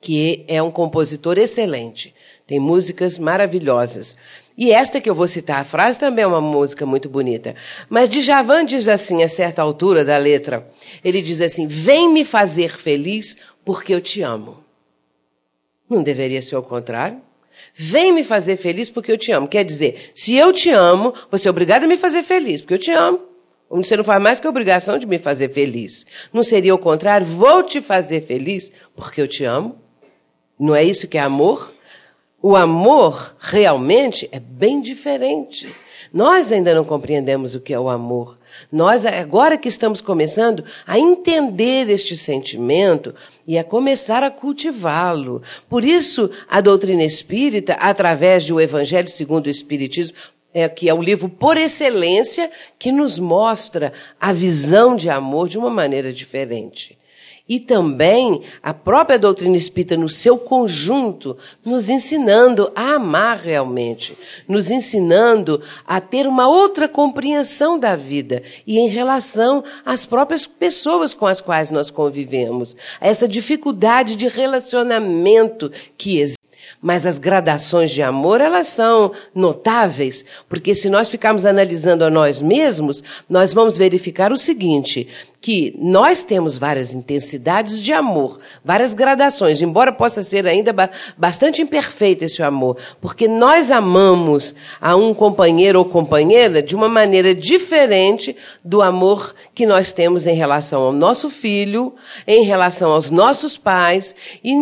que 0.02 0.44
é 0.46 0.62
um 0.62 0.70
compositor 0.70 1.38
excelente. 1.38 2.14
Tem 2.46 2.60
músicas 2.60 3.18
maravilhosas. 3.18 4.14
E 4.56 4.72
esta 4.72 5.00
que 5.00 5.08
eu 5.08 5.14
vou 5.14 5.26
citar, 5.26 5.60
a 5.60 5.64
frase 5.64 5.98
também 5.98 6.22
é 6.22 6.26
uma 6.26 6.40
música 6.40 6.86
muito 6.86 7.08
bonita. 7.08 7.54
Mas 7.88 8.08
Djavan 8.08 8.64
diz 8.64 8.88
assim, 8.88 9.22
a 9.22 9.28
certa 9.28 9.62
altura 9.62 10.04
da 10.04 10.16
letra, 10.16 10.68
ele 11.02 11.20
diz 11.20 11.40
assim: 11.40 11.66
Vem 11.66 12.12
me 12.12 12.24
fazer 12.24 12.70
feliz 12.70 13.36
porque 13.64 13.94
eu 13.94 14.00
te 14.00 14.22
amo. 14.22 14.58
Não 15.88 16.02
deveria 16.02 16.42
ser 16.42 16.56
o 16.56 16.62
contrário? 16.62 17.20
Vem 17.74 18.12
me 18.12 18.24
fazer 18.24 18.56
feliz 18.56 18.90
porque 18.90 19.12
eu 19.12 19.18
te 19.18 19.32
amo. 19.32 19.48
Quer 19.48 19.64
dizer, 19.64 20.10
se 20.14 20.36
eu 20.36 20.52
te 20.52 20.70
amo, 20.70 21.12
você 21.30 21.48
é 21.48 21.50
obrigado 21.50 21.84
a 21.84 21.86
me 21.86 21.96
fazer 21.96 22.22
feliz, 22.22 22.60
porque 22.60 22.74
eu 22.74 22.78
te 22.78 22.92
amo. 22.92 23.20
Você 23.68 23.96
não 23.96 24.04
faz 24.04 24.22
mais 24.22 24.38
que 24.38 24.46
a 24.46 24.50
obrigação 24.50 24.98
de 24.98 25.06
me 25.06 25.18
fazer 25.18 25.52
feliz. 25.52 26.06
Não 26.32 26.42
seria 26.42 26.74
o 26.74 26.78
contrário? 26.78 27.26
Vou 27.26 27.62
te 27.62 27.80
fazer 27.80 28.22
feliz 28.22 28.70
porque 28.94 29.20
eu 29.20 29.26
te 29.26 29.44
amo? 29.44 29.76
Não 30.58 30.74
é 30.74 30.84
isso 30.84 31.08
que 31.08 31.18
é 31.18 31.20
amor? 31.20 31.74
O 32.40 32.54
amor 32.54 33.34
realmente 33.40 34.28
é 34.30 34.38
bem 34.38 34.80
diferente. 34.80 35.68
Nós 36.12 36.52
ainda 36.52 36.74
não 36.74 36.84
compreendemos 36.84 37.54
o 37.54 37.60
que 37.60 37.74
é 37.74 37.80
o 37.80 37.88
amor. 37.88 38.38
Nós, 38.70 39.04
agora 39.04 39.56
que 39.56 39.68
estamos 39.68 40.00
começando 40.00 40.64
a 40.86 40.98
entender 40.98 41.90
este 41.90 42.16
sentimento 42.16 43.14
e 43.46 43.58
a 43.58 43.64
começar 43.64 44.22
a 44.22 44.30
cultivá-lo. 44.30 45.42
Por 45.68 45.84
isso, 45.84 46.30
a 46.48 46.60
doutrina 46.60 47.04
espírita, 47.04 47.74
através 47.74 48.44
do 48.44 48.60
Evangelho 48.60 49.08
segundo 49.08 49.46
o 49.46 49.50
Espiritismo, 49.50 50.16
é, 50.52 50.68
que 50.68 50.88
é 50.88 50.94
o 50.94 51.02
livro 51.02 51.28
por 51.28 51.56
excelência 51.56 52.50
que 52.78 52.90
nos 52.90 53.18
mostra 53.18 53.92
a 54.20 54.32
visão 54.32 54.96
de 54.96 55.10
amor 55.10 55.48
de 55.48 55.58
uma 55.58 55.70
maneira 55.70 56.12
diferente 56.12 56.98
e 57.48 57.60
também 57.60 58.42
a 58.62 58.74
própria 58.74 59.18
doutrina 59.18 59.56
espírita 59.56 59.96
no 59.96 60.08
seu 60.08 60.36
conjunto, 60.36 61.36
nos 61.64 61.88
ensinando 61.88 62.70
a 62.74 62.94
amar 62.94 63.38
realmente, 63.38 64.16
nos 64.48 64.70
ensinando 64.70 65.62
a 65.86 66.00
ter 66.00 66.26
uma 66.26 66.48
outra 66.48 66.88
compreensão 66.88 67.78
da 67.78 67.94
vida 67.94 68.42
e 68.66 68.78
em 68.78 68.88
relação 68.88 69.62
às 69.84 70.04
próprias 70.04 70.46
pessoas 70.46 71.14
com 71.14 71.26
as 71.26 71.40
quais 71.40 71.70
nós 71.70 71.90
convivemos, 71.90 72.76
essa 73.00 73.28
dificuldade 73.28 74.16
de 74.16 74.28
relacionamento 74.28 75.70
que 75.96 76.18
existe. 76.18 76.35
Mas 76.80 77.06
as 77.06 77.18
gradações 77.18 77.90
de 77.90 78.02
amor, 78.02 78.40
elas 78.40 78.66
são 78.66 79.12
notáveis, 79.34 80.24
porque 80.48 80.74
se 80.74 80.90
nós 80.90 81.08
ficarmos 81.08 81.46
analisando 81.46 82.04
a 82.04 82.10
nós 82.10 82.40
mesmos, 82.40 83.02
nós 83.28 83.52
vamos 83.52 83.76
verificar 83.76 84.32
o 84.32 84.36
seguinte, 84.36 85.08
que 85.40 85.74
nós 85.78 86.24
temos 86.24 86.58
várias 86.58 86.94
intensidades 86.94 87.80
de 87.80 87.92
amor, 87.92 88.40
várias 88.64 88.94
gradações, 88.94 89.62
embora 89.62 89.92
possa 89.92 90.22
ser 90.22 90.46
ainda 90.46 90.74
bastante 91.16 91.62
imperfeito 91.62 92.24
esse 92.24 92.42
amor, 92.42 92.76
porque 93.00 93.28
nós 93.28 93.70
amamos 93.70 94.54
a 94.80 94.96
um 94.96 95.14
companheiro 95.14 95.78
ou 95.78 95.84
companheira 95.84 96.62
de 96.62 96.74
uma 96.74 96.88
maneira 96.88 97.34
diferente 97.34 98.36
do 98.64 98.82
amor 98.82 99.34
que 99.54 99.66
nós 99.66 99.92
temos 99.92 100.26
em 100.26 100.34
relação 100.34 100.82
ao 100.82 100.92
nosso 100.92 101.30
filho, 101.30 101.94
em 102.26 102.42
relação 102.42 102.90
aos 102.90 103.10
nossos 103.10 103.56
pais, 103.56 104.16
e 104.42 104.54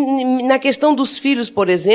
na 0.44 0.59
questão 0.59 0.94
dos 0.94 1.16
filhos, 1.16 1.48
por 1.48 1.70
exemplo, 1.70 1.93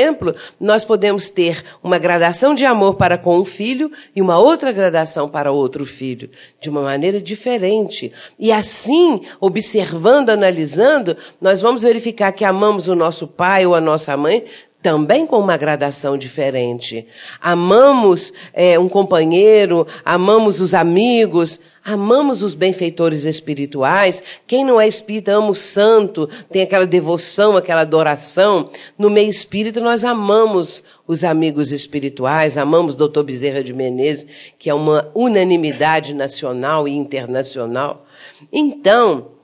nós 0.58 0.84
podemos 0.84 1.30
ter 1.30 1.62
uma 1.82 1.98
gradação 1.98 2.54
de 2.54 2.64
amor 2.64 2.94
para 2.94 3.18
com 3.18 3.38
um 3.38 3.44
filho 3.44 3.90
e 4.14 4.22
uma 4.22 4.38
outra 4.38 4.72
gradação 4.72 5.28
para 5.28 5.52
outro 5.52 5.84
filho, 5.84 6.30
de 6.60 6.68
uma 6.70 6.82
maneira 6.82 7.20
diferente. 7.20 8.12
E 8.38 8.50
assim 8.50 8.80
assim, 8.80 9.22
observando, 9.40 10.30
analisando, 10.30 11.16
nós 11.40 11.60
vamos 11.60 11.82
verificar 11.82 12.32
que 12.32 12.44
amamos 12.44 12.88
o 12.88 12.94
nosso 12.94 13.26
pai 13.26 13.66
ou 13.66 13.74
a 13.74 13.80
nossa 13.80 14.16
mãe 14.16 14.44
também 14.82 15.26
com 15.26 15.38
uma 15.38 15.56
gradação 15.56 16.16
diferente. 16.16 17.06
Amamos 17.40 18.32
é, 18.52 18.78
um 18.78 18.88
companheiro, 18.88 19.86
amamos 20.04 20.60
os 20.60 20.72
amigos, 20.72 21.60
amamos 21.84 22.42
os 22.42 22.54
benfeitores 22.54 23.24
espirituais. 23.24 24.22
Quem 24.46 24.64
não 24.64 24.80
é 24.80 24.88
espírita 24.88 25.32
ama 25.32 25.50
o 25.50 25.54
santo, 25.54 26.28
tem 26.50 26.62
aquela 26.62 26.86
devoção, 26.86 27.56
aquela 27.56 27.82
adoração. 27.82 28.70
No 28.98 29.10
meio 29.10 29.28
espírita, 29.28 29.80
nós 29.80 30.04
amamos 30.04 30.82
os 31.06 31.24
amigos 31.24 31.72
espirituais, 31.72 32.56
amamos 32.56 32.96
Dr. 32.96 33.22
Bezerra 33.22 33.62
de 33.62 33.74
Menezes, 33.74 34.26
que 34.58 34.70
é 34.70 34.74
uma 34.74 35.10
unanimidade 35.14 36.14
nacional 36.14 36.88
e 36.88 36.92
internacional. 36.92 38.06
Então, 38.50 39.39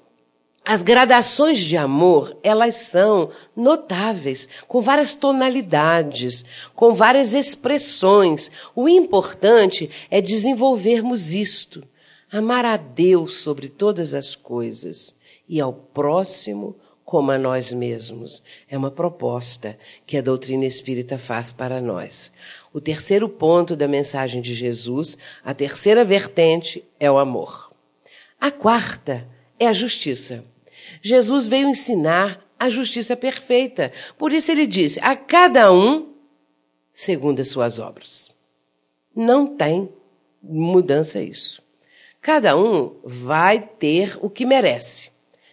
as 0.68 0.82
gradações 0.82 1.60
de 1.60 1.76
amor, 1.76 2.36
elas 2.42 2.74
são 2.74 3.30
notáveis, 3.54 4.48
com 4.66 4.80
várias 4.80 5.14
tonalidades, 5.14 6.44
com 6.74 6.92
várias 6.92 7.34
expressões. 7.34 8.50
O 8.74 8.88
importante 8.88 9.88
é 10.10 10.20
desenvolvermos 10.20 11.32
isto. 11.32 11.84
Amar 12.32 12.64
a 12.64 12.76
Deus 12.76 13.36
sobre 13.36 13.68
todas 13.68 14.12
as 14.12 14.34
coisas 14.34 15.14
e 15.48 15.60
ao 15.60 15.72
próximo 15.72 16.74
como 17.04 17.30
a 17.30 17.38
nós 17.38 17.72
mesmos. 17.72 18.42
É 18.68 18.76
uma 18.76 18.90
proposta 18.90 19.78
que 20.04 20.16
a 20.16 20.20
doutrina 20.20 20.64
espírita 20.64 21.16
faz 21.16 21.52
para 21.52 21.80
nós. 21.80 22.32
O 22.72 22.80
terceiro 22.80 23.28
ponto 23.28 23.76
da 23.76 23.86
mensagem 23.86 24.42
de 24.42 24.52
Jesus, 24.52 25.16
a 25.44 25.54
terceira 25.54 26.04
vertente, 26.04 26.84
é 26.98 27.08
o 27.08 27.18
amor. 27.18 27.70
A 28.40 28.50
quarta 28.50 29.24
é 29.60 29.68
a 29.68 29.72
justiça. 29.72 30.44
Jesus 31.02 31.48
veio 31.48 31.68
ensinar 31.68 32.44
a 32.58 32.68
justiça 32.68 33.16
perfeita. 33.16 33.92
Por 34.16 34.32
isso 34.32 34.50
ele 34.50 34.66
disse: 34.66 34.98
a 35.00 35.14
cada 35.14 35.72
um 35.72 36.12
segundo 36.92 37.40
as 37.40 37.48
suas 37.48 37.78
obras. 37.78 38.30
Não 39.14 39.46
tem 39.46 39.88
mudança 40.42 41.20
isso. 41.20 41.62
Cada 42.20 42.56
um 42.56 42.96
vai 43.04 43.60
ter 43.60 44.18
o 44.20 44.28
que 44.28 44.44
merece, 44.44 45.10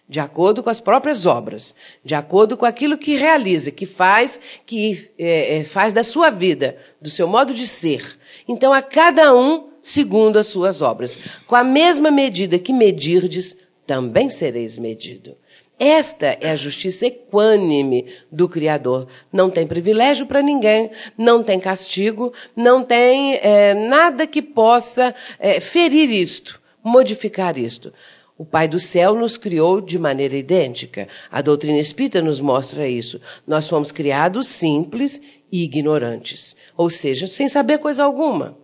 de 0.09 0.19
acordo 0.19 0.63
com 0.63 0.69
as 0.69 0.79
próprias 0.79 1.25
obras, 1.25 1.75
de 2.03 2.15
acordo 2.15 2.57
com 2.57 2.65
aquilo 2.65 2.97
que 2.97 3.15
realiza, 3.15 3.69
que 3.69 3.85
faz, 3.85 4.39
que 4.65 5.11
é, 5.19 5.57
é 5.57 5.63
faz 5.63 5.93
da 5.93 6.01
sua 6.01 6.29
vida, 6.29 6.77
do 7.01 7.09
seu 7.09 7.27
modo 7.27 7.53
de 7.53 7.67
ser. 7.67 8.17
Então, 8.47 8.73
a 8.73 8.81
cada 8.81 9.35
um 9.35 9.69
segundo 9.83 10.39
as 10.39 10.47
suas 10.47 10.81
obras. 10.81 11.17
Com 11.45 11.55
a 11.55 11.63
mesma 11.63 12.09
medida 12.09 12.57
que 12.57 12.73
medirdes, 12.73 13.55
também 13.85 14.29
sereis 14.29 14.77
medido. 14.77 15.35
Esta 15.79 16.37
é 16.39 16.51
a 16.51 16.55
justiça 16.55 17.07
equânime 17.07 18.05
do 18.31 18.47
Criador. 18.47 19.07
Não 19.31 19.49
tem 19.49 19.65
privilégio 19.65 20.25
para 20.25 20.41
ninguém, 20.41 20.91
não 21.17 21.43
tem 21.43 21.59
castigo, 21.59 22.31
não 22.55 22.83
tem 22.83 23.35
é, 23.35 23.73
nada 23.73 24.27
que 24.27 24.41
possa 24.41 25.13
é, 25.39 25.59
ferir 25.59 26.09
isto, 26.11 26.61
modificar 26.83 27.57
isto. 27.57 27.91
O 28.37 28.45
Pai 28.45 28.67
do 28.67 28.79
céu 28.79 29.15
nos 29.15 29.37
criou 29.37 29.79
de 29.79 29.99
maneira 29.99 30.35
idêntica. 30.35 31.07
A 31.31 31.41
doutrina 31.41 31.79
espírita 31.79 32.21
nos 32.21 32.39
mostra 32.39 32.87
isso. 32.87 33.19
Nós 33.45 33.67
fomos 33.67 33.91
criados 33.91 34.47
simples 34.47 35.21
e 35.51 35.63
ignorantes, 35.63 36.55
ou 36.75 36.89
seja, 36.89 37.27
sem 37.27 37.47
saber 37.47 37.77
coisa 37.77 38.03
alguma. 38.03 38.57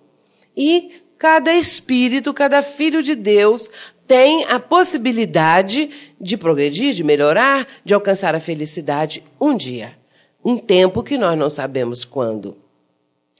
E 0.55 1.03
cada 1.17 1.53
espírito, 1.53 2.33
cada 2.33 2.63
filho 2.63 3.03
de 3.03 3.13
Deus 3.13 3.69
tem 4.09 4.43
a 4.45 4.59
possibilidade 4.59 5.91
de 6.19 6.35
progredir, 6.35 6.95
de 6.95 7.03
melhorar, 7.03 7.67
de 7.85 7.93
alcançar 7.93 8.33
a 8.33 8.39
felicidade 8.39 9.23
um 9.39 9.55
dia. 9.55 9.95
Um 10.43 10.57
tempo 10.57 11.03
que 11.03 11.15
nós 11.15 11.37
não 11.37 11.47
sabemos 11.47 12.03
quando. 12.03 12.57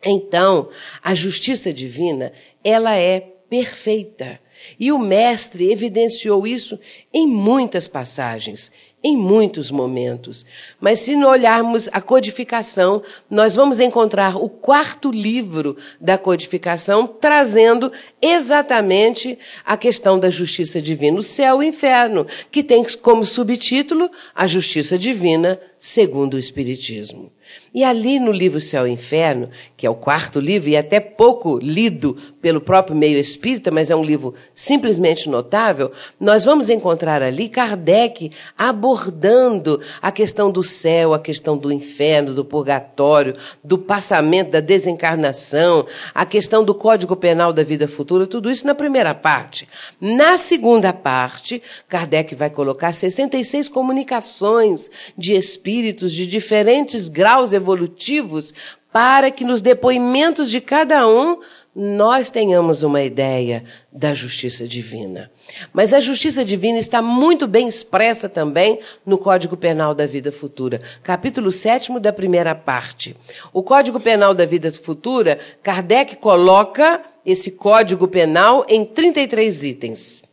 Então, 0.06 0.70
a 1.02 1.16
justiça 1.16 1.74
divina, 1.74 2.32
ela 2.64 2.96
é 2.96 3.20
perfeita. 3.20 4.40
E 4.80 4.92
o 4.92 5.00
mestre 5.00 5.72
evidenciou 5.72 6.46
isso 6.46 6.80
em 7.14 7.28
muitas 7.28 7.88
passagens 7.88 8.72
em 9.04 9.16
muitos 9.16 9.72
momentos. 9.72 10.46
Mas 10.80 11.00
se 11.00 11.16
olharmos 11.16 11.88
a 11.92 12.02
codificação, 12.02 13.02
nós 13.30 13.56
vamos 13.56 13.80
encontrar 13.80 14.36
o 14.36 14.50
quarto 14.50 15.10
livro 15.10 15.78
da 16.00 16.18
codificação 16.18 17.08
trazendo 17.08 17.92
exatamente 18.22 19.38
a 19.66 19.78
questão 19.78 20.20
da 20.20 20.30
justiça 20.30 20.82
divina, 20.82 21.20
o 21.20 21.24
céu 21.24 21.64
e 21.64 21.66
o 21.66 21.70
inferno, 21.70 22.26
que 22.52 22.64
tem 22.64 22.84
como 23.02 23.26
subtítulo 23.26 24.10
a 24.36 24.48
justiça 24.48 24.98
divina 24.98 25.60
segundo 25.78 26.34
o 26.34 26.40
Espiritismo. 26.40 27.32
E 27.74 27.84
ali 27.84 28.20
no 28.20 28.32
livro 28.32 28.60
Céu 28.60 28.86
e 28.86 28.92
Inferno, 28.92 29.50
que 29.78 29.88
é 29.88 29.90
o 29.90 29.96
quarto 29.96 30.40
livro 30.40 30.70
e 30.70 30.76
até 30.76 31.00
pouco 31.00 31.58
lido 31.58 32.18
pelo 32.42 32.60
próprio 32.60 32.96
meio 32.96 33.18
espírita, 33.18 33.72
mas 33.72 33.90
é 33.90 33.96
um 33.96 34.04
livro 34.04 34.36
simplesmente 34.54 35.30
notável, 35.30 35.92
nós 36.20 36.44
vamos 36.44 36.70
encontrar 36.70 37.22
ali 37.22 37.50
Kardec 37.50 38.32
abordando 38.58 39.82
a 40.02 40.12
questão 40.12 40.52
do 40.52 40.64
céu, 40.64 41.14
a 41.14 41.20
questão 41.20 41.58
do 41.58 41.72
inferno, 41.72 42.34
do 42.34 42.44
purgatório, 42.44 43.36
do 43.64 43.78
passamento, 43.78 44.52
da 44.52 44.60
desencarnação, 44.60 45.86
a 46.14 46.26
questão 46.26 46.64
do 46.64 46.76
Código 46.76 47.16
Penal 47.16 47.54
da 47.54 47.64
vida 47.64 47.88
futura, 47.88 48.28
tudo 48.28 48.50
isso 48.52 48.68
na 48.68 48.76
primeira 48.76 49.16
parte. 49.16 49.68
Na 50.00 50.38
segunda 50.38 50.92
parte, 50.92 51.62
Kardec 51.88 52.36
vai 52.36 52.50
colocar 52.50 52.92
66 52.92 53.68
comunicações 53.68 54.90
de 55.18 55.36
espíritos 55.36 56.12
de 56.12 56.28
diferentes 56.28 57.10
graus 57.10 57.54
evolutivos 57.54 58.54
para 58.92 59.30
que 59.30 59.44
nos 59.44 59.62
depoimentos 59.62 60.50
de 60.50 60.60
cada 60.60 61.08
um 61.08 61.40
nós 61.76 62.32
tenhamos 62.32 62.84
uma 62.84 63.02
ideia 63.02 63.64
da 63.92 64.14
justiça 64.14 64.68
divina. 64.68 65.32
Mas 65.72 65.94
a 65.94 66.00
justiça 66.00 66.44
divina 66.44 66.80
está 66.80 67.02
muito 67.02 67.48
bem 67.48 67.68
expressa 67.68 68.28
também 68.28 68.80
no 69.06 69.18
Código 69.18 69.56
Penal 69.56 69.94
da 69.94 70.06
Vida 70.06 70.32
Futura, 70.32 70.82
capítulo 71.04 71.52
7 71.52 72.00
da 72.00 72.12
primeira 72.12 72.56
parte. 72.56 73.16
O 73.54 73.62
Código 73.62 74.00
Penal 74.00 74.34
da 74.34 74.46
Vida 74.46 74.72
Futura, 74.72 75.40
Kardec 75.62 76.18
coloca 76.18 77.04
esse 77.26 77.52
Código 77.52 78.08
Penal 78.08 78.66
em 78.68 78.84
33 78.84 79.64
itens. 79.64 80.24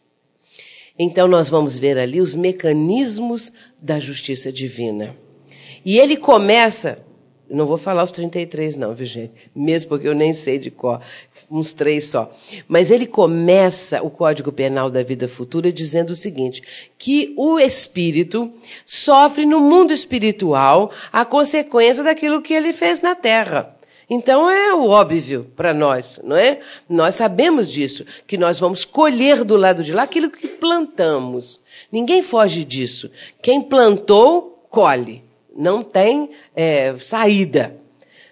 Então 0.98 1.28
nós 1.28 1.48
vamos 1.50 1.78
ver 1.78 1.98
ali 1.98 2.20
os 2.20 2.34
mecanismos 2.34 3.52
da 3.80 4.00
justiça 4.00 4.50
divina. 4.50 5.14
E 5.84 5.98
ele 5.98 6.16
começa 6.16 6.98
não 7.48 7.66
vou 7.66 7.78
falar 7.78 8.02
os 8.02 8.12
33, 8.12 8.76
não, 8.76 8.94
viu, 8.94 9.06
gente? 9.06 9.32
Mesmo 9.54 9.90
porque 9.90 10.08
eu 10.08 10.14
nem 10.14 10.32
sei 10.32 10.58
de 10.58 10.70
qual, 10.70 11.00
uns 11.50 11.72
três 11.72 12.06
só. 12.06 12.30
Mas 12.66 12.90
ele 12.90 13.06
começa 13.06 14.02
o 14.02 14.10
Código 14.10 14.50
Penal 14.50 14.90
da 14.90 15.02
Vida 15.02 15.28
Futura 15.28 15.72
dizendo 15.72 16.10
o 16.10 16.16
seguinte: 16.16 16.62
que 16.98 17.32
o 17.36 17.58
espírito 17.58 18.52
sofre 18.84 19.46
no 19.46 19.60
mundo 19.60 19.92
espiritual 19.92 20.90
a 21.12 21.24
consequência 21.24 22.02
daquilo 22.02 22.42
que 22.42 22.54
ele 22.54 22.72
fez 22.72 23.00
na 23.00 23.14
Terra. 23.14 23.74
Então 24.08 24.48
é 24.48 24.72
o 24.72 24.88
óbvio 24.88 25.50
para 25.56 25.74
nós, 25.74 26.20
não 26.22 26.36
é? 26.36 26.60
Nós 26.88 27.16
sabemos 27.16 27.70
disso, 27.70 28.04
que 28.24 28.38
nós 28.38 28.60
vamos 28.60 28.84
colher 28.84 29.42
do 29.42 29.56
lado 29.56 29.82
de 29.82 29.92
lá 29.92 30.04
aquilo 30.04 30.30
que 30.30 30.46
plantamos. 30.46 31.60
Ninguém 31.90 32.22
foge 32.22 32.62
disso. 32.64 33.10
Quem 33.42 33.60
plantou, 33.60 34.64
colhe 34.70 35.25
não 35.56 35.82
tem 35.82 36.30
é, 36.54 36.94
saída. 36.98 37.76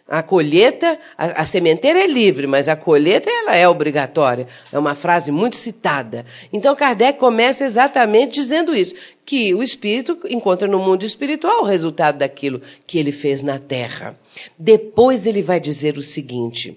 A 0.07 0.22
colheita, 0.22 0.99
a, 1.16 1.43
a, 1.43 1.47
sementeira 1.47 1.99
é 1.99 2.07
livre, 2.07 2.47
mas 2.47 2.68
a 2.68 2.77
colheita 2.77 3.31
ela 3.31 3.57
é 3.57 3.66
obrigatória. 3.66 4.47
É 4.70 4.79
uma 4.79 4.95
frase 4.95 5.33
muito 5.33 5.57
citada. 5.57 6.27
Então 6.53 6.77
Kardec 6.77 7.18
começa 7.18 7.64
exatamente 7.64 8.35
dizendo 8.35 8.77
isso, 8.77 8.95
que 9.25 9.55
o 9.55 9.62
espírito 9.62 10.18
encontra 10.29 10.68
no 10.68 10.79
mundo 10.79 11.07
espiritual 11.07 11.62
o 11.62 11.66
resultado 11.66 12.18
daquilo 12.18 12.61
que 12.87 12.99
ele 12.99 13.12
fez 13.12 13.43
na 13.43 13.59
terra. 13.59 14.14
Depois 14.59 15.27
ele 15.27 15.41
vai 15.41 15.59
dizer 15.59 15.97
o 15.97 16.03
seguinte, 16.03 16.77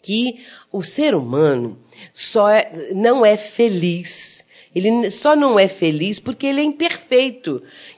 que 0.00 0.38
o 0.70 0.84
ser 0.84 1.16
humano 1.16 1.76
só 2.12 2.48
é, 2.48 2.92
não 2.94 3.26
é 3.26 3.36
feliz 3.36 4.44
ele 4.74 5.10
só 5.10 5.34
não 5.34 5.58
é 5.58 5.66
feliz 5.66 6.18
porque 6.18 6.46
ele 6.46 6.60
é 6.60 6.64
imperfeito. 6.64 6.99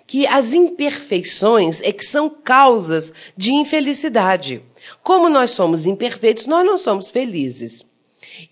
Que 0.07 0.27
as 0.27 0.53
imperfeições 0.53 1.81
é 1.83 1.93
que 1.93 2.05
são 2.05 2.31
causas 2.31 3.13
de 3.37 3.53
infelicidade. 3.53 4.63
Como 5.03 5.29
nós 5.29 5.51
somos 5.51 5.87
imperfeitos, 5.87 6.47
nós 6.47 6.65
não 6.65 6.79
somos 6.79 7.11
felizes. 7.11 7.85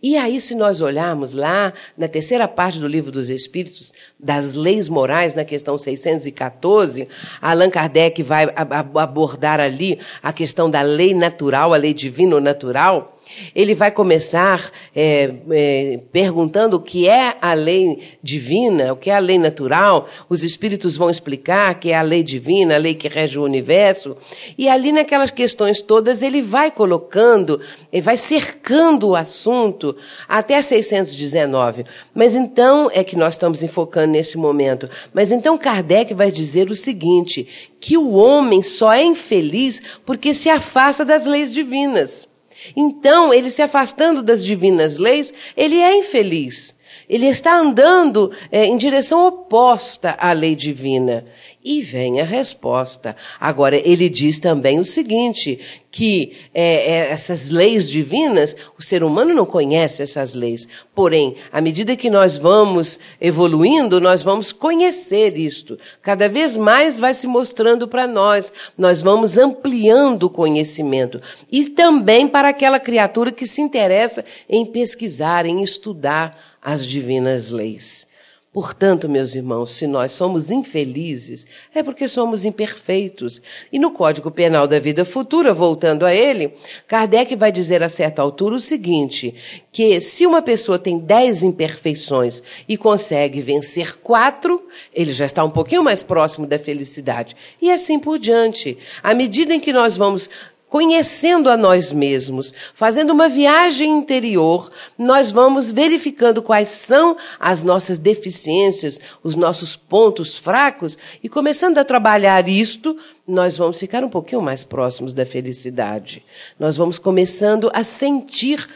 E 0.02 0.16
aí, 0.16 0.40
se 0.40 0.54
nós 0.54 0.80
olharmos 0.80 1.34
lá 1.34 1.72
na 1.96 2.06
terceira 2.06 2.46
parte 2.46 2.78
do 2.78 2.86
Livro 2.86 3.10
dos 3.10 3.30
Espíritos, 3.30 3.92
das 4.18 4.54
leis 4.54 4.88
morais, 4.88 5.34
na 5.34 5.44
questão 5.44 5.78
614, 5.78 7.08
Allan 7.40 7.70
Kardec 7.70 8.22
vai 8.22 8.46
abordar 8.94 9.60
ali 9.60 9.98
a 10.22 10.32
questão 10.32 10.68
da 10.68 10.82
lei 10.82 11.14
natural, 11.14 11.72
a 11.72 11.76
lei 11.76 11.94
divina 11.94 12.34
ou 12.34 12.40
natural. 12.40 13.19
Ele 13.54 13.74
vai 13.74 13.90
começar 13.90 14.70
é, 14.94 15.32
é, 15.50 16.00
perguntando 16.12 16.76
o 16.76 16.80
que 16.80 17.08
é 17.08 17.36
a 17.40 17.54
lei 17.54 17.98
divina, 18.22 18.92
o 18.92 18.96
que 18.96 19.10
é 19.10 19.14
a 19.14 19.18
lei 19.18 19.38
natural. 19.38 20.08
Os 20.28 20.42
espíritos 20.42 20.96
vão 20.96 21.10
explicar 21.10 21.78
que 21.78 21.90
é 21.90 21.96
a 21.96 22.02
lei 22.02 22.22
divina, 22.22 22.74
a 22.74 22.78
lei 22.78 22.94
que 22.94 23.08
rege 23.08 23.38
o 23.38 23.44
universo. 23.44 24.16
E 24.56 24.68
ali, 24.68 24.92
naquelas 24.92 25.30
questões 25.30 25.82
todas, 25.82 26.22
ele 26.22 26.42
vai 26.42 26.70
colocando, 26.70 27.60
ele 27.92 28.02
vai 28.02 28.16
cercando 28.16 29.08
o 29.08 29.16
assunto 29.16 29.96
até 30.28 30.60
619. 30.60 31.84
Mas 32.14 32.34
então 32.34 32.90
é 32.92 33.02
que 33.02 33.16
nós 33.16 33.34
estamos 33.34 33.62
enfocando 33.62 34.12
nesse 34.12 34.36
momento. 34.36 34.88
Mas 35.12 35.30
então 35.32 35.58
Kardec 35.58 36.14
vai 36.14 36.30
dizer 36.30 36.70
o 36.70 36.74
seguinte: 36.74 37.46
que 37.80 37.96
o 37.96 38.12
homem 38.12 38.62
só 38.62 38.92
é 38.92 39.02
infeliz 39.02 39.82
porque 40.04 40.34
se 40.34 40.48
afasta 40.48 41.04
das 41.04 41.26
leis 41.26 41.52
divinas. 41.52 42.29
Então, 42.76 43.32
ele 43.32 43.50
se 43.50 43.62
afastando 43.62 44.22
das 44.22 44.44
divinas 44.44 44.98
leis, 44.98 45.32
ele 45.56 45.80
é 45.80 45.96
infeliz. 45.96 46.74
Ele 47.08 47.26
está 47.26 47.56
andando 47.56 48.30
é, 48.52 48.64
em 48.64 48.76
direção 48.76 49.26
oposta 49.26 50.14
à 50.18 50.32
lei 50.32 50.54
divina. 50.54 51.24
E 51.62 51.82
vem 51.82 52.22
a 52.22 52.24
resposta. 52.24 53.14
Agora, 53.38 53.76
ele 53.76 54.08
diz 54.08 54.38
também 54.38 54.78
o 54.78 54.84
seguinte: 54.84 55.60
que 55.90 56.32
é, 56.54 56.92
é, 56.92 57.10
essas 57.10 57.50
leis 57.50 57.90
divinas, 57.90 58.56
o 58.78 58.82
ser 58.82 59.04
humano 59.04 59.34
não 59.34 59.44
conhece 59.44 60.02
essas 60.02 60.32
leis. 60.32 60.66
Porém, 60.94 61.36
à 61.52 61.60
medida 61.60 61.96
que 61.96 62.08
nós 62.08 62.38
vamos 62.38 62.98
evoluindo, 63.20 64.00
nós 64.00 64.22
vamos 64.22 64.52
conhecer 64.52 65.36
isto. 65.36 65.78
Cada 66.00 66.30
vez 66.30 66.56
mais 66.56 66.98
vai 66.98 67.12
se 67.12 67.26
mostrando 67.26 67.86
para 67.86 68.06
nós. 68.06 68.50
Nós 68.78 69.02
vamos 69.02 69.36
ampliando 69.36 70.24
o 70.24 70.30
conhecimento. 70.30 71.20
E 71.52 71.68
também 71.68 72.26
para 72.26 72.48
aquela 72.48 72.80
criatura 72.80 73.30
que 73.30 73.46
se 73.46 73.60
interessa 73.60 74.24
em 74.48 74.64
pesquisar, 74.64 75.44
em 75.44 75.62
estudar 75.62 76.38
as 76.62 76.86
divinas 76.86 77.50
leis. 77.50 78.08
Portanto, 78.52 79.08
meus 79.08 79.36
irmãos, 79.36 79.70
se 79.70 79.86
nós 79.86 80.10
somos 80.10 80.50
infelizes, 80.50 81.46
é 81.72 81.84
porque 81.84 82.08
somos 82.08 82.44
imperfeitos. 82.44 83.40
E 83.72 83.78
no 83.78 83.92
Código 83.92 84.28
Penal 84.28 84.66
da 84.66 84.80
Vida 84.80 85.04
Futura, 85.04 85.54
voltando 85.54 86.04
a 86.04 86.12
ele, 86.12 86.54
Kardec 86.88 87.36
vai 87.36 87.52
dizer 87.52 87.80
a 87.80 87.88
certa 87.88 88.20
altura 88.20 88.56
o 88.56 88.60
seguinte: 88.60 89.32
que 89.70 90.00
se 90.00 90.26
uma 90.26 90.42
pessoa 90.42 90.80
tem 90.80 90.98
dez 90.98 91.44
imperfeições 91.44 92.42
e 92.68 92.76
consegue 92.76 93.40
vencer 93.40 93.96
quatro, 93.98 94.66
ele 94.92 95.12
já 95.12 95.26
está 95.26 95.44
um 95.44 95.50
pouquinho 95.50 95.84
mais 95.84 96.02
próximo 96.02 96.44
da 96.44 96.58
felicidade. 96.58 97.36
E 97.62 97.70
assim 97.70 98.00
por 98.00 98.18
diante. 98.18 98.76
À 99.00 99.14
medida 99.14 99.54
em 99.54 99.60
que 99.60 99.72
nós 99.72 99.96
vamos 99.96 100.28
conhecendo 100.70 101.50
a 101.50 101.56
nós 101.56 101.90
mesmos, 101.90 102.54
fazendo 102.72 103.12
uma 103.12 103.28
viagem 103.28 103.90
interior, 103.90 104.70
nós 104.96 105.32
vamos 105.32 105.70
verificando 105.70 106.40
quais 106.40 106.68
são 106.68 107.16
as 107.40 107.64
nossas 107.64 107.98
deficiências, 107.98 109.00
os 109.22 109.34
nossos 109.34 109.74
pontos 109.74 110.38
fracos 110.38 110.96
e 111.22 111.28
começando 111.28 111.78
a 111.78 111.84
trabalhar 111.84 112.48
isto, 112.48 112.96
nós 113.26 113.58
vamos 113.58 113.80
ficar 113.80 114.04
um 114.04 114.08
pouquinho 114.08 114.40
mais 114.40 114.62
próximos 114.62 115.12
da 115.12 115.26
felicidade. 115.26 116.24
Nós 116.58 116.76
vamos 116.76 116.98
começando 116.98 117.68
a 117.74 117.82
sentir 117.82 118.66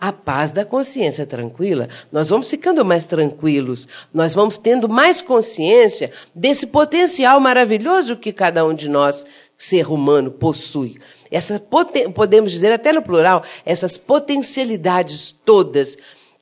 a 0.00 0.12
paz 0.12 0.52
da 0.52 0.64
consciência 0.66 1.24
tranquila. 1.24 1.88
Nós 2.12 2.28
vamos 2.28 2.50
ficando 2.50 2.84
mais 2.84 3.06
tranquilos, 3.06 3.88
nós 4.12 4.34
vamos 4.34 4.58
tendo 4.58 4.86
mais 4.88 5.22
consciência 5.22 6.10
desse 6.34 6.66
potencial 6.66 7.40
maravilhoso 7.40 8.16
que 8.16 8.32
cada 8.32 8.64
um 8.66 8.74
de 8.74 8.88
nós, 8.88 9.24
ser 9.64 9.88
humano, 9.90 10.30
possui. 10.30 10.96
Essa, 11.30 11.60
podemos 12.14 12.52
dizer 12.52 12.72
até 12.72 12.92
no 12.92 13.02
plural, 13.02 13.42
essas 13.64 13.96
potencialidades 13.96 15.32
todas 15.44 15.96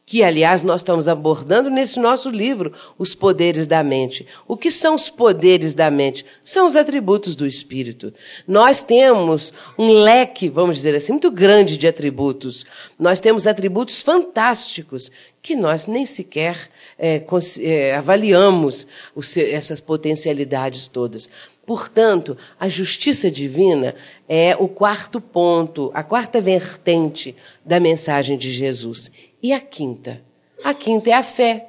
que, 0.05 0.22
aliás, 0.22 0.62
nós 0.62 0.80
estamos 0.80 1.07
abordando 1.07 1.70
nesse 1.70 1.98
nosso 2.00 2.28
livro, 2.28 2.72
Os 2.98 3.14
Poderes 3.14 3.66
da 3.66 3.82
Mente. 3.82 4.26
O 4.48 4.57
que 4.57 4.70
são 4.70 4.94
os 4.94 5.09
poderes 5.09 5.74
da 5.74 5.90
mente? 5.90 6.26
São 6.42 6.66
os 6.66 6.74
atributos 6.74 7.36
do 7.36 7.46
espírito. 7.46 8.12
Nós 8.46 8.82
temos 8.82 9.53
um 9.78 9.92
leque, 9.92 10.48
vamos 10.48 10.76
dizer 10.76 10.94
assim, 10.94 11.12
muito 11.12 11.30
grande 11.30 11.76
de 11.76 11.86
atributos. 11.86 12.66
Nós 12.98 13.20
temos 13.20 13.46
atributos 13.46 14.03
fantásticos 14.03 15.11
que 15.40 15.55
nós 15.57 15.86
nem 15.86 16.05
sequer 16.05 16.68
é, 16.98 17.24
é, 17.61 17.94
avaliamos 17.96 18.86
essas 19.36 19.80
potencialidades 19.80 20.88
todas. 20.88 21.28
Portanto, 21.64 22.36
a 22.59 22.68
justiça 22.68 23.30
divina 23.30 23.94
é 24.28 24.57
o 24.57 24.66
quarto 24.66 25.20
ponto, 25.20 25.92
a 25.94 26.03
quarta 26.03 26.40
vertente 26.40 27.36
da 27.64 27.78
mensagem 27.78 28.36
de 28.36 28.50
Jesus. 28.50 29.11
E 29.43 29.53
a 29.53 29.61
quinta? 29.61 30.22
A 30.62 30.72
quinta 30.72 31.11
é 31.11 31.14
a 31.14 31.22
fé. 31.22 31.66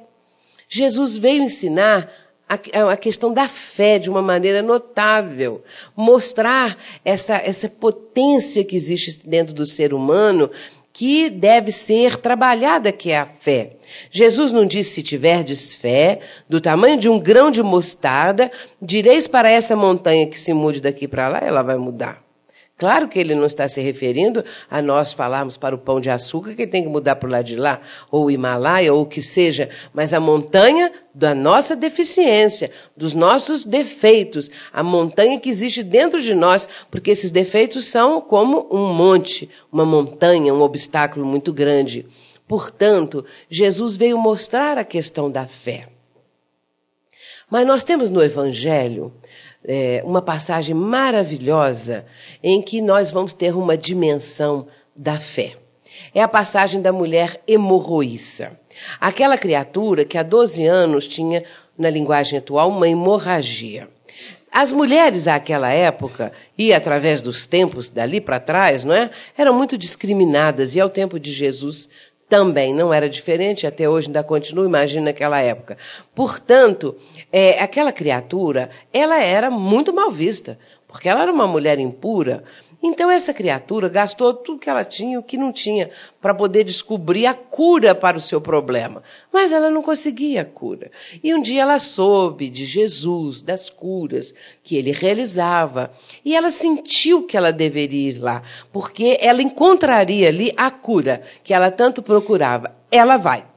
Jesus 0.68 1.16
veio 1.18 1.42
ensinar 1.42 2.10
a, 2.48 2.96
questão 2.96 3.32
da 3.32 3.48
fé 3.48 3.98
de 3.98 4.08
uma 4.08 4.22
maneira 4.22 4.62
notável, 4.62 5.62
mostrar 5.96 6.76
essa, 7.04 7.34
essa 7.36 7.68
potência 7.68 8.64
que 8.64 8.76
existe 8.76 9.26
dentro 9.26 9.54
do 9.54 9.66
ser 9.66 9.92
humano 9.92 10.50
que 10.92 11.28
deve 11.28 11.72
ser 11.72 12.16
trabalhada, 12.18 12.92
que 12.92 13.10
é 13.10 13.18
a 13.18 13.26
fé. 13.26 13.72
Jesus 14.10 14.52
não 14.52 14.64
disse: 14.64 14.92
se 14.92 15.02
tiverdes 15.02 15.74
fé, 15.74 16.20
do 16.48 16.60
tamanho 16.60 16.96
de 16.96 17.08
um 17.08 17.18
grão 17.18 17.50
de 17.50 17.62
mostarda, 17.62 18.50
direis 18.80 19.26
para 19.26 19.50
essa 19.50 19.74
montanha 19.74 20.28
que 20.28 20.38
se 20.38 20.52
mude 20.52 20.80
daqui 20.80 21.08
para 21.08 21.28
lá, 21.28 21.38
ela 21.38 21.62
vai 21.62 21.76
mudar. 21.76 22.23
Claro 22.76 23.08
que 23.08 23.20
ele 23.20 23.36
não 23.36 23.46
está 23.46 23.68
se 23.68 23.80
referindo 23.80 24.44
a 24.68 24.82
nós 24.82 25.12
falarmos 25.12 25.56
para 25.56 25.76
o 25.76 25.78
pão 25.78 26.00
de 26.00 26.10
açúcar 26.10 26.56
que 26.56 26.66
tem 26.66 26.82
que 26.82 26.88
mudar 26.88 27.14
para 27.14 27.28
o 27.28 27.30
lado 27.30 27.44
de 27.44 27.54
lá, 27.54 27.80
ou 28.10 28.24
o 28.24 28.30
Himalaia, 28.30 28.92
ou 28.92 29.02
o 29.02 29.06
que 29.06 29.22
seja, 29.22 29.70
mas 29.92 30.12
a 30.12 30.18
montanha 30.18 30.92
da 31.14 31.36
nossa 31.36 31.76
deficiência, 31.76 32.72
dos 32.96 33.14
nossos 33.14 33.64
defeitos, 33.64 34.50
a 34.72 34.82
montanha 34.82 35.38
que 35.38 35.48
existe 35.48 35.84
dentro 35.84 36.20
de 36.20 36.34
nós, 36.34 36.68
porque 36.90 37.12
esses 37.12 37.30
defeitos 37.30 37.84
são 37.84 38.20
como 38.20 38.66
um 38.72 38.92
monte, 38.92 39.48
uma 39.70 39.86
montanha, 39.86 40.52
um 40.52 40.60
obstáculo 40.60 41.24
muito 41.24 41.52
grande. 41.52 42.04
Portanto, 42.48 43.24
Jesus 43.48 43.96
veio 43.96 44.18
mostrar 44.18 44.78
a 44.78 44.84
questão 44.84 45.30
da 45.30 45.46
fé. 45.46 45.88
Mas 47.48 47.66
nós 47.66 47.84
temos 47.84 48.10
no 48.10 48.22
Evangelho 48.22 49.12
é, 49.66 50.02
uma 50.04 50.20
passagem 50.20 50.74
maravilhosa 50.74 52.04
em 52.42 52.60
que 52.60 52.80
nós 52.80 53.10
vamos 53.10 53.32
ter 53.32 53.56
uma 53.56 53.76
dimensão 53.76 54.66
da 54.94 55.18
fé. 55.18 55.56
É 56.14 56.22
a 56.22 56.28
passagem 56.28 56.80
da 56.80 56.92
mulher 56.92 57.40
hemorroíça. 57.46 58.58
Aquela 59.00 59.38
criatura 59.38 60.04
que 60.04 60.18
há 60.18 60.22
12 60.22 60.66
anos 60.66 61.06
tinha, 61.06 61.44
na 61.78 61.90
linguagem 61.90 62.38
atual, 62.38 62.68
uma 62.68 62.88
hemorragia. 62.88 63.88
As 64.50 64.70
mulheres 64.70 65.26
àquela 65.26 65.70
época, 65.70 66.32
e 66.56 66.72
através 66.72 67.20
dos 67.20 67.44
tempos 67.44 67.90
dali 67.90 68.20
para 68.20 68.38
trás, 68.38 68.84
não 68.84 68.94
é? 68.94 69.10
eram 69.36 69.52
muito 69.52 69.76
discriminadas, 69.76 70.76
e 70.76 70.80
ao 70.80 70.88
tempo 70.88 71.18
de 71.18 71.32
Jesus 71.32 71.88
também 72.28 72.74
não 72.74 72.92
era 72.92 73.08
diferente, 73.08 73.66
até 73.66 73.88
hoje 73.88 74.08
ainda 74.08 74.22
continua, 74.22 74.64
imagina 74.64 75.06
naquela 75.06 75.40
época. 75.40 75.76
Portanto, 76.14 76.96
é, 77.30 77.60
aquela 77.60 77.92
criatura, 77.92 78.70
ela 78.92 79.22
era 79.22 79.50
muito 79.50 79.92
mal 79.92 80.10
vista, 80.10 80.58
porque 80.88 81.08
ela 81.08 81.22
era 81.22 81.32
uma 81.32 81.46
mulher 81.46 81.78
impura, 81.78 82.44
então 82.86 83.10
essa 83.10 83.32
criatura 83.32 83.88
gastou 83.88 84.34
tudo 84.34 84.58
que 84.58 84.68
ela 84.68 84.84
tinha 84.84 85.18
o 85.18 85.22
que 85.22 85.38
não 85.38 85.50
tinha 85.50 85.90
para 86.20 86.34
poder 86.34 86.64
descobrir 86.64 87.24
a 87.24 87.32
cura 87.32 87.94
para 87.94 88.18
o 88.18 88.20
seu 88.20 88.42
problema. 88.42 89.02
Mas 89.32 89.52
ela 89.52 89.70
não 89.70 89.80
conseguia 89.80 90.42
a 90.42 90.44
cura. 90.44 90.90
E 91.22 91.34
um 91.34 91.40
dia 91.40 91.62
ela 91.62 91.78
soube 91.78 92.50
de 92.50 92.66
Jesus, 92.66 93.40
das 93.40 93.70
curas 93.70 94.34
que 94.62 94.76
ele 94.76 94.92
realizava, 94.92 95.92
e 96.22 96.36
ela 96.36 96.50
sentiu 96.50 97.22
que 97.22 97.38
ela 97.38 97.50
deveria 97.50 98.10
ir 98.10 98.18
lá, 98.18 98.42
porque 98.70 99.16
ela 99.18 99.40
encontraria 99.40 100.28
ali 100.28 100.52
a 100.54 100.70
cura 100.70 101.22
que 101.42 101.54
ela 101.54 101.70
tanto 101.70 102.02
procurava. 102.02 102.76
Ela 102.90 103.16
vai. 103.16 103.53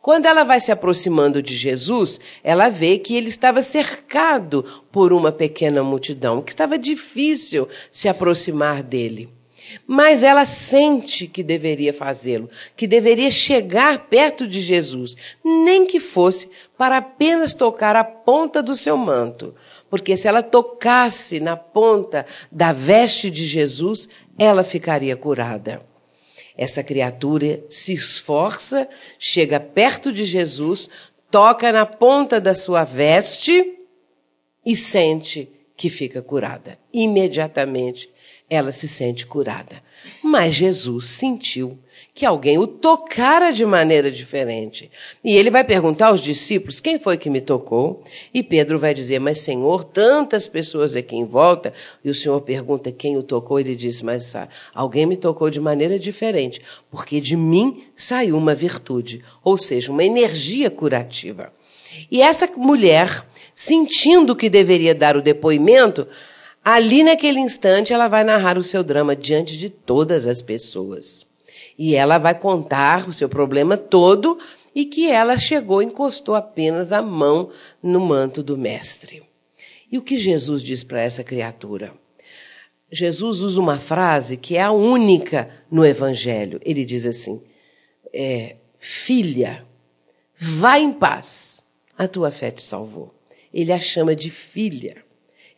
Quando 0.00 0.26
ela 0.26 0.44
vai 0.44 0.60
se 0.60 0.70
aproximando 0.70 1.42
de 1.42 1.56
Jesus, 1.56 2.20
ela 2.42 2.68
vê 2.68 2.98
que 2.98 3.16
ele 3.16 3.28
estava 3.28 3.60
cercado 3.60 4.64
por 4.92 5.12
uma 5.12 5.32
pequena 5.32 5.82
multidão, 5.82 6.40
que 6.40 6.52
estava 6.52 6.78
difícil 6.78 7.68
se 7.90 8.08
aproximar 8.08 8.82
dele. 8.82 9.28
Mas 9.86 10.22
ela 10.22 10.44
sente 10.44 11.26
que 11.26 11.42
deveria 11.42 11.92
fazê-lo, 11.92 12.48
que 12.76 12.86
deveria 12.86 13.30
chegar 13.30 14.06
perto 14.08 14.46
de 14.46 14.60
Jesus, 14.60 15.16
nem 15.44 15.84
que 15.84 16.00
fosse 16.00 16.48
para 16.76 16.98
apenas 16.98 17.52
tocar 17.52 17.96
a 17.96 18.04
ponta 18.04 18.62
do 18.62 18.74
seu 18.74 18.96
manto. 18.96 19.54
Porque 19.90 20.16
se 20.16 20.28
ela 20.28 20.42
tocasse 20.42 21.40
na 21.40 21.56
ponta 21.56 22.24
da 22.50 22.72
veste 22.72 23.30
de 23.30 23.44
Jesus, 23.44 24.08
ela 24.38 24.62
ficaria 24.62 25.16
curada. 25.16 25.82
Essa 26.58 26.82
criatura 26.82 27.62
se 27.68 27.92
esforça, 27.92 28.88
chega 29.16 29.60
perto 29.60 30.12
de 30.12 30.24
Jesus, 30.24 30.90
toca 31.30 31.70
na 31.70 31.86
ponta 31.86 32.40
da 32.40 32.52
sua 32.52 32.82
veste 32.82 33.78
e 34.66 34.74
sente 34.74 35.48
que 35.76 35.88
fica 35.88 36.20
curada. 36.20 36.76
Imediatamente 36.92 38.10
ela 38.48 38.72
se 38.72 38.88
sente 38.88 39.26
curada. 39.26 39.82
Mas 40.22 40.54
Jesus 40.54 41.06
sentiu 41.06 41.78
que 42.14 42.26
alguém 42.26 42.58
o 42.58 42.66
tocara 42.66 43.52
de 43.52 43.64
maneira 43.64 44.10
diferente. 44.10 44.90
E 45.22 45.36
ele 45.36 45.50
vai 45.50 45.62
perguntar 45.62 46.08
aos 46.08 46.20
discípulos: 46.20 46.80
quem 46.80 46.98
foi 46.98 47.16
que 47.16 47.30
me 47.30 47.40
tocou? 47.40 48.02
E 48.32 48.42
Pedro 48.42 48.78
vai 48.78 48.92
dizer: 48.92 49.20
Mas 49.20 49.38
Senhor, 49.38 49.84
tantas 49.84 50.48
pessoas 50.48 50.96
aqui 50.96 51.14
em 51.14 51.24
volta. 51.24 51.72
E 52.04 52.10
o 52.10 52.14
Senhor 52.14 52.40
pergunta 52.40 52.90
quem 52.90 53.16
o 53.16 53.22
tocou. 53.22 53.60
Ele 53.60 53.76
diz: 53.76 54.02
Mas 54.02 54.34
alguém 54.74 55.06
me 55.06 55.16
tocou 55.16 55.50
de 55.50 55.60
maneira 55.60 55.98
diferente, 55.98 56.60
porque 56.90 57.20
de 57.20 57.36
mim 57.36 57.84
saiu 57.94 58.36
uma 58.36 58.54
virtude, 58.54 59.22
ou 59.44 59.56
seja, 59.56 59.92
uma 59.92 60.02
energia 60.02 60.70
curativa. 60.70 61.52
E 62.10 62.20
essa 62.20 62.48
mulher, 62.56 63.24
sentindo 63.54 64.34
que 64.34 64.50
deveria 64.50 64.94
dar 64.94 65.16
o 65.16 65.22
depoimento, 65.22 66.06
ali 66.70 67.02
naquele 67.02 67.40
instante 67.40 67.94
ela 67.94 68.08
vai 68.08 68.22
narrar 68.22 68.58
o 68.58 68.62
seu 68.62 68.84
drama 68.84 69.16
diante 69.16 69.56
de 69.56 69.70
todas 69.70 70.26
as 70.26 70.42
pessoas. 70.42 71.26
E 71.78 71.94
ela 71.94 72.18
vai 72.18 72.38
contar 72.38 73.08
o 73.08 73.12
seu 73.12 73.26
problema 73.26 73.74
todo 73.74 74.38
e 74.74 74.84
que 74.84 75.10
ela 75.10 75.38
chegou, 75.38 75.80
encostou 75.80 76.34
apenas 76.34 76.92
a 76.92 77.00
mão 77.00 77.50
no 77.82 77.98
manto 77.98 78.42
do 78.42 78.58
mestre. 78.58 79.22
E 79.90 79.96
o 79.96 80.02
que 80.02 80.18
Jesus 80.18 80.62
diz 80.62 80.84
para 80.84 81.00
essa 81.00 81.24
criatura? 81.24 81.90
Jesus 82.92 83.40
usa 83.40 83.58
uma 83.58 83.78
frase 83.78 84.36
que 84.36 84.58
é 84.58 84.62
a 84.62 84.70
única 84.70 85.48
no 85.70 85.86
Evangelho. 85.86 86.60
Ele 86.62 86.84
diz 86.84 87.06
assim: 87.06 87.40
é, 88.12 88.56
Filha, 88.78 89.64
vá 90.38 90.78
em 90.78 90.92
paz, 90.92 91.62
a 91.96 92.06
tua 92.06 92.30
fé 92.30 92.50
te 92.50 92.62
salvou. 92.62 93.14
Ele 93.54 93.72
a 93.72 93.80
chama 93.80 94.14
de 94.14 94.30
filha. 94.30 95.07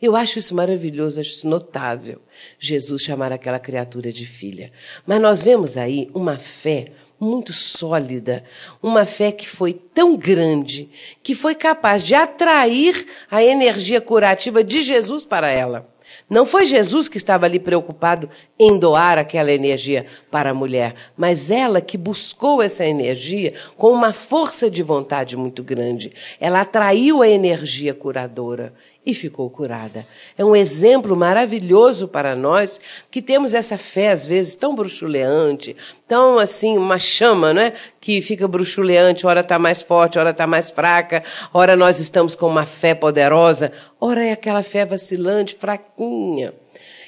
Eu 0.01 0.15
acho 0.15 0.39
isso 0.39 0.55
maravilhoso, 0.55 1.21
acho 1.21 1.29
isso 1.29 1.47
notável. 1.47 2.21
Jesus 2.57 3.03
chamar 3.03 3.31
aquela 3.31 3.59
criatura 3.59 4.11
de 4.11 4.25
filha. 4.25 4.71
Mas 5.05 5.21
nós 5.21 5.43
vemos 5.43 5.77
aí 5.77 6.09
uma 6.13 6.37
fé 6.37 6.91
muito 7.19 7.53
sólida, 7.53 8.43
uma 8.81 9.05
fé 9.05 9.31
que 9.31 9.47
foi 9.47 9.73
tão 9.73 10.17
grande, 10.17 10.89
que 11.21 11.35
foi 11.35 11.53
capaz 11.53 12.03
de 12.03 12.15
atrair 12.15 13.05
a 13.29 13.43
energia 13.43 14.01
curativa 14.01 14.63
de 14.63 14.81
Jesus 14.81 15.23
para 15.23 15.51
ela. 15.51 15.87
Não 16.29 16.45
foi 16.45 16.65
Jesus 16.65 17.07
que 17.07 17.17
estava 17.17 17.45
ali 17.45 17.59
preocupado 17.59 18.29
em 18.57 18.77
doar 18.77 19.17
aquela 19.17 19.51
energia 19.51 20.05
para 20.29 20.51
a 20.51 20.53
mulher, 20.53 20.95
mas 21.17 21.51
ela 21.51 21.81
que 21.81 21.97
buscou 21.97 22.61
essa 22.61 22.85
energia 22.85 23.53
com 23.77 23.91
uma 23.91 24.13
força 24.13 24.69
de 24.69 24.81
vontade 24.81 25.35
muito 25.35 25.63
grande. 25.63 26.11
Ela 26.39 26.61
atraiu 26.61 27.21
a 27.21 27.27
energia 27.27 27.93
curadora 27.93 28.73
e 29.05 29.13
ficou 29.13 29.49
curada. 29.49 30.05
É 30.37 30.45
um 30.45 30.55
exemplo 30.55 31.15
maravilhoso 31.15 32.07
para 32.07 32.35
nós 32.35 32.79
que 33.09 33.21
temos 33.21 33.53
essa 33.53 33.77
fé 33.77 34.11
às 34.11 34.27
vezes 34.27 34.55
tão 34.55 34.75
bruxuleante, 34.75 35.75
tão 36.07 36.37
assim 36.37 36.77
uma 36.77 36.99
chama, 36.99 37.53
não 37.53 37.61
é? 37.61 37.73
Que 37.99 38.21
fica 38.21 38.47
bruxuleante, 38.47 39.25
ora 39.25 39.41
está 39.41 39.57
mais 39.57 39.81
forte, 39.81 40.19
ora 40.19 40.29
está 40.29 40.45
mais 40.45 40.69
fraca, 40.69 41.23
ora 41.53 41.75
nós 41.75 41.99
estamos 41.99 42.35
com 42.35 42.47
uma 42.47 42.65
fé 42.65 42.93
poderosa, 42.93 43.71
ora 43.99 44.23
é 44.23 44.31
aquela 44.31 44.61
fé 44.61 44.85
vacilante, 44.85 45.55
fraquinha. 45.55 46.10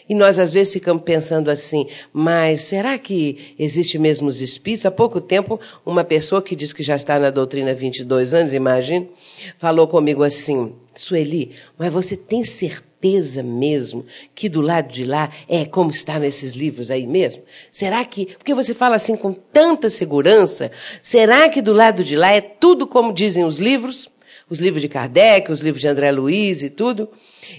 E 0.07 0.13
nós 0.13 0.37
às 0.37 0.51
vezes 0.51 0.73
ficamos 0.73 1.03
pensando 1.03 1.49
assim, 1.49 1.87
mas 2.11 2.63
será 2.63 2.97
que 2.99 3.55
existe 3.57 3.97
mesmo 3.97 4.27
os 4.27 4.41
espíritos? 4.41 4.85
Há 4.85 4.91
pouco 4.91 5.21
tempo, 5.21 5.59
uma 5.85 6.03
pessoa 6.03 6.41
que 6.41 6.55
diz 6.55 6.73
que 6.73 6.83
já 6.83 6.95
está 6.95 7.17
na 7.17 7.29
doutrina 7.29 7.71
há 7.71 7.73
22 7.73 8.33
anos, 8.33 8.53
imagine, 8.53 9.09
falou 9.57 9.87
comigo 9.87 10.23
assim, 10.23 10.73
Sueli, 10.93 11.51
mas 11.77 11.91
você 11.91 12.17
tem 12.17 12.43
certeza 12.43 13.41
mesmo 13.41 14.05
que 14.35 14.49
do 14.49 14.61
lado 14.61 14.91
de 14.91 15.05
lá 15.05 15.29
é 15.47 15.65
como 15.65 15.89
está 15.89 16.19
nesses 16.19 16.53
livros 16.53 16.91
aí 16.91 17.07
mesmo? 17.07 17.43
Será 17.71 18.03
que, 18.03 18.25
porque 18.25 18.53
você 18.53 18.73
fala 18.73 18.95
assim 18.97 19.15
com 19.15 19.33
tanta 19.33 19.89
segurança, 19.89 20.69
será 21.01 21.47
que 21.49 21.61
do 21.61 21.73
lado 21.73 22.03
de 22.03 22.15
lá 22.15 22.31
é 22.31 22.41
tudo 22.41 22.85
como 22.85 23.13
dizem 23.13 23.45
os 23.45 23.57
livros? 23.57 24.09
Os 24.49 24.59
livros 24.59 24.81
de 24.81 24.87
Kardec, 24.87 25.51
os 25.51 25.59
livros 25.59 25.81
de 25.81 25.87
André 25.87 26.11
Luiz 26.11 26.63
e 26.63 26.69
tudo. 26.69 27.09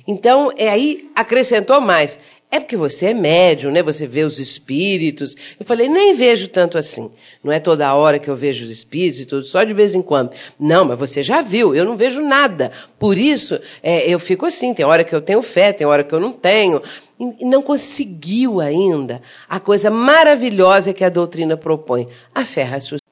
Então, 0.07 0.53
é 0.57 0.69
aí 0.69 1.11
acrescentou 1.15 1.81
mais. 1.81 2.19
É 2.55 2.61
porque 2.61 2.77
você 2.77 3.07
é 3.07 3.15
médium, 3.15 3.73
né? 3.73 3.83
Você 3.83 4.07
vê 4.07 4.23
os 4.23 4.39
espíritos. 4.39 5.35
Eu 5.59 5.67
falei, 5.67 5.89
nem 5.89 6.15
vejo 6.15 6.47
tanto 6.47 6.79
assim. 6.79 7.11
Não 7.43 7.53
é 7.53 7.59
toda 7.59 7.93
hora 7.93 8.17
que 8.17 8.31
eu 8.31 8.37
vejo 8.37 8.65
os 8.65 8.71
espíritos 8.71 9.19
e 9.19 9.27
tudo, 9.27 9.45
só 9.45 9.65
de 9.65 9.75
vez 9.75 9.93
em 9.97 10.01
quando. 10.01 10.31
Não, 10.57 10.85
mas 10.85 10.97
você 10.97 11.21
já 11.21 11.43
viu, 11.43 11.75
eu 11.75 11.85
não 11.85 11.97
vejo 11.97 12.23
nada. 12.23 12.71
Por 12.97 13.19
isso, 13.19 13.59
é, 13.83 14.09
eu 14.09 14.21
fico 14.21 14.47
assim, 14.47 14.73
tem 14.73 14.87
hora 14.87 15.03
que 15.03 15.13
eu 15.13 15.21
tenho 15.21 15.43
fé, 15.43 15.73
tem 15.73 15.85
hora 15.85 16.05
que 16.05 16.15
eu 16.15 16.21
não 16.21 16.31
tenho. 16.31 16.81
E 17.19 17.45
não 17.45 17.61
conseguiu 17.61 18.61
ainda 18.61 19.21
a 19.49 19.59
coisa 19.59 19.91
maravilhosa 19.91 20.93
que 20.93 21.03
a 21.03 21.09
doutrina 21.09 21.57
propõe, 21.57 22.07
a 22.33 22.45
fé 22.45 22.63
raciocínio. 22.63 23.04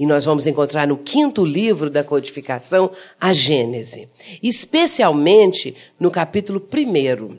E 0.00 0.06
nós 0.06 0.24
vamos 0.24 0.46
encontrar 0.46 0.86
no 0.86 0.96
quinto 0.96 1.44
livro 1.44 1.90
da 1.90 2.02
codificação 2.02 2.90
a 3.20 3.34
Gênese, 3.34 4.08
especialmente 4.42 5.76
no 6.00 6.10
capítulo 6.10 6.58
primeiro 6.58 7.38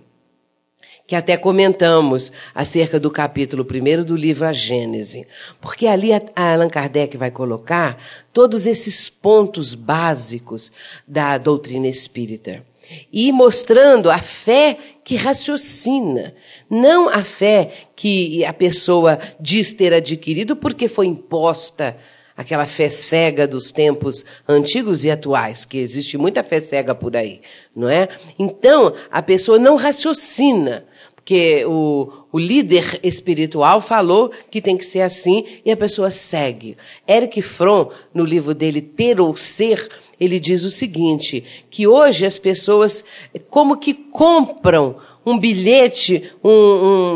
que 1.07 1.15
até 1.15 1.35
comentamos 1.35 2.31
acerca 2.53 2.99
do 2.99 3.09
capítulo 3.09 3.65
1 3.65 4.05
do 4.05 4.15
livro 4.15 4.45
A 4.45 4.53
Gênese, 4.53 5.27
porque 5.59 5.87
ali 5.87 6.11
Allan 6.35 6.69
Kardec 6.69 7.17
vai 7.17 7.31
colocar 7.31 7.97
todos 8.31 8.67
esses 8.67 9.09
pontos 9.09 9.73
básicos 9.73 10.71
da 11.05 11.39
doutrina 11.39 11.87
espírita 11.87 12.63
e 13.11 13.31
mostrando 13.31 14.09
a 14.11 14.19
fé 14.19 14.77
que 15.03 15.15
raciocina, 15.15 16.35
não 16.69 17.09
a 17.09 17.23
fé 17.23 17.71
que 17.95 18.45
a 18.45 18.53
pessoa 18.53 19.19
diz 19.39 19.73
ter 19.73 19.93
adquirido 19.93 20.55
porque 20.55 20.87
foi 20.87 21.07
imposta 21.07 21.97
aquela 22.41 22.65
fé 22.65 22.89
cega 22.89 23.47
dos 23.47 23.71
tempos 23.71 24.25
antigos 24.49 25.05
e 25.05 25.11
atuais, 25.11 25.63
que 25.63 25.77
existe 25.77 26.17
muita 26.17 26.43
fé 26.43 26.59
cega 26.59 26.95
por 26.95 27.15
aí, 27.15 27.41
não 27.75 27.87
é? 27.87 28.09
Então, 28.37 28.95
a 29.11 29.21
pessoa 29.21 29.59
não 29.59 29.75
raciocina, 29.75 30.83
porque 31.15 31.63
o, 31.67 32.11
o 32.31 32.39
líder 32.39 32.99
espiritual 33.03 33.79
falou 33.79 34.31
que 34.49 34.59
tem 34.59 34.75
que 34.75 34.83
ser 34.83 35.01
assim 35.01 35.45
e 35.63 35.71
a 35.71 35.77
pessoa 35.77 36.09
segue. 36.09 36.75
Eric 37.07 37.43
Fromm, 37.43 37.89
no 38.11 38.23
livro 38.23 38.55
dele 38.55 38.81
Ter 38.81 39.21
ou 39.21 39.37
Ser, 39.37 39.87
ele 40.19 40.39
diz 40.39 40.63
o 40.63 40.71
seguinte: 40.71 41.43
que 41.69 41.85
hoje 41.85 42.25
as 42.25 42.39
pessoas 42.39 43.05
como 43.51 43.77
que 43.77 43.93
compram 43.93 44.95
um 45.23 45.37
bilhete 45.37 46.31
um, 46.43 46.49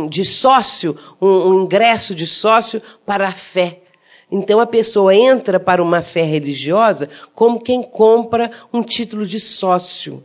um, 0.04 0.08
de 0.08 0.24
sócio, 0.24 0.96
um, 1.20 1.28
um 1.28 1.64
ingresso 1.64 2.14
de 2.14 2.28
sócio 2.28 2.80
para 3.04 3.28
a 3.28 3.32
fé. 3.32 3.82
Então 4.32 4.60
a 4.60 4.66
pessoa 4.66 5.16
entra 5.16 5.60
para 5.60 5.84
uma 5.84 6.02
fé 6.02 6.24
religiosa 6.24 7.10
como 7.34 7.62
quem 7.62 7.84
compra 7.84 8.52
um 8.74 8.82
título 8.82 9.26
de 9.26 9.40
sócio. 9.40 10.24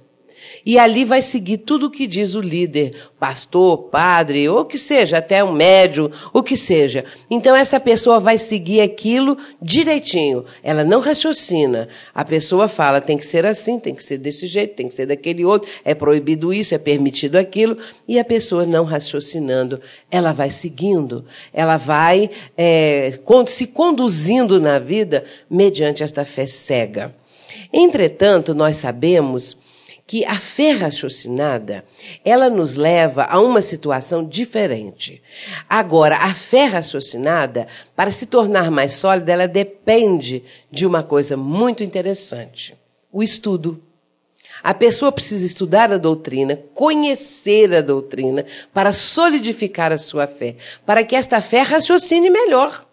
E 0.64 0.78
ali 0.78 1.05
vai 1.05 1.22
seguir 1.22 1.59
tudo 1.59 1.86
o 1.86 1.91
que 1.91 2.07
diz 2.07 2.34
o 2.34 2.41
líder, 2.41 2.95
pastor, 3.18 3.84
padre, 3.84 4.49
ou 4.49 4.64
que 4.64 4.76
seja, 4.76 5.18
até 5.18 5.43
um 5.43 5.53
médium, 5.53 6.11
o 6.32 6.43
que 6.43 6.57
seja. 6.57 7.05
Então 7.30 7.57
essa 7.57 7.80
pessoa 7.80 8.20
vai 8.20 8.36
seguir 8.36 8.80
aquilo 8.80 9.38
direitinho. 9.61 10.45
Ela 10.62 10.84
não 10.84 11.01
raciocina. 11.01 11.88
A 12.14 12.24
pessoa 12.24 12.68
fala, 12.68 13.01
tem 13.01 13.16
que 13.16 13.26
ser 13.26 13.47
assim, 13.47 13.78
tem 13.78 13.95
que 13.95 14.05
ser 14.05 14.18
desse 14.18 14.47
jeito, 14.47 14.74
tem 14.74 14.88
que 14.88 14.95
ser 14.95 15.07
daquele 15.07 15.45
outro, 15.45 15.68
é 15.84 15.95
proibido 15.95 16.53
isso, 16.53 16.74
é 16.74 16.78
permitido 16.78 17.36
aquilo. 17.36 17.78
E 18.07 18.18
a 18.18 18.24
pessoa 18.24 18.66
não 18.66 18.84
raciocinando, 18.84 19.80
ela 20.11 20.32
vai 20.32 20.51
seguindo, 20.51 21.24
ela 21.53 21.76
vai 21.76 22.30
é, 22.57 23.18
se 23.47 23.66
conduzindo 23.66 24.61
na 24.61 24.78
vida 24.78 25.24
mediante 25.49 26.03
esta 26.03 26.24
fé 26.24 26.47
cega. 26.47 27.14
Entretanto, 27.72 28.55
nós 28.55 28.76
sabemos 28.76 29.57
que 30.11 30.25
a 30.25 30.35
fé 30.35 30.73
raciocinada, 30.73 31.85
ela 32.25 32.51
nos 32.51 32.75
leva 32.75 33.27
a 33.27 33.39
uma 33.39 33.63
situação 33.63 34.25
diferente. 34.25 35.23
Agora, 35.69 36.17
a 36.17 36.35
fé 36.35 36.65
raciocinada, 36.65 37.69
para 37.95 38.11
se 38.11 38.27
tornar 38.27 38.73
mais 38.73 38.91
sólida, 38.95 39.31
ela 39.31 39.47
depende 39.47 40.43
de 40.69 40.85
uma 40.85 41.05
coisa 41.05 41.37
muito 41.37 41.85
interessante: 41.85 42.77
o 43.13 43.23
estudo. 43.23 43.81
A 44.65 44.75
pessoa 44.75 45.13
precisa 45.13 45.47
estudar 45.47 45.93
a 45.93 45.97
doutrina, 45.97 46.61
conhecer 46.75 47.73
a 47.73 47.81
doutrina, 47.81 48.45
para 48.75 48.93
solidificar 48.93 49.93
a 49.93 49.97
sua 49.97 50.27
fé, 50.27 50.57
para 50.85 51.05
que 51.05 51.15
esta 51.15 51.41
fé 51.41 51.63
raciocine 51.63 52.31
melhor. 52.31 52.85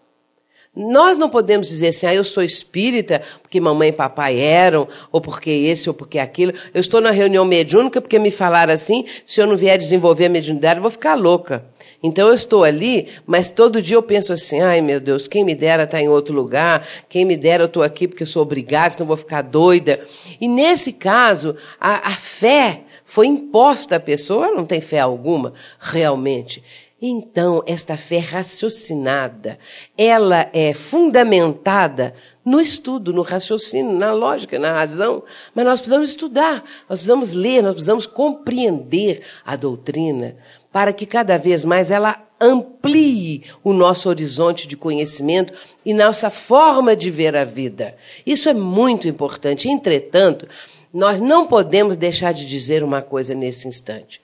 Nós 0.78 1.18
não 1.18 1.28
podemos 1.28 1.66
dizer 1.66 1.88
assim, 1.88 2.06
ah, 2.06 2.14
eu 2.14 2.22
sou 2.22 2.40
espírita 2.40 3.20
porque 3.42 3.60
mamãe 3.60 3.88
e 3.88 3.92
papai 3.92 4.38
eram, 4.38 4.86
ou 5.10 5.20
porque 5.20 5.50
esse, 5.50 5.88
ou 5.88 5.94
porque 5.94 6.20
aquilo. 6.20 6.52
Eu 6.72 6.80
estou 6.80 7.00
na 7.00 7.10
reunião 7.10 7.44
mediúnica 7.44 8.00
porque 8.00 8.16
me 8.16 8.30
falaram 8.30 8.72
assim, 8.72 9.04
se 9.26 9.40
eu 9.40 9.46
não 9.48 9.56
vier 9.56 9.76
desenvolver 9.76 10.26
a 10.26 10.28
mediunidade, 10.28 10.78
eu 10.78 10.82
vou 10.82 10.90
ficar 10.90 11.16
louca. 11.16 11.64
Então 12.00 12.28
eu 12.28 12.34
estou 12.34 12.62
ali, 12.62 13.08
mas 13.26 13.50
todo 13.50 13.82
dia 13.82 13.96
eu 13.96 14.02
penso 14.04 14.32
assim, 14.32 14.60
ai 14.60 14.80
meu 14.80 15.00
Deus, 15.00 15.26
quem 15.26 15.42
me 15.42 15.52
dera 15.52 15.82
estar 15.82 16.00
em 16.00 16.08
outro 16.08 16.32
lugar, 16.32 16.86
quem 17.08 17.24
me 17.24 17.36
dera 17.36 17.64
eu 17.64 17.66
estou 17.66 17.82
aqui 17.82 18.06
porque 18.06 18.22
eu 18.22 18.26
sou 18.26 18.42
obrigada, 18.42 18.90
senão 18.90 19.02
eu 19.02 19.08
vou 19.08 19.16
ficar 19.16 19.42
doida. 19.42 20.00
E 20.40 20.46
nesse 20.46 20.92
caso, 20.92 21.56
a, 21.80 22.08
a 22.08 22.12
fé 22.12 22.82
foi 23.04 23.26
imposta 23.26 23.96
à 23.96 24.00
pessoa, 24.00 24.46
ela 24.46 24.56
não 24.56 24.64
tem 24.64 24.80
fé 24.80 25.00
alguma, 25.00 25.54
realmente. 25.80 26.62
Então, 27.00 27.62
esta 27.64 27.96
fé 27.96 28.18
raciocinada, 28.18 29.56
ela 29.96 30.50
é 30.52 30.74
fundamentada 30.74 32.12
no 32.44 32.60
estudo, 32.60 33.12
no 33.12 33.22
raciocínio, 33.22 33.92
na 33.92 34.12
lógica, 34.12 34.58
na 34.58 34.72
razão, 34.72 35.22
mas 35.54 35.64
nós 35.64 35.78
precisamos 35.78 36.10
estudar, 36.10 36.64
nós 36.88 36.98
precisamos 36.98 37.34
ler, 37.34 37.62
nós 37.62 37.74
precisamos 37.74 38.04
compreender 38.04 39.22
a 39.46 39.54
doutrina 39.54 40.34
para 40.72 40.92
que 40.92 41.06
cada 41.06 41.38
vez 41.38 41.64
mais 41.64 41.92
ela 41.92 42.20
amplie 42.40 43.44
o 43.62 43.72
nosso 43.72 44.08
horizonte 44.08 44.66
de 44.66 44.76
conhecimento 44.76 45.52
e 45.84 45.94
nossa 45.94 46.30
forma 46.30 46.96
de 46.96 47.10
ver 47.10 47.36
a 47.36 47.44
vida. 47.44 47.96
Isso 48.26 48.48
é 48.48 48.54
muito 48.54 49.08
importante. 49.08 49.68
Entretanto, 49.68 50.48
nós 50.92 51.20
não 51.20 51.46
podemos 51.46 51.96
deixar 51.96 52.32
de 52.32 52.46
dizer 52.46 52.82
uma 52.82 53.02
coisa 53.02 53.34
nesse 53.34 53.68
instante. 53.68 54.20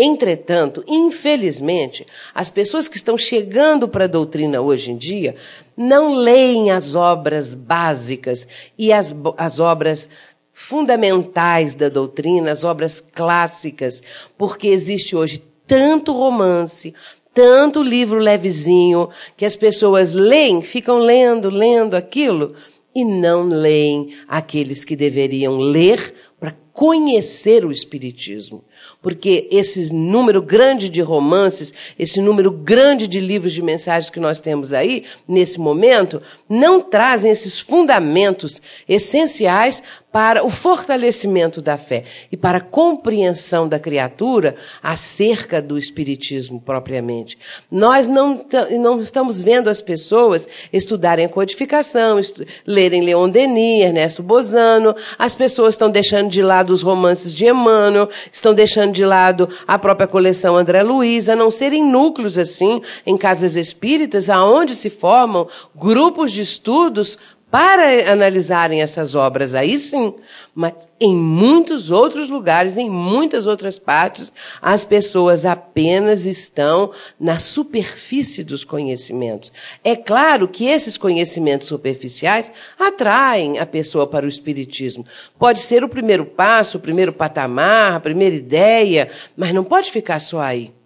Entretanto, 0.00 0.84
infelizmente, 0.86 2.06
as 2.32 2.52
pessoas 2.52 2.86
que 2.86 2.96
estão 2.96 3.18
chegando 3.18 3.88
para 3.88 4.04
a 4.04 4.08
doutrina 4.08 4.60
hoje 4.60 4.92
em 4.92 4.96
dia 4.96 5.34
não 5.76 6.14
leem 6.14 6.70
as 6.70 6.94
obras 6.94 7.52
básicas 7.52 8.46
e 8.78 8.92
as, 8.92 9.12
as 9.36 9.58
obras 9.58 10.08
fundamentais 10.52 11.74
da 11.74 11.88
doutrina, 11.88 12.52
as 12.52 12.62
obras 12.62 13.00
clássicas, 13.00 14.00
porque 14.36 14.68
existe 14.68 15.16
hoje 15.16 15.42
tanto 15.66 16.12
romance, 16.12 16.94
tanto 17.34 17.82
livro 17.82 18.20
levezinho, 18.20 19.08
que 19.36 19.44
as 19.44 19.56
pessoas 19.56 20.14
leem, 20.14 20.62
ficam 20.62 20.98
lendo, 20.98 21.50
lendo 21.50 21.96
aquilo, 21.96 22.54
e 22.94 23.04
não 23.04 23.48
leem 23.48 24.14
aqueles 24.28 24.84
que 24.84 24.94
deveriam 24.94 25.58
ler 25.58 26.14
para 26.38 26.54
conhecer 26.78 27.64
o 27.64 27.72
Espiritismo. 27.72 28.62
Porque 29.02 29.48
esse 29.50 29.92
número 29.92 30.40
grande 30.40 30.88
de 30.88 31.02
romances, 31.02 31.74
esse 31.98 32.20
número 32.20 32.52
grande 32.52 33.08
de 33.08 33.18
livros 33.18 33.52
de 33.52 33.60
mensagens 33.60 34.10
que 34.10 34.20
nós 34.20 34.38
temos 34.38 34.72
aí, 34.72 35.04
nesse 35.26 35.58
momento, 35.58 36.22
não 36.48 36.80
trazem 36.80 37.32
esses 37.32 37.58
fundamentos 37.58 38.62
essenciais 38.88 39.82
para 40.12 40.44
o 40.44 40.50
fortalecimento 40.50 41.60
da 41.60 41.76
fé 41.76 42.04
e 42.32 42.36
para 42.36 42.58
a 42.58 42.62
compreensão 42.62 43.68
da 43.68 43.78
criatura 43.78 44.56
acerca 44.82 45.60
do 45.60 45.76
Espiritismo 45.76 46.60
propriamente. 46.60 47.38
Nós 47.70 48.08
não, 48.08 48.44
não 48.80 49.00
estamos 49.00 49.42
vendo 49.42 49.68
as 49.68 49.82
pessoas 49.82 50.48
estudarem 50.72 51.26
a 51.26 51.28
codificação, 51.28 52.18
estu 52.18 52.46
lerem 52.66 53.02
Leon 53.02 53.28
Denis, 53.28 53.84
Ernesto 53.84 54.22
Bozano, 54.22 54.96
as 55.18 55.34
pessoas 55.34 55.74
estão 55.74 55.90
deixando 55.90 56.30
de 56.30 56.42
lado 56.42 56.67
os 56.72 56.82
romances 56.82 57.32
de 57.32 57.46
Emmanuel, 57.46 58.08
estão 58.30 58.54
deixando 58.54 58.92
de 58.92 59.04
lado 59.04 59.48
a 59.66 59.78
própria 59.78 60.06
coleção 60.06 60.56
André 60.56 60.82
Luiz, 60.82 61.28
a 61.28 61.36
não 61.36 61.50
serem 61.50 61.84
núcleos 61.84 62.38
assim, 62.38 62.80
em 63.06 63.16
casas 63.16 63.56
espíritas, 63.56 64.30
aonde 64.30 64.74
se 64.74 64.90
formam 64.90 65.48
grupos 65.74 66.32
de 66.32 66.42
estudos 66.42 67.18
para 67.50 68.12
analisarem 68.12 68.82
essas 68.82 69.14
obras, 69.14 69.54
aí 69.54 69.78
sim. 69.78 70.14
Mas 70.54 70.88
em 71.00 71.16
muitos 71.16 71.90
outros 71.90 72.28
lugares, 72.28 72.76
em 72.76 72.90
muitas 72.90 73.46
outras 73.46 73.78
partes, 73.78 74.32
as 74.60 74.84
pessoas 74.84 75.46
apenas 75.46 76.26
estão 76.26 76.92
na 77.18 77.38
superfície 77.38 78.44
dos 78.44 78.64
conhecimentos. 78.64 79.52
É 79.82 79.96
claro 79.96 80.46
que 80.46 80.66
esses 80.66 80.98
conhecimentos 80.98 81.68
superficiais 81.68 82.52
atraem 82.78 83.58
a 83.58 83.64
pessoa 83.66 84.06
para 84.06 84.26
o 84.26 84.28
Espiritismo. 84.28 85.06
Pode 85.38 85.60
ser 85.60 85.82
o 85.82 85.88
primeiro 85.88 86.26
passo, 86.26 86.76
o 86.76 86.80
primeiro 86.80 87.12
patamar, 87.12 87.94
a 87.94 88.00
primeira 88.00 88.34
ideia, 88.34 89.10
mas 89.36 89.52
não 89.52 89.64
pode 89.64 89.90
ficar 89.90 90.20
só 90.20 90.40
aí. 90.40 90.77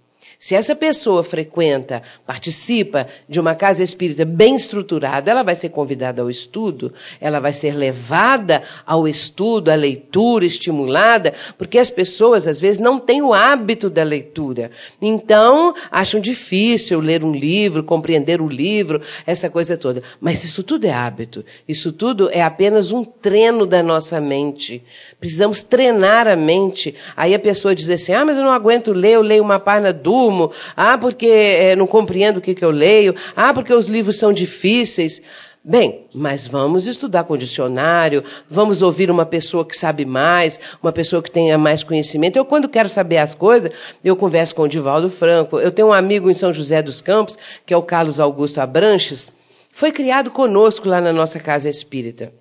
Se 0.42 0.56
essa 0.56 0.74
pessoa 0.74 1.22
frequenta, 1.22 2.02
participa 2.26 3.06
de 3.28 3.38
uma 3.38 3.54
casa 3.54 3.84
espírita 3.84 4.24
bem 4.24 4.56
estruturada, 4.56 5.30
ela 5.30 5.44
vai 5.44 5.54
ser 5.54 5.68
convidada 5.68 6.20
ao 6.20 6.28
estudo, 6.28 6.92
ela 7.20 7.38
vai 7.38 7.52
ser 7.52 7.76
levada 7.76 8.60
ao 8.84 9.06
estudo, 9.06 9.70
à 9.70 9.76
leitura, 9.76 10.44
estimulada, 10.44 11.32
porque 11.56 11.78
as 11.78 11.90
pessoas 11.90 12.48
às 12.48 12.58
vezes 12.58 12.80
não 12.80 12.98
têm 12.98 13.22
o 13.22 13.32
hábito 13.32 13.88
da 13.88 14.02
leitura. 14.02 14.72
Então, 15.00 15.76
acham 15.88 16.20
difícil 16.20 16.98
ler 16.98 17.22
um 17.22 17.32
livro, 17.32 17.84
compreender 17.84 18.40
o 18.40 18.48
livro, 18.48 19.00
essa 19.24 19.48
coisa 19.48 19.76
toda. 19.76 20.02
Mas 20.20 20.42
isso 20.42 20.64
tudo 20.64 20.88
é 20.88 20.92
hábito. 20.92 21.44
Isso 21.68 21.92
tudo 21.92 22.28
é 22.32 22.42
apenas 22.42 22.90
um 22.90 23.04
treino 23.04 23.64
da 23.64 23.80
nossa 23.80 24.20
mente. 24.20 24.82
Precisamos 25.20 25.62
treinar 25.62 26.26
a 26.26 26.34
mente. 26.34 26.96
Aí 27.16 27.32
a 27.32 27.38
pessoa 27.38 27.76
diz 27.76 27.88
assim: 27.88 28.12
ah, 28.12 28.24
mas 28.24 28.36
eu 28.36 28.42
não 28.42 28.50
aguento 28.50 28.92
ler, 28.92 29.12
eu 29.12 29.22
leio 29.22 29.44
uma 29.44 29.60
página, 29.60 29.92
durmo. 29.92 30.31
Ah, 30.76 30.96
porque 30.98 31.26
é, 31.26 31.76
não 31.76 31.86
compreendo 31.86 32.38
o 32.38 32.40
que, 32.40 32.54
que 32.54 32.64
eu 32.64 32.70
leio. 32.70 33.14
Ah, 33.36 33.52
porque 33.52 33.72
os 33.72 33.86
livros 33.86 34.16
são 34.16 34.32
difíceis. 34.32 35.20
Bem, 35.64 36.06
mas 36.12 36.48
vamos 36.48 36.88
estudar 36.88 37.22
com 37.22 37.36
dicionário, 37.36 38.24
vamos 38.50 38.82
ouvir 38.82 39.12
uma 39.12 39.24
pessoa 39.24 39.64
que 39.64 39.76
sabe 39.76 40.04
mais, 40.04 40.58
uma 40.82 40.90
pessoa 40.90 41.22
que 41.22 41.30
tenha 41.30 41.56
mais 41.56 41.84
conhecimento. 41.84 42.36
Eu, 42.36 42.44
quando 42.44 42.68
quero 42.68 42.88
saber 42.88 43.18
as 43.18 43.32
coisas, 43.32 43.70
eu 44.02 44.16
converso 44.16 44.56
com 44.56 44.62
o 44.62 44.68
Divaldo 44.68 45.08
Franco. 45.08 45.60
Eu 45.60 45.70
tenho 45.70 45.88
um 45.88 45.92
amigo 45.92 46.28
em 46.28 46.34
São 46.34 46.52
José 46.52 46.82
dos 46.82 47.00
Campos, 47.00 47.38
que 47.64 47.72
é 47.72 47.76
o 47.76 47.82
Carlos 47.82 48.18
Augusto 48.18 48.60
Abranches, 48.60 49.30
foi 49.72 49.90
criado 49.90 50.30
conosco 50.30 50.88
lá 50.88 51.00
na 51.00 51.12
nossa 51.12 51.40
casa 51.40 51.68
espírita. 51.68 52.32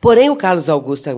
Porém, 0.00 0.30
o 0.30 0.36
Carlos 0.36 0.68
Augusto 0.68 1.10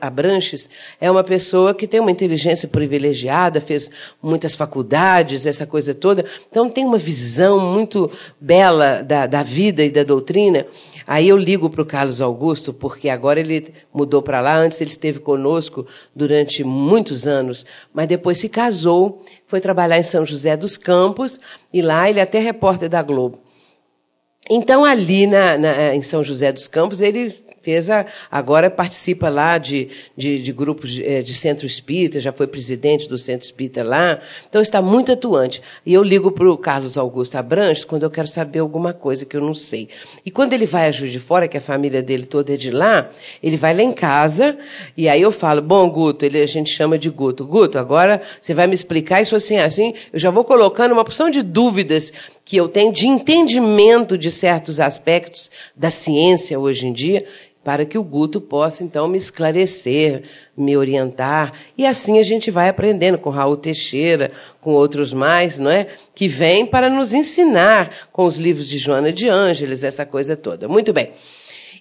Abranches 0.00 0.70
é 1.00 1.10
uma 1.10 1.22
pessoa 1.22 1.74
que 1.74 1.86
tem 1.86 2.00
uma 2.00 2.10
inteligência 2.10 2.68
privilegiada, 2.68 3.60
fez 3.60 3.90
muitas 4.22 4.56
faculdades, 4.56 5.46
essa 5.46 5.66
coisa 5.66 5.94
toda, 5.94 6.24
então 6.50 6.68
tem 6.68 6.84
uma 6.84 6.98
visão 6.98 7.60
muito 7.60 8.10
bela 8.40 9.02
da, 9.02 9.26
da 9.26 9.42
vida 9.42 9.84
e 9.84 9.90
da 9.90 10.02
doutrina. 10.02 10.66
Aí 11.06 11.28
eu 11.28 11.36
ligo 11.36 11.70
para 11.70 11.82
o 11.82 11.86
Carlos 11.86 12.20
Augusto, 12.20 12.72
porque 12.72 13.08
agora 13.08 13.38
ele 13.38 13.72
mudou 13.92 14.20
para 14.22 14.40
lá, 14.40 14.56
antes 14.56 14.80
ele 14.80 14.90
esteve 14.90 15.20
conosco 15.20 15.86
durante 16.14 16.64
muitos 16.64 17.26
anos, 17.26 17.64
mas 17.92 18.08
depois 18.08 18.38
se 18.38 18.48
casou, 18.48 19.22
foi 19.46 19.60
trabalhar 19.60 19.98
em 19.98 20.02
São 20.02 20.26
José 20.26 20.56
dos 20.56 20.76
Campos, 20.76 21.38
e 21.72 21.80
lá 21.80 22.08
ele 22.10 22.18
é 22.18 22.22
até 22.22 22.38
repórter 22.38 22.88
da 22.88 23.02
Globo. 23.02 23.38
Então, 24.48 24.84
ali 24.84 25.26
na, 25.26 25.58
na, 25.58 25.94
em 25.94 26.02
São 26.02 26.22
José 26.22 26.52
dos 26.52 26.68
Campos, 26.68 27.00
ele 27.00 27.34
a, 27.90 28.06
agora 28.30 28.70
participa 28.70 29.28
lá 29.28 29.58
de, 29.58 29.88
de, 30.16 30.40
de 30.40 30.52
grupos 30.52 30.92
de, 30.92 31.04
eh, 31.04 31.22
de, 31.22 31.34
centro 31.34 31.66
espírita, 31.66 32.20
já 32.20 32.32
foi 32.32 32.46
presidente 32.46 33.08
do 33.08 33.18
centro 33.18 33.44
espírita 33.44 33.82
lá, 33.82 34.20
então 34.48 34.60
está 34.60 34.80
muito 34.80 35.12
atuante. 35.12 35.62
E 35.84 35.92
eu 35.92 36.02
ligo 36.02 36.30
para 36.30 36.50
o 36.50 36.56
Carlos 36.56 36.96
Augusto 36.96 37.36
Abranches 37.36 37.84
quando 37.84 38.04
eu 38.04 38.10
quero 38.10 38.28
saber 38.28 38.60
alguma 38.60 38.92
coisa 38.92 39.24
que 39.24 39.36
eu 39.36 39.40
não 39.40 39.54
sei. 39.54 39.88
E 40.24 40.30
quando 40.30 40.52
ele 40.52 40.66
vai 40.66 40.88
a 40.88 40.90
Juiz 40.90 41.12
de 41.12 41.20
Fora, 41.20 41.48
que 41.48 41.56
a 41.56 41.60
família 41.60 42.02
dele 42.02 42.26
toda 42.26 42.54
é 42.54 42.56
de 42.56 42.70
lá, 42.70 43.10
ele 43.42 43.56
vai 43.56 43.74
lá 43.74 43.82
em 43.82 43.92
casa, 43.92 44.56
e 44.96 45.08
aí 45.08 45.22
eu 45.22 45.32
falo, 45.32 45.60
bom, 45.60 45.88
Guto, 45.90 46.24
ele, 46.24 46.40
a 46.40 46.46
gente 46.46 46.70
chama 46.70 46.98
de 46.98 47.10
Guto, 47.10 47.44
Guto, 47.44 47.78
agora 47.78 48.22
você 48.40 48.54
vai 48.54 48.66
me 48.66 48.74
explicar 48.74 49.20
isso 49.20 49.34
assim, 49.34 49.58
assim, 49.58 49.94
eu 50.12 50.18
já 50.18 50.30
vou 50.30 50.44
colocando 50.44 50.92
uma 50.92 51.04
porção 51.04 51.30
de 51.30 51.42
dúvidas 51.42 52.12
que 52.44 52.56
eu 52.56 52.68
tenho 52.68 52.92
de 52.92 53.08
entendimento 53.08 54.16
de 54.16 54.30
certos 54.30 54.78
aspectos 54.78 55.50
da 55.74 55.90
ciência 55.90 56.58
hoje 56.58 56.86
em 56.86 56.92
dia, 56.92 57.26
para 57.66 57.84
que 57.84 57.98
o 57.98 58.04
Guto 58.04 58.40
possa 58.40 58.84
então 58.84 59.08
me 59.08 59.18
esclarecer, 59.18 60.22
me 60.56 60.76
orientar, 60.76 61.52
e 61.76 61.84
assim 61.84 62.20
a 62.20 62.22
gente 62.22 62.48
vai 62.48 62.68
aprendendo 62.68 63.18
com 63.18 63.28
Raul 63.28 63.56
Teixeira, 63.56 64.30
com 64.60 64.70
outros 64.70 65.12
mais, 65.12 65.58
não 65.58 65.68
é? 65.68 65.88
Que 66.14 66.28
vêm 66.28 66.64
para 66.64 66.88
nos 66.88 67.12
ensinar 67.12 67.90
com 68.12 68.24
os 68.24 68.36
livros 68.36 68.68
de 68.68 68.78
Joana 68.78 69.12
de 69.12 69.28
Ângeles, 69.28 69.82
essa 69.82 70.06
coisa 70.06 70.36
toda. 70.36 70.68
Muito 70.68 70.92
bem. 70.92 71.10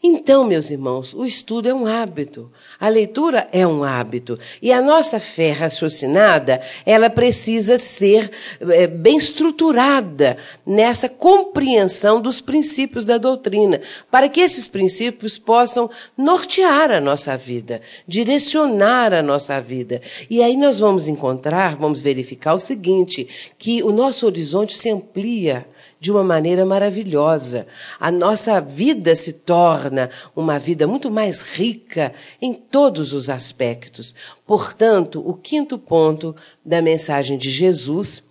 Então, 0.08 0.44
meus 0.44 0.70
irmãos, 0.70 1.16
o 1.16 1.26
estudo 1.26 1.68
é 1.68 1.74
um 1.74 1.88
hábito, 1.88 2.52
a 2.80 2.88
leitura 2.88 3.50
é 3.52 3.66
um 3.66 3.84
hábito, 3.84 4.38
e 4.62 4.72
a 4.72 4.80
nossa 4.80 5.20
fé 5.20 5.52
raciocinada, 5.52 6.62
ela 6.86 7.10
precisa 7.10 7.76
ser 7.76 8.30
é, 8.70 8.86
bem 8.86 9.18
estruturada 9.18 10.38
nessa 10.64 11.10
compreensão 11.10 12.22
dos 12.22 12.40
princípios 12.40 13.04
da 13.04 13.18
doutrina, 13.18 13.82
para 14.12 14.30
que 14.30 14.42
esses 14.42 14.68
princípios 14.68 15.40
possam 15.40 15.90
nortear 16.16 16.92
a 16.92 17.02
nossa 17.02 17.36
vida, 17.36 17.82
direcionar 18.08 19.12
a 19.12 19.24
nossa 19.24 19.60
vida. 19.60 20.04
E 20.30 20.44
aí 20.44 20.56
nós 20.56 20.80
vamos 20.80 21.08
encontrar, 21.08 21.78
vamos 21.78 22.00
verificar 22.00 22.54
o 22.54 22.60
seguinte, 22.60 23.28
que 23.58 23.82
o 23.82 23.92
nosso 23.92 24.28
horizonte 24.28 24.76
se 24.76 24.88
amplia 24.88 25.66
de 26.00 26.12
uma 26.12 26.24
maneira 26.24 26.66
maravilhosa. 26.66 27.68
A 28.00 28.12
nossa 28.12 28.60
vida 28.60 29.16
se 29.16 29.34
torna 29.34 30.10
uma 30.36 30.60
vida 30.60 30.86
muito 30.86 31.10
mais 31.10 31.42
rica 31.42 32.14
em 32.42 32.54
todos 32.54 33.14
os 33.14 33.30
aspectos. 33.30 34.14
Portanto, 34.46 35.24
o 35.26 35.34
quinto 35.34 35.78
ponto 35.78 36.36
da 36.64 36.82
mensagem 36.82 37.38
de 37.38 37.50
Jesus 37.50 38.24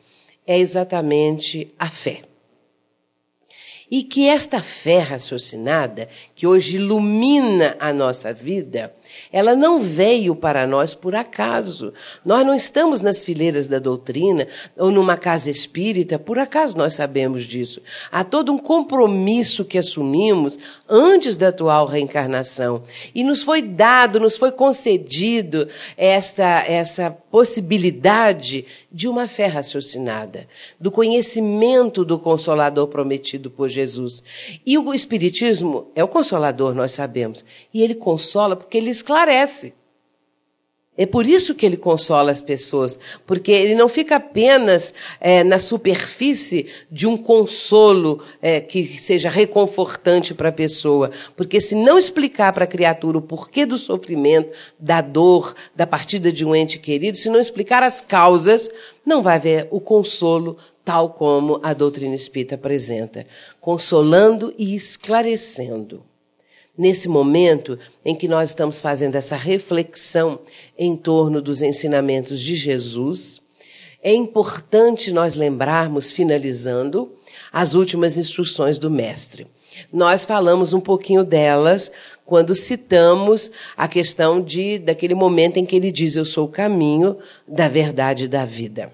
é 0.46 0.58
exatamente 0.58 1.72
a 1.78 1.88
fé. 1.88 2.33
E 3.90 4.02
que 4.02 4.28
esta 4.28 4.62
fé 4.62 5.00
raciocinada, 5.00 6.08
que 6.34 6.46
hoje 6.46 6.76
ilumina 6.76 7.76
a 7.78 7.92
nossa 7.92 8.32
vida, 8.32 8.94
ela 9.30 9.54
não 9.54 9.80
veio 9.80 10.34
para 10.34 10.66
nós 10.66 10.94
por 10.94 11.14
acaso. 11.14 11.92
Nós 12.24 12.46
não 12.46 12.54
estamos 12.54 13.02
nas 13.02 13.22
fileiras 13.22 13.68
da 13.68 13.78
doutrina 13.78 14.48
ou 14.76 14.90
numa 14.90 15.16
casa 15.16 15.50
espírita, 15.50 16.18
por 16.18 16.38
acaso 16.38 16.76
nós 16.76 16.94
sabemos 16.94 17.44
disso. 17.44 17.82
Há 18.10 18.24
todo 18.24 18.52
um 18.52 18.58
compromisso 18.58 19.64
que 19.64 19.76
assumimos 19.76 20.58
antes 20.88 21.36
da 21.36 21.48
atual 21.48 21.86
reencarnação. 21.86 22.84
E 23.14 23.22
nos 23.22 23.42
foi 23.42 23.60
dado, 23.60 24.18
nos 24.18 24.36
foi 24.36 24.50
concedido 24.50 25.68
essa, 25.96 26.64
essa 26.66 27.10
possibilidade 27.10 28.64
de 28.90 29.08
uma 29.08 29.28
fé 29.28 29.46
raciocinada, 29.46 30.48
do 30.80 30.90
conhecimento 30.90 32.04
do 32.04 32.18
Consolador 32.18 32.88
prometido 32.88 33.50
por 33.50 33.68
Jesus. 33.74 34.22
E 34.64 34.78
o 34.78 34.94
Espiritismo 34.94 35.90
é 35.94 36.02
o 36.02 36.08
Consolador, 36.08 36.74
nós 36.74 36.92
sabemos. 36.92 37.44
E 37.72 37.82
ele 37.82 37.94
consola 37.94 38.56
porque 38.56 38.78
ele 38.78 38.90
esclarece. 38.90 39.74
É 40.96 41.04
por 41.04 41.26
isso 41.26 41.56
que 41.56 41.66
ele 41.66 41.76
consola 41.76 42.30
as 42.30 42.40
pessoas, 42.40 43.00
porque 43.26 43.50
ele 43.50 43.74
não 43.74 43.88
fica 43.88 44.16
apenas 44.16 44.94
é, 45.20 45.42
na 45.42 45.58
superfície 45.58 46.68
de 46.88 47.04
um 47.04 47.16
consolo 47.16 48.22
é, 48.40 48.60
que 48.60 48.96
seja 49.00 49.28
reconfortante 49.28 50.32
para 50.32 50.50
a 50.50 50.52
pessoa. 50.52 51.10
Porque 51.36 51.60
se 51.60 51.74
não 51.74 51.98
explicar 51.98 52.52
para 52.52 52.62
a 52.62 52.68
criatura 52.68 53.18
o 53.18 53.22
porquê 53.22 53.66
do 53.66 53.76
sofrimento, 53.76 54.52
da 54.78 55.00
dor, 55.00 55.52
da 55.74 55.84
partida 55.84 56.30
de 56.30 56.44
um 56.44 56.54
ente 56.54 56.78
querido, 56.78 57.18
se 57.18 57.28
não 57.28 57.40
explicar 57.40 57.82
as 57.82 58.00
causas, 58.00 58.70
não 59.04 59.20
vai 59.20 59.34
haver 59.36 59.66
o 59.72 59.80
consolo 59.80 60.56
tal 60.84 61.10
como 61.10 61.58
a 61.62 61.72
doutrina 61.72 62.14
espírita 62.14 62.54
apresenta, 62.54 63.26
consolando 63.60 64.54
e 64.56 64.74
esclarecendo. 64.76 66.04
Nesse 66.76 67.08
momento 67.08 67.78
em 68.04 68.14
que 68.14 68.28
nós 68.28 68.50
estamos 68.50 68.80
fazendo 68.80 69.16
essa 69.16 69.36
reflexão 69.36 70.40
em 70.76 70.96
torno 70.96 71.40
dos 71.40 71.62
ensinamentos 71.62 72.40
de 72.40 72.56
Jesus, 72.56 73.40
é 74.02 74.12
importante 74.12 75.12
nós 75.12 75.34
lembrarmos, 75.34 76.12
finalizando, 76.12 77.10
as 77.52 77.74
últimas 77.74 78.18
instruções 78.18 78.78
do 78.78 78.90
Mestre. 78.90 79.46
Nós 79.92 80.24
falamos 80.24 80.72
um 80.72 80.80
pouquinho 80.80 81.24
delas 81.24 81.90
quando 82.26 82.54
citamos 82.54 83.50
a 83.76 83.88
questão 83.88 84.42
de 84.42 84.78
daquele 84.78 85.14
momento 85.14 85.56
em 85.56 85.64
que 85.64 85.76
ele 85.76 85.90
diz: 85.90 86.16
Eu 86.16 86.24
sou 86.24 86.46
o 86.46 86.50
caminho 86.50 87.16
da 87.46 87.68
verdade 87.68 88.24
e 88.24 88.28
da 88.28 88.44
vida. 88.44 88.92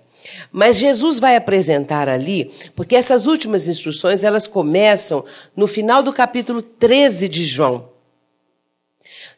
Mas 0.53 0.77
Jesus 0.77 1.19
vai 1.19 1.37
apresentar 1.37 2.09
ali, 2.09 2.51
porque 2.75 2.97
essas 2.97 3.27
últimas 3.27 3.69
instruções, 3.69 4.25
elas 4.25 4.47
começam 4.47 5.25
no 5.57 5.67
final 5.67 6.03
do 6.03 6.13
capítulo 6.13 6.63
13 6.63 7.29
de 7.29 7.45
João. 7.45 7.89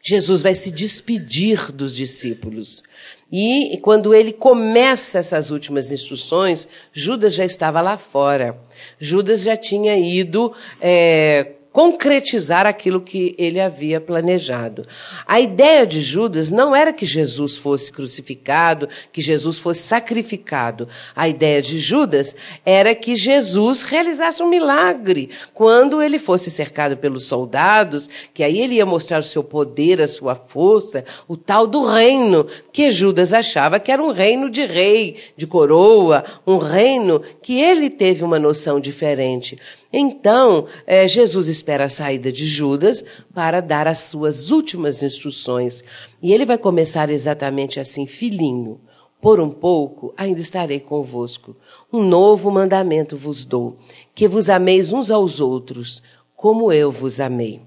Jesus 0.05 0.41
vai 0.41 0.53
se 0.53 0.69
despedir 0.69 1.71
dos 1.71 1.95
discípulos. 1.95 2.83
E 3.31 3.79
quando 3.81 4.13
ele 4.13 4.33
começa 4.33 5.17
essas 5.17 5.49
últimas 5.49 5.91
instruções, 5.91 6.67
Judas 6.91 7.33
já 7.33 7.45
estava 7.45 7.79
lá 7.81 7.97
fora. 7.97 8.59
Judas 8.99 9.43
já 9.43 9.55
tinha 9.55 9.97
ido 9.97 10.53
é, 10.81 11.53
concretizar 11.73 12.67
aquilo 12.67 13.01
que 13.01 13.35
ele 13.35 13.59
havia 13.59 13.99
planejado. 13.99 14.85
A 15.25 15.41
ideia 15.41 15.87
de 15.87 16.01
Judas 16.01 16.51
não 16.51 16.75
era 16.75 16.93
que 16.93 17.03
Jesus 17.05 17.57
fosse 17.57 17.91
crucificado, 17.91 18.87
que 19.11 19.21
Jesus 19.21 19.57
fosse 19.57 19.81
sacrificado. 19.81 20.87
A 21.15 21.27
ideia 21.27 21.63
de 21.63 21.79
Judas 21.79 22.35
era 22.63 22.93
que 22.93 23.15
Jesus 23.15 23.81
realizasse 23.81 24.43
um 24.43 24.49
milagre 24.49 25.31
quando 25.51 25.99
ele 25.99 26.19
fosse 26.19 26.51
cercado 26.51 26.95
pelos 26.95 27.25
soldados, 27.25 28.07
que 28.31 28.43
aí 28.43 28.59
ele 28.59 28.75
ia 28.75 28.85
mostrar 28.85 29.17
o 29.17 29.23
seu 29.23 29.43
poder, 29.43 29.99
a 29.99 30.07
sua 30.07 30.35
força, 30.35 31.03
o 31.27 31.35
tal 31.35 31.65
do 31.65 31.83
reino 31.83 32.45
que 32.71 32.91
Judas 32.91 33.33
achava 33.33 33.79
que 33.79 33.91
era 33.91 34.01
um 34.01 34.11
reino 34.11 34.47
de 34.47 34.63
rei, 34.63 35.17
de 35.35 35.47
coroa, 35.47 36.23
um 36.45 36.57
reino 36.57 37.19
que 37.41 37.59
ele 37.59 37.89
teve 37.89 38.23
uma 38.23 38.37
noção 38.37 38.79
diferente. 38.79 39.57
Então, 39.95 40.65
é, 40.87 41.07
Jesus 41.07 41.47
espera 41.47 41.85
a 41.85 41.89
saída 41.89 42.31
de 42.31 42.47
Judas 42.47 43.05
para 43.31 43.61
dar 43.61 43.87
as 43.87 43.99
suas 43.99 44.49
últimas 44.49 45.03
instruções. 45.03 45.83
E 46.19 46.33
ele 46.33 46.45
vai 46.45 46.57
começar 46.57 47.11
exatamente 47.11 47.79
assim: 47.79 48.07
Filhinho, 48.07 48.81
por 49.21 49.39
um 49.39 49.51
pouco 49.51 50.11
ainda 50.17 50.41
estarei 50.41 50.79
convosco. 50.79 51.55
Um 51.91 52.01
novo 52.01 52.49
mandamento 52.49 53.15
vos 53.15 53.45
dou: 53.45 53.77
que 54.15 54.27
vos 54.27 54.49
ameis 54.49 54.91
uns 54.91 55.11
aos 55.11 55.39
outros, 55.39 56.01
como 56.35 56.73
eu 56.73 56.89
vos 56.89 57.19
amei. 57.19 57.61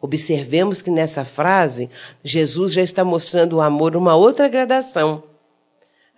Observemos 0.00 0.82
que 0.82 0.90
nessa 0.90 1.24
frase, 1.24 1.88
Jesus 2.24 2.72
já 2.72 2.82
está 2.82 3.04
mostrando 3.04 3.56
o 3.56 3.60
amor 3.60 3.94
uma 3.94 4.16
outra 4.16 4.48
gradação. 4.48 5.22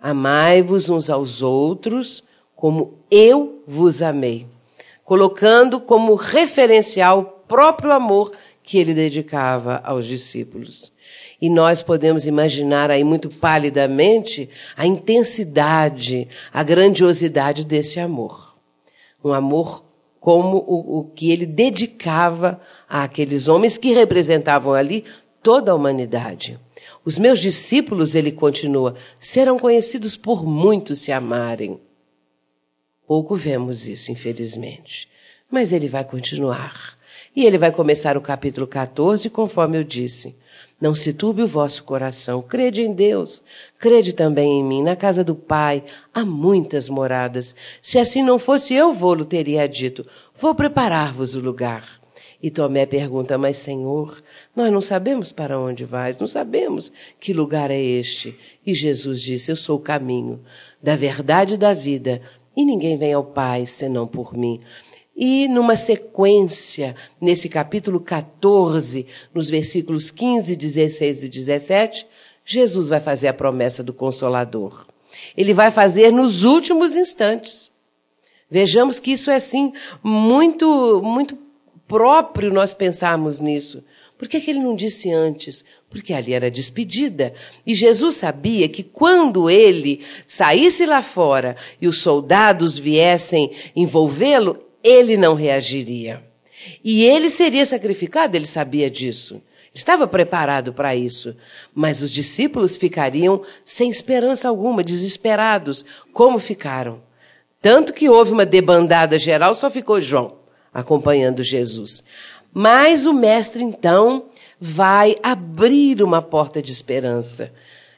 Amai-vos 0.01 0.89
uns 0.89 1.07
aos 1.07 1.43
outros, 1.43 2.23
como 2.55 2.95
eu 3.11 3.61
vos 3.67 4.01
amei 4.01 4.47
colocando 5.03 5.79
como 5.79 6.15
referencial 6.15 7.19
o 7.19 7.23
próprio 7.23 7.91
amor 7.91 8.31
que 8.63 8.77
ele 8.77 8.93
dedicava 8.93 9.81
aos 9.83 10.05
discípulos. 10.05 10.91
E 11.41 11.49
nós 11.49 11.81
podemos 11.81 12.27
imaginar 12.27 12.91
aí 12.91 13.03
muito 13.03 13.29
palidamente 13.29 14.49
a 14.77 14.85
intensidade, 14.85 16.27
a 16.53 16.61
grandiosidade 16.63 17.65
desse 17.65 17.99
amor. 17.99 18.55
Um 19.23 19.33
amor 19.33 19.83
como 20.19 20.57
o, 20.57 20.99
o 20.99 21.03
que 21.03 21.31
ele 21.31 21.47
dedicava 21.47 22.61
àqueles 22.87 23.47
homens 23.47 23.77
que 23.77 23.91
representavam 23.91 24.73
ali 24.73 25.03
toda 25.41 25.71
a 25.71 25.75
humanidade. 25.75 26.59
Os 27.03 27.17
meus 27.17 27.39
discípulos, 27.39 28.13
ele 28.13 28.31
continua, 28.31 28.95
serão 29.19 29.57
conhecidos 29.57 30.15
por 30.15 30.45
muitos 30.45 30.99
se 30.99 31.11
amarem. 31.11 31.79
Pouco 33.07 33.35
vemos 33.35 33.87
isso, 33.87 34.11
infelizmente. 34.11 35.09
Mas 35.49 35.73
ele 35.73 35.87
vai 35.87 36.03
continuar. 36.03 36.97
E 37.35 37.45
ele 37.45 37.57
vai 37.57 37.71
começar 37.71 38.17
o 38.17 38.21
capítulo 38.21 38.67
14, 38.67 39.29
conforme 39.29 39.77
eu 39.77 39.83
disse. 39.83 40.35
Não 40.81 40.95
se 40.95 41.13
turbe 41.13 41.43
o 41.43 41.47
vosso 41.47 41.83
coração, 41.83 42.41
crede 42.41 42.81
em 42.81 42.91
Deus, 42.91 43.43
crede 43.77 44.13
também 44.13 44.59
em 44.59 44.63
mim. 44.63 44.81
Na 44.81 44.95
casa 44.95 45.23
do 45.23 45.35
Pai 45.35 45.83
há 46.13 46.25
muitas 46.25 46.89
moradas. 46.89 47.55
Se 47.81 47.99
assim 47.99 48.23
não 48.23 48.39
fosse, 48.39 48.73
eu 48.73 48.91
vou-lo 48.91 49.23
teria 49.23 49.67
dito: 49.67 50.05
Vou 50.39 50.55
preparar-vos 50.55 51.35
o 51.35 51.39
lugar. 51.39 52.01
E 52.41 52.49
Tomé 52.49 52.87
pergunta: 52.87 53.37
Mas, 53.37 53.57
Senhor, 53.57 54.23
nós 54.55 54.71
não 54.71 54.81
sabemos 54.81 55.31
para 55.31 55.59
onde 55.59 55.85
vais, 55.85 56.17
não 56.17 56.25
sabemos 56.25 56.91
que 57.19 57.31
lugar 57.31 57.69
é 57.69 57.79
este. 57.79 58.35
E 58.65 58.73
Jesus 58.73 59.21
disse: 59.21 59.51
Eu 59.51 59.55
sou 59.55 59.77
o 59.77 59.81
caminho, 59.81 60.41
da 60.81 60.95
verdade 60.95 61.53
e 61.53 61.57
da 61.57 61.73
vida. 61.73 62.21
E 62.55 62.65
ninguém 62.65 62.97
vem 62.97 63.13
ao 63.13 63.23
Pai 63.23 63.65
senão 63.65 64.07
por 64.07 64.33
mim. 64.33 64.59
E 65.15 65.47
numa 65.47 65.75
sequência, 65.75 66.95
nesse 67.19 67.47
capítulo 67.49 67.99
14, 67.99 69.05
nos 69.33 69.49
versículos 69.49 70.09
15, 70.09 70.55
16 70.55 71.23
e 71.25 71.29
17, 71.29 72.07
Jesus 72.45 72.89
vai 72.89 72.99
fazer 72.99 73.27
a 73.27 73.33
promessa 73.33 73.83
do 73.83 73.93
Consolador. 73.93 74.85
Ele 75.35 75.53
vai 75.53 75.69
fazer 75.69 76.11
nos 76.11 76.43
últimos 76.43 76.95
instantes. 76.95 77.69
Vejamos 78.49 78.99
que 78.99 79.11
isso 79.11 79.29
é 79.29 79.35
assim 79.35 79.73
muito 80.03 81.01
muito 81.03 81.37
próprio 81.87 82.51
nós 82.51 82.73
pensarmos 82.73 83.39
nisso. 83.39 83.83
Por 84.21 84.27
que, 84.27 84.39
que 84.39 84.51
ele 84.51 84.59
não 84.59 84.75
disse 84.75 85.11
antes? 85.11 85.65
Porque 85.89 86.13
ali 86.13 86.31
era 86.31 86.51
despedida. 86.51 87.33
E 87.65 87.73
Jesus 87.73 88.17
sabia 88.17 88.69
que 88.69 88.83
quando 88.83 89.49
ele 89.49 90.05
saísse 90.27 90.85
lá 90.85 91.01
fora 91.01 91.57
e 91.81 91.87
os 91.87 91.97
soldados 92.03 92.77
viessem 92.77 93.49
envolvê-lo, 93.75 94.63
ele 94.83 95.17
não 95.17 95.33
reagiria. 95.33 96.23
E 96.83 97.03
ele 97.03 97.31
seria 97.31 97.65
sacrificado, 97.65 98.37
ele 98.37 98.45
sabia 98.45 98.91
disso. 98.91 99.41
Estava 99.73 100.05
preparado 100.05 100.71
para 100.71 100.95
isso. 100.95 101.35
Mas 101.73 102.03
os 102.03 102.11
discípulos 102.11 102.77
ficariam 102.77 103.41
sem 103.65 103.89
esperança 103.89 104.47
alguma, 104.47 104.83
desesperados, 104.83 105.83
como 106.13 106.37
ficaram. 106.37 107.01
Tanto 107.59 107.91
que 107.91 108.07
houve 108.07 108.33
uma 108.33 108.45
debandada 108.45 109.17
geral, 109.17 109.55
só 109.55 109.67
ficou 109.67 109.99
João 109.99 110.39
acompanhando 110.73 111.43
Jesus. 111.43 112.03
Mas 112.53 113.05
o 113.05 113.13
mestre 113.13 113.63
então 113.63 114.25
vai 114.59 115.15
abrir 115.23 116.03
uma 116.03 116.21
porta 116.21 116.61
de 116.61 116.71
esperança. 116.71 117.51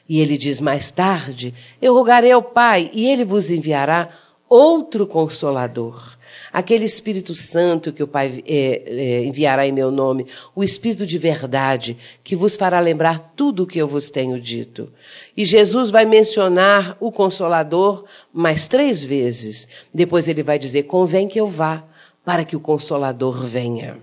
E 0.08 0.20
ele 0.20 0.36
diz 0.36 0.60
mais 0.60 0.90
tarde: 0.90 1.54
Eu 1.80 1.94
rogarei 1.94 2.32
ao 2.32 2.42
Pai, 2.42 2.90
e 2.92 3.06
ele 3.08 3.24
vos 3.24 3.50
enviará 3.50 4.10
outro 4.48 5.06
consolador. 5.06 6.16
Aquele 6.52 6.84
Espírito 6.84 7.34
Santo 7.34 7.92
que 7.92 8.02
o 8.02 8.06
Pai 8.06 8.44
é, 8.46 8.82
é, 8.86 9.24
enviará 9.24 9.66
em 9.66 9.72
meu 9.72 9.90
nome, 9.90 10.26
o 10.54 10.62
Espírito 10.62 11.04
de 11.04 11.18
verdade, 11.18 11.96
que 12.22 12.36
vos 12.36 12.56
fará 12.56 12.78
lembrar 12.78 13.32
tudo 13.34 13.64
o 13.64 13.66
que 13.66 13.78
eu 13.78 13.88
vos 13.88 14.10
tenho 14.10 14.40
dito. 14.40 14.92
E 15.36 15.44
Jesus 15.44 15.90
vai 15.90 16.04
mencionar 16.04 16.96
o 17.00 17.10
Consolador 17.10 18.04
mais 18.32 18.68
três 18.68 19.04
vezes. 19.04 19.66
Depois 19.92 20.28
ele 20.28 20.42
vai 20.42 20.58
dizer: 20.58 20.84
Convém 20.84 21.26
que 21.26 21.40
eu 21.40 21.46
vá, 21.46 21.82
para 22.24 22.44
que 22.44 22.54
o 22.54 22.60
Consolador 22.60 23.42
venha. 23.44 23.98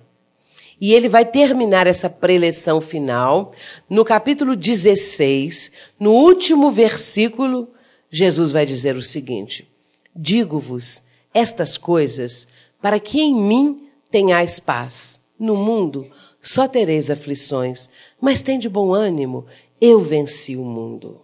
E 0.81 0.95
ele 0.95 1.07
vai 1.07 1.23
terminar 1.23 1.85
essa 1.85 2.09
preleção 2.09 2.81
final 2.81 3.53
no 3.87 4.03
capítulo 4.03 4.55
16, 4.55 5.71
no 5.99 6.11
último 6.11 6.71
versículo, 6.71 7.69
Jesus 8.09 8.51
vai 8.51 8.65
dizer 8.65 8.95
o 8.95 9.03
seguinte: 9.03 9.69
Digo-vos 10.15 11.03
estas 11.31 11.77
coisas 11.77 12.47
para 12.81 12.99
que 12.99 13.21
em 13.21 13.35
mim 13.35 13.87
tenhais 14.09 14.59
paz. 14.59 15.21
No 15.37 15.55
mundo 15.55 16.09
só 16.41 16.67
tereis 16.67 17.11
aflições, 17.11 17.89
mas 18.19 18.41
tem 18.41 18.57
de 18.57 18.69
bom 18.69 18.93
ânimo, 18.93 19.45
eu 19.79 19.99
venci 19.99 20.55
o 20.55 20.63
mundo. 20.63 21.21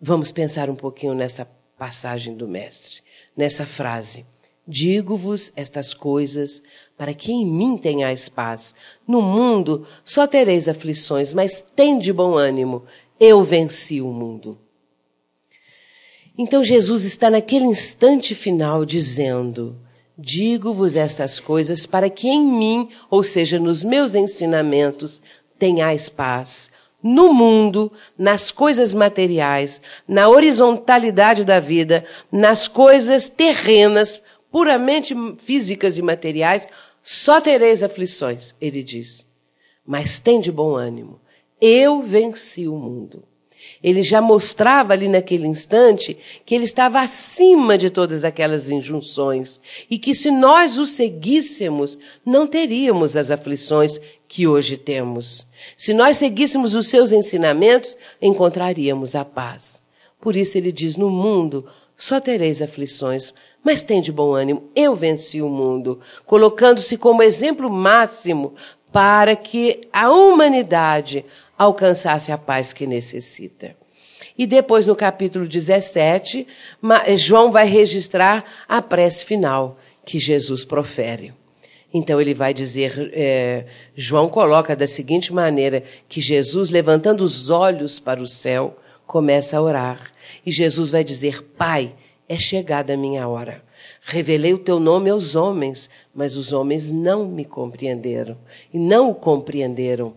Vamos 0.00 0.32
pensar 0.32 0.68
um 0.68 0.74
pouquinho 0.74 1.14
nessa 1.14 1.46
passagem 1.78 2.34
do 2.34 2.48
Mestre, 2.48 3.02
nessa 3.36 3.64
frase. 3.64 4.24
Digo-vos 4.66 5.52
estas 5.54 5.94
coisas 5.94 6.62
para 6.96 7.14
que 7.14 7.30
em 7.30 7.46
mim 7.46 7.76
tenhais 7.76 8.28
paz. 8.28 8.74
No 9.06 9.22
mundo 9.22 9.86
só 10.04 10.26
tereis 10.26 10.68
aflições, 10.68 11.32
mas 11.32 11.60
tende 11.60 12.12
bom 12.12 12.36
ânimo. 12.36 12.82
Eu 13.18 13.44
venci 13.44 14.00
o 14.00 14.08
mundo. 14.08 14.58
Então 16.36 16.64
Jesus 16.64 17.04
está 17.04 17.30
naquele 17.30 17.64
instante 17.64 18.34
final 18.34 18.84
dizendo: 18.84 19.76
Digo-vos 20.18 20.96
estas 20.96 21.38
coisas 21.38 21.86
para 21.86 22.10
que 22.10 22.28
em 22.28 22.42
mim, 22.42 22.88
ou 23.08 23.22
seja, 23.22 23.58
nos 23.58 23.84
meus 23.84 24.14
ensinamentos, 24.14 25.22
tenhais 25.58 26.08
paz. 26.08 26.70
No 27.02 27.32
mundo, 27.32 27.92
nas 28.18 28.50
coisas 28.50 28.92
materiais, 28.92 29.80
na 30.08 30.28
horizontalidade 30.28 31.44
da 31.44 31.60
vida, 31.60 32.04
nas 32.32 32.66
coisas 32.66 33.28
terrenas, 33.28 34.20
puramente 34.50 35.14
físicas 35.38 35.98
e 35.98 36.02
materiais, 36.02 36.66
Só 37.02 37.40
tereis 37.40 37.84
aflições, 37.84 38.54
ele 38.60 38.82
diz. 38.82 39.26
Mas 39.86 40.18
tem 40.18 40.40
de 40.40 40.50
bom 40.50 40.74
ânimo. 40.74 41.20
Eu 41.60 42.02
venci 42.02 42.66
o 42.66 42.74
mundo. 42.76 43.22
Ele 43.82 44.02
já 44.02 44.20
mostrava 44.20 44.92
ali 44.92 45.08
naquele 45.08 45.46
instante 45.46 46.16
que 46.44 46.54
ele 46.54 46.64
estava 46.64 47.00
acima 47.00 47.76
de 47.78 47.90
todas 47.90 48.24
aquelas 48.24 48.70
injunções 48.70 49.60
e 49.90 49.98
que 49.98 50.14
se 50.14 50.30
nós 50.30 50.78
o 50.78 50.86
seguíssemos, 50.86 51.98
não 52.24 52.46
teríamos 52.46 53.16
as 53.16 53.30
aflições 53.30 54.00
que 54.26 54.46
hoje 54.46 54.76
temos. 54.76 55.46
Se 55.76 55.94
nós 55.94 56.16
seguíssemos 56.16 56.74
os 56.74 56.88
seus 56.88 57.12
ensinamentos, 57.12 57.96
encontraríamos 58.20 59.14
a 59.14 59.24
paz. 59.24 59.82
Por 60.20 60.36
isso 60.36 60.58
ele 60.58 60.72
diz: 60.72 60.96
No 60.96 61.10
mundo 61.10 61.66
só 61.96 62.20
tereis 62.20 62.60
aflições, 62.60 63.32
mas 63.66 63.82
tem 63.82 64.00
de 64.00 64.12
bom 64.12 64.32
ânimo, 64.32 64.70
eu 64.76 64.94
venci 64.94 65.42
o 65.42 65.48
mundo, 65.48 65.98
colocando-se 66.24 66.96
como 66.96 67.20
exemplo 67.20 67.68
máximo 67.68 68.54
para 68.92 69.34
que 69.34 69.88
a 69.92 70.08
humanidade 70.08 71.24
alcançasse 71.58 72.30
a 72.30 72.38
paz 72.38 72.72
que 72.72 72.86
necessita. 72.86 73.74
E 74.38 74.46
depois, 74.46 74.86
no 74.86 74.94
capítulo 74.94 75.48
17, 75.48 76.46
João 77.16 77.50
vai 77.50 77.66
registrar 77.66 78.44
a 78.68 78.80
prece 78.80 79.24
final 79.24 79.76
que 80.04 80.20
Jesus 80.20 80.64
profere. 80.64 81.34
Então 81.92 82.20
ele 82.20 82.34
vai 82.34 82.54
dizer, 82.54 83.10
é, 83.12 83.64
João 83.96 84.28
coloca 84.28 84.76
da 84.76 84.86
seguinte 84.86 85.32
maneira 85.32 85.82
que 86.08 86.20
Jesus, 86.20 86.70
levantando 86.70 87.24
os 87.24 87.50
olhos 87.50 87.98
para 87.98 88.22
o 88.22 88.28
céu, 88.28 88.76
começa 89.08 89.58
a 89.58 89.60
orar. 89.60 90.12
E 90.44 90.52
Jesus 90.52 90.88
vai 90.88 91.02
dizer: 91.02 91.42
Pai, 91.42 91.92
é 92.28 92.36
chegada 92.36 92.94
a 92.94 92.96
minha 92.96 93.26
hora. 93.28 93.62
Revelei 94.02 94.54
o 94.54 94.58
teu 94.58 94.80
nome 94.80 95.10
aos 95.10 95.36
homens, 95.36 95.90
mas 96.14 96.36
os 96.36 96.52
homens 96.52 96.92
não 96.92 97.26
me 97.26 97.44
compreenderam 97.44 98.36
e 98.72 98.78
não 98.78 99.10
o 99.10 99.14
compreenderam. 99.14 100.14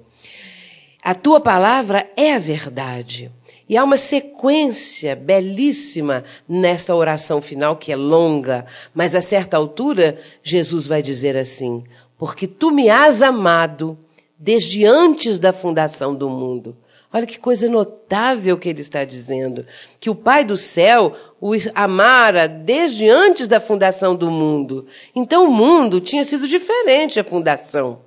A 1.02 1.16
tua 1.16 1.40
palavra 1.40 2.10
é 2.16 2.34
a 2.34 2.40
verdade. 2.40 3.32
E 3.68 3.78
há 3.78 3.84
uma 3.84 3.98
sequência 3.98 5.16
belíssima 5.16 6.24
nessa 6.48 6.96
oração 6.96 7.42
final, 7.42 7.78
que 7.78 7.92
é 7.92 7.96
longa, 7.96 8.66
mas 8.94 9.14
a 9.14 9.22
certa 9.22 9.58
altura, 9.58 10.20
Jesus 10.42 10.88
vai 10.88 11.02
dizer 11.02 11.38
assim: 11.38 11.82
Porque 12.18 12.48
tu 12.48 12.72
me 12.72 12.90
has 12.90 13.22
amado 13.22 13.98
desde 14.38 14.86
antes 14.86 15.40
da 15.40 15.54
fundação 15.54 16.16
do 16.16 16.30
mundo. 16.30 16.76
Olha 17.12 17.26
que 17.26 17.40
coisa 17.40 17.68
notável 17.68 18.58
que 18.58 18.70
ele 18.70 18.82
está 18.82 19.04
dizendo. 19.04 19.66
Que 20.00 20.12
o 20.12 20.16
Pai 20.16 20.46
do 20.46 20.56
céu 20.56 21.16
o 21.42 21.52
amara 21.74 22.48
desde 22.48 23.10
antes 23.10 23.48
da 23.48 23.60
fundação 23.60 24.16
do 24.16 24.30
mundo. 24.30 24.86
Então 25.16 25.46
o 25.46 25.52
mundo 25.52 26.00
tinha 26.00 26.24
sido 26.24 26.48
diferente 26.48 27.20
a 27.20 27.24
fundação. 27.24 28.02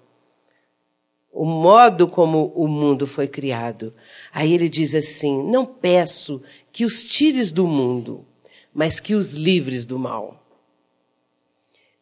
O 1.32 1.44
modo 1.44 2.06
como 2.06 2.52
o 2.54 2.68
mundo 2.68 3.06
foi 3.06 3.26
criado. 3.26 3.92
Aí 4.32 4.52
ele 4.52 4.68
diz 4.68 4.94
assim: 4.94 5.42
Não 5.42 5.66
peço 5.66 6.40
que 6.70 6.84
os 6.84 7.04
tires 7.04 7.50
do 7.50 7.66
mundo, 7.66 8.24
mas 8.72 9.00
que 9.00 9.14
os 9.14 9.32
livres 9.32 9.84
do 9.84 9.98
mal. 9.98 10.40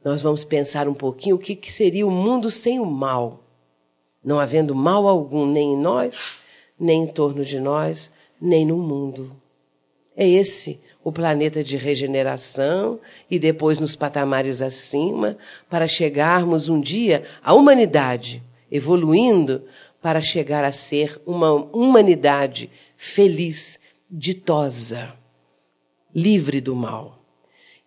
Nós 0.04 0.20
vamos 0.20 0.44
pensar 0.44 0.88
um 0.88 0.94
pouquinho 0.94 1.36
o 1.36 1.38
que 1.38 1.72
seria 1.72 2.06
o 2.06 2.10
mundo 2.10 2.50
sem 2.50 2.78
o 2.78 2.86
mal. 2.86 3.44
Não 4.22 4.38
havendo 4.38 4.74
mal 4.74 5.06
algum 5.06 5.46
nem 5.46 5.72
em 5.72 5.78
nós, 5.78 6.38
nem 6.80 7.02
em 7.02 7.06
torno 7.06 7.44
de 7.44 7.60
nós, 7.60 8.10
nem 8.40 8.64
no 8.64 8.78
mundo. 8.78 9.30
É 10.16 10.26
esse 10.26 10.80
o 11.04 11.12
planeta 11.12 11.62
de 11.62 11.76
regeneração 11.76 12.98
e 13.30 13.38
depois 13.38 13.78
nos 13.78 13.94
patamares 13.94 14.60
acima, 14.60 15.36
para 15.68 15.86
chegarmos 15.86 16.68
um 16.68 16.80
dia 16.80 17.24
à 17.42 17.54
humanidade, 17.54 18.42
evoluindo 18.70 19.62
para 20.00 20.20
chegar 20.20 20.64
a 20.64 20.72
ser 20.72 21.20
uma 21.26 21.52
humanidade 21.52 22.70
feliz, 22.96 23.78
ditosa, 24.10 25.14
livre 26.14 26.60
do 26.60 26.74
mal. 26.74 27.18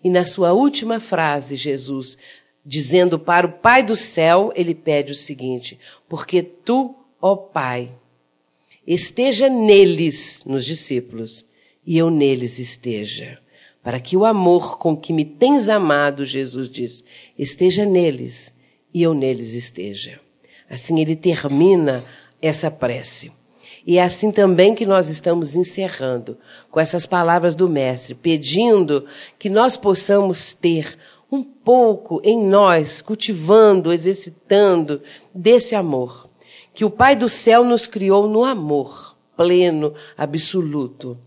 E 0.04 0.10
na 0.10 0.26
sua 0.26 0.54
última 0.54 1.00
frase, 1.00 1.56
Jesus, 1.56 2.18
dizendo 2.66 3.18
para 3.18 3.48
o 3.48 3.52
Pai 3.52 3.84
do 3.84 3.96
céu, 3.96 4.52
ele 4.56 4.76
pede 4.76 5.12
o 5.12 5.16
seguinte: 5.16 5.80
Porque 6.08 6.44
tu, 6.44 6.96
ó 7.22 7.36
Pai, 7.36 7.92
esteja 8.86 9.50
neles, 9.50 10.44
nos 10.46 10.66
discípulos, 10.66 11.46
e 11.86 11.98
eu 11.98 12.10
neles 12.10 12.60
esteja. 12.60 13.40
Para 13.82 14.00
que 14.00 14.16
o 14.16 14.24
amor 14.24 14.78
com 14.78 14.96
que 14.96 15.12
me 15.12 15.26
tens 15.26 15.68
amado, 15.68 16.26
Jesus 16.26 16.70
diz, 16.70 17.04
esteja 17.38 17.86
neles 17.86 18.54
e 18.94 19.04
eu 19.04 19.14
neles 19.14 19.54
esteja. 19.54 20.20
Assim 20.70 21.02
ele 21.02 21.16
termina 21.16 22.06
essa 22.42 22.72
prece. 22.72 23.32
E 23.86 23.98
é 23.98 24.04
assim 24.04 24.32
também 24.32 24.74
que 24.74 24.86
nós 24.86 25.10
estamos 25.10 25.58
encerrando, 25.58 26.38
com 26.72 26.80
essas 26.80 27.06
palavras 27.06 27.56
do 27.56 27.68
Mestre, 27.68 28.16
pedindo 28.16 29.06
que 29.38 29.50
nós 29.50 29.76
possamos 29.76 30.54
ter 30.54 30.98
um 31.30 31.44
pouco 31.44 32.22
em 32.24 32.42
nós, 32.42 33.02
cultivando, 33.02 33.92
exercitando 33.92 35.02
desse 35.34 35.76
amor 35.76 36.30
que 36.74 36.84
o 36.84 36.90
Pai 36.90 37.16
do 37.16 37.30
céu 37.30 37.64
nos 37.64 37.88
criou 37.88 38.28
no 38.28 38.44
amor 38.44 39.16
pleno, 39.36 39.94
absoluto. 40.18 41.18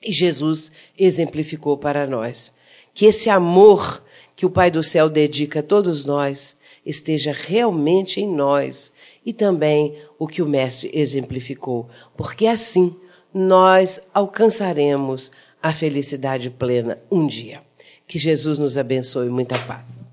E 0.00 0.12
Jesus 0.12 0.72
exemplificou 0.98 1.76
para 1.76 2.06
nós 2.06 2.52
que 2.94 3.06
esse 3.06 3.30
amor 3.30 4.02
que 4.34 4.44
o 4.44 4.50
Pai 4.50 4.70
do 4.70 4.82
céu 4.82 5.08
dedica 5.08 5.60
a 5.60 5.62
todos 5.62 6.04
nós 6.04 6.56
esteja 6.84 7.32
realmente 7.32 8.20
em 8.20 8.26
nós 8.26 8.92
e 9.24 9.32
também 9.32 9.96
o 10.18 10.26
que 10.26 10.42
o 10.42 10.48
Mestre 10.48 10.90
exemplificou, 10.92 11.88
porque 12.16 12.46
assim 12.46 12.96
nós 13.32 14.00
alcançaremos 14.12 15.30
a 15.62 15.72
felicidade 15.72 16.50
plena 16.50 16.98
um 17.10 17.26
dia. 17.26 17.62
Que 18.06 18.18
Jesus 18.18 18.58
nos 18.58 18.76
abençoe 18.76 19.28
muita 19.28 19.56
paz. 19.60 20.11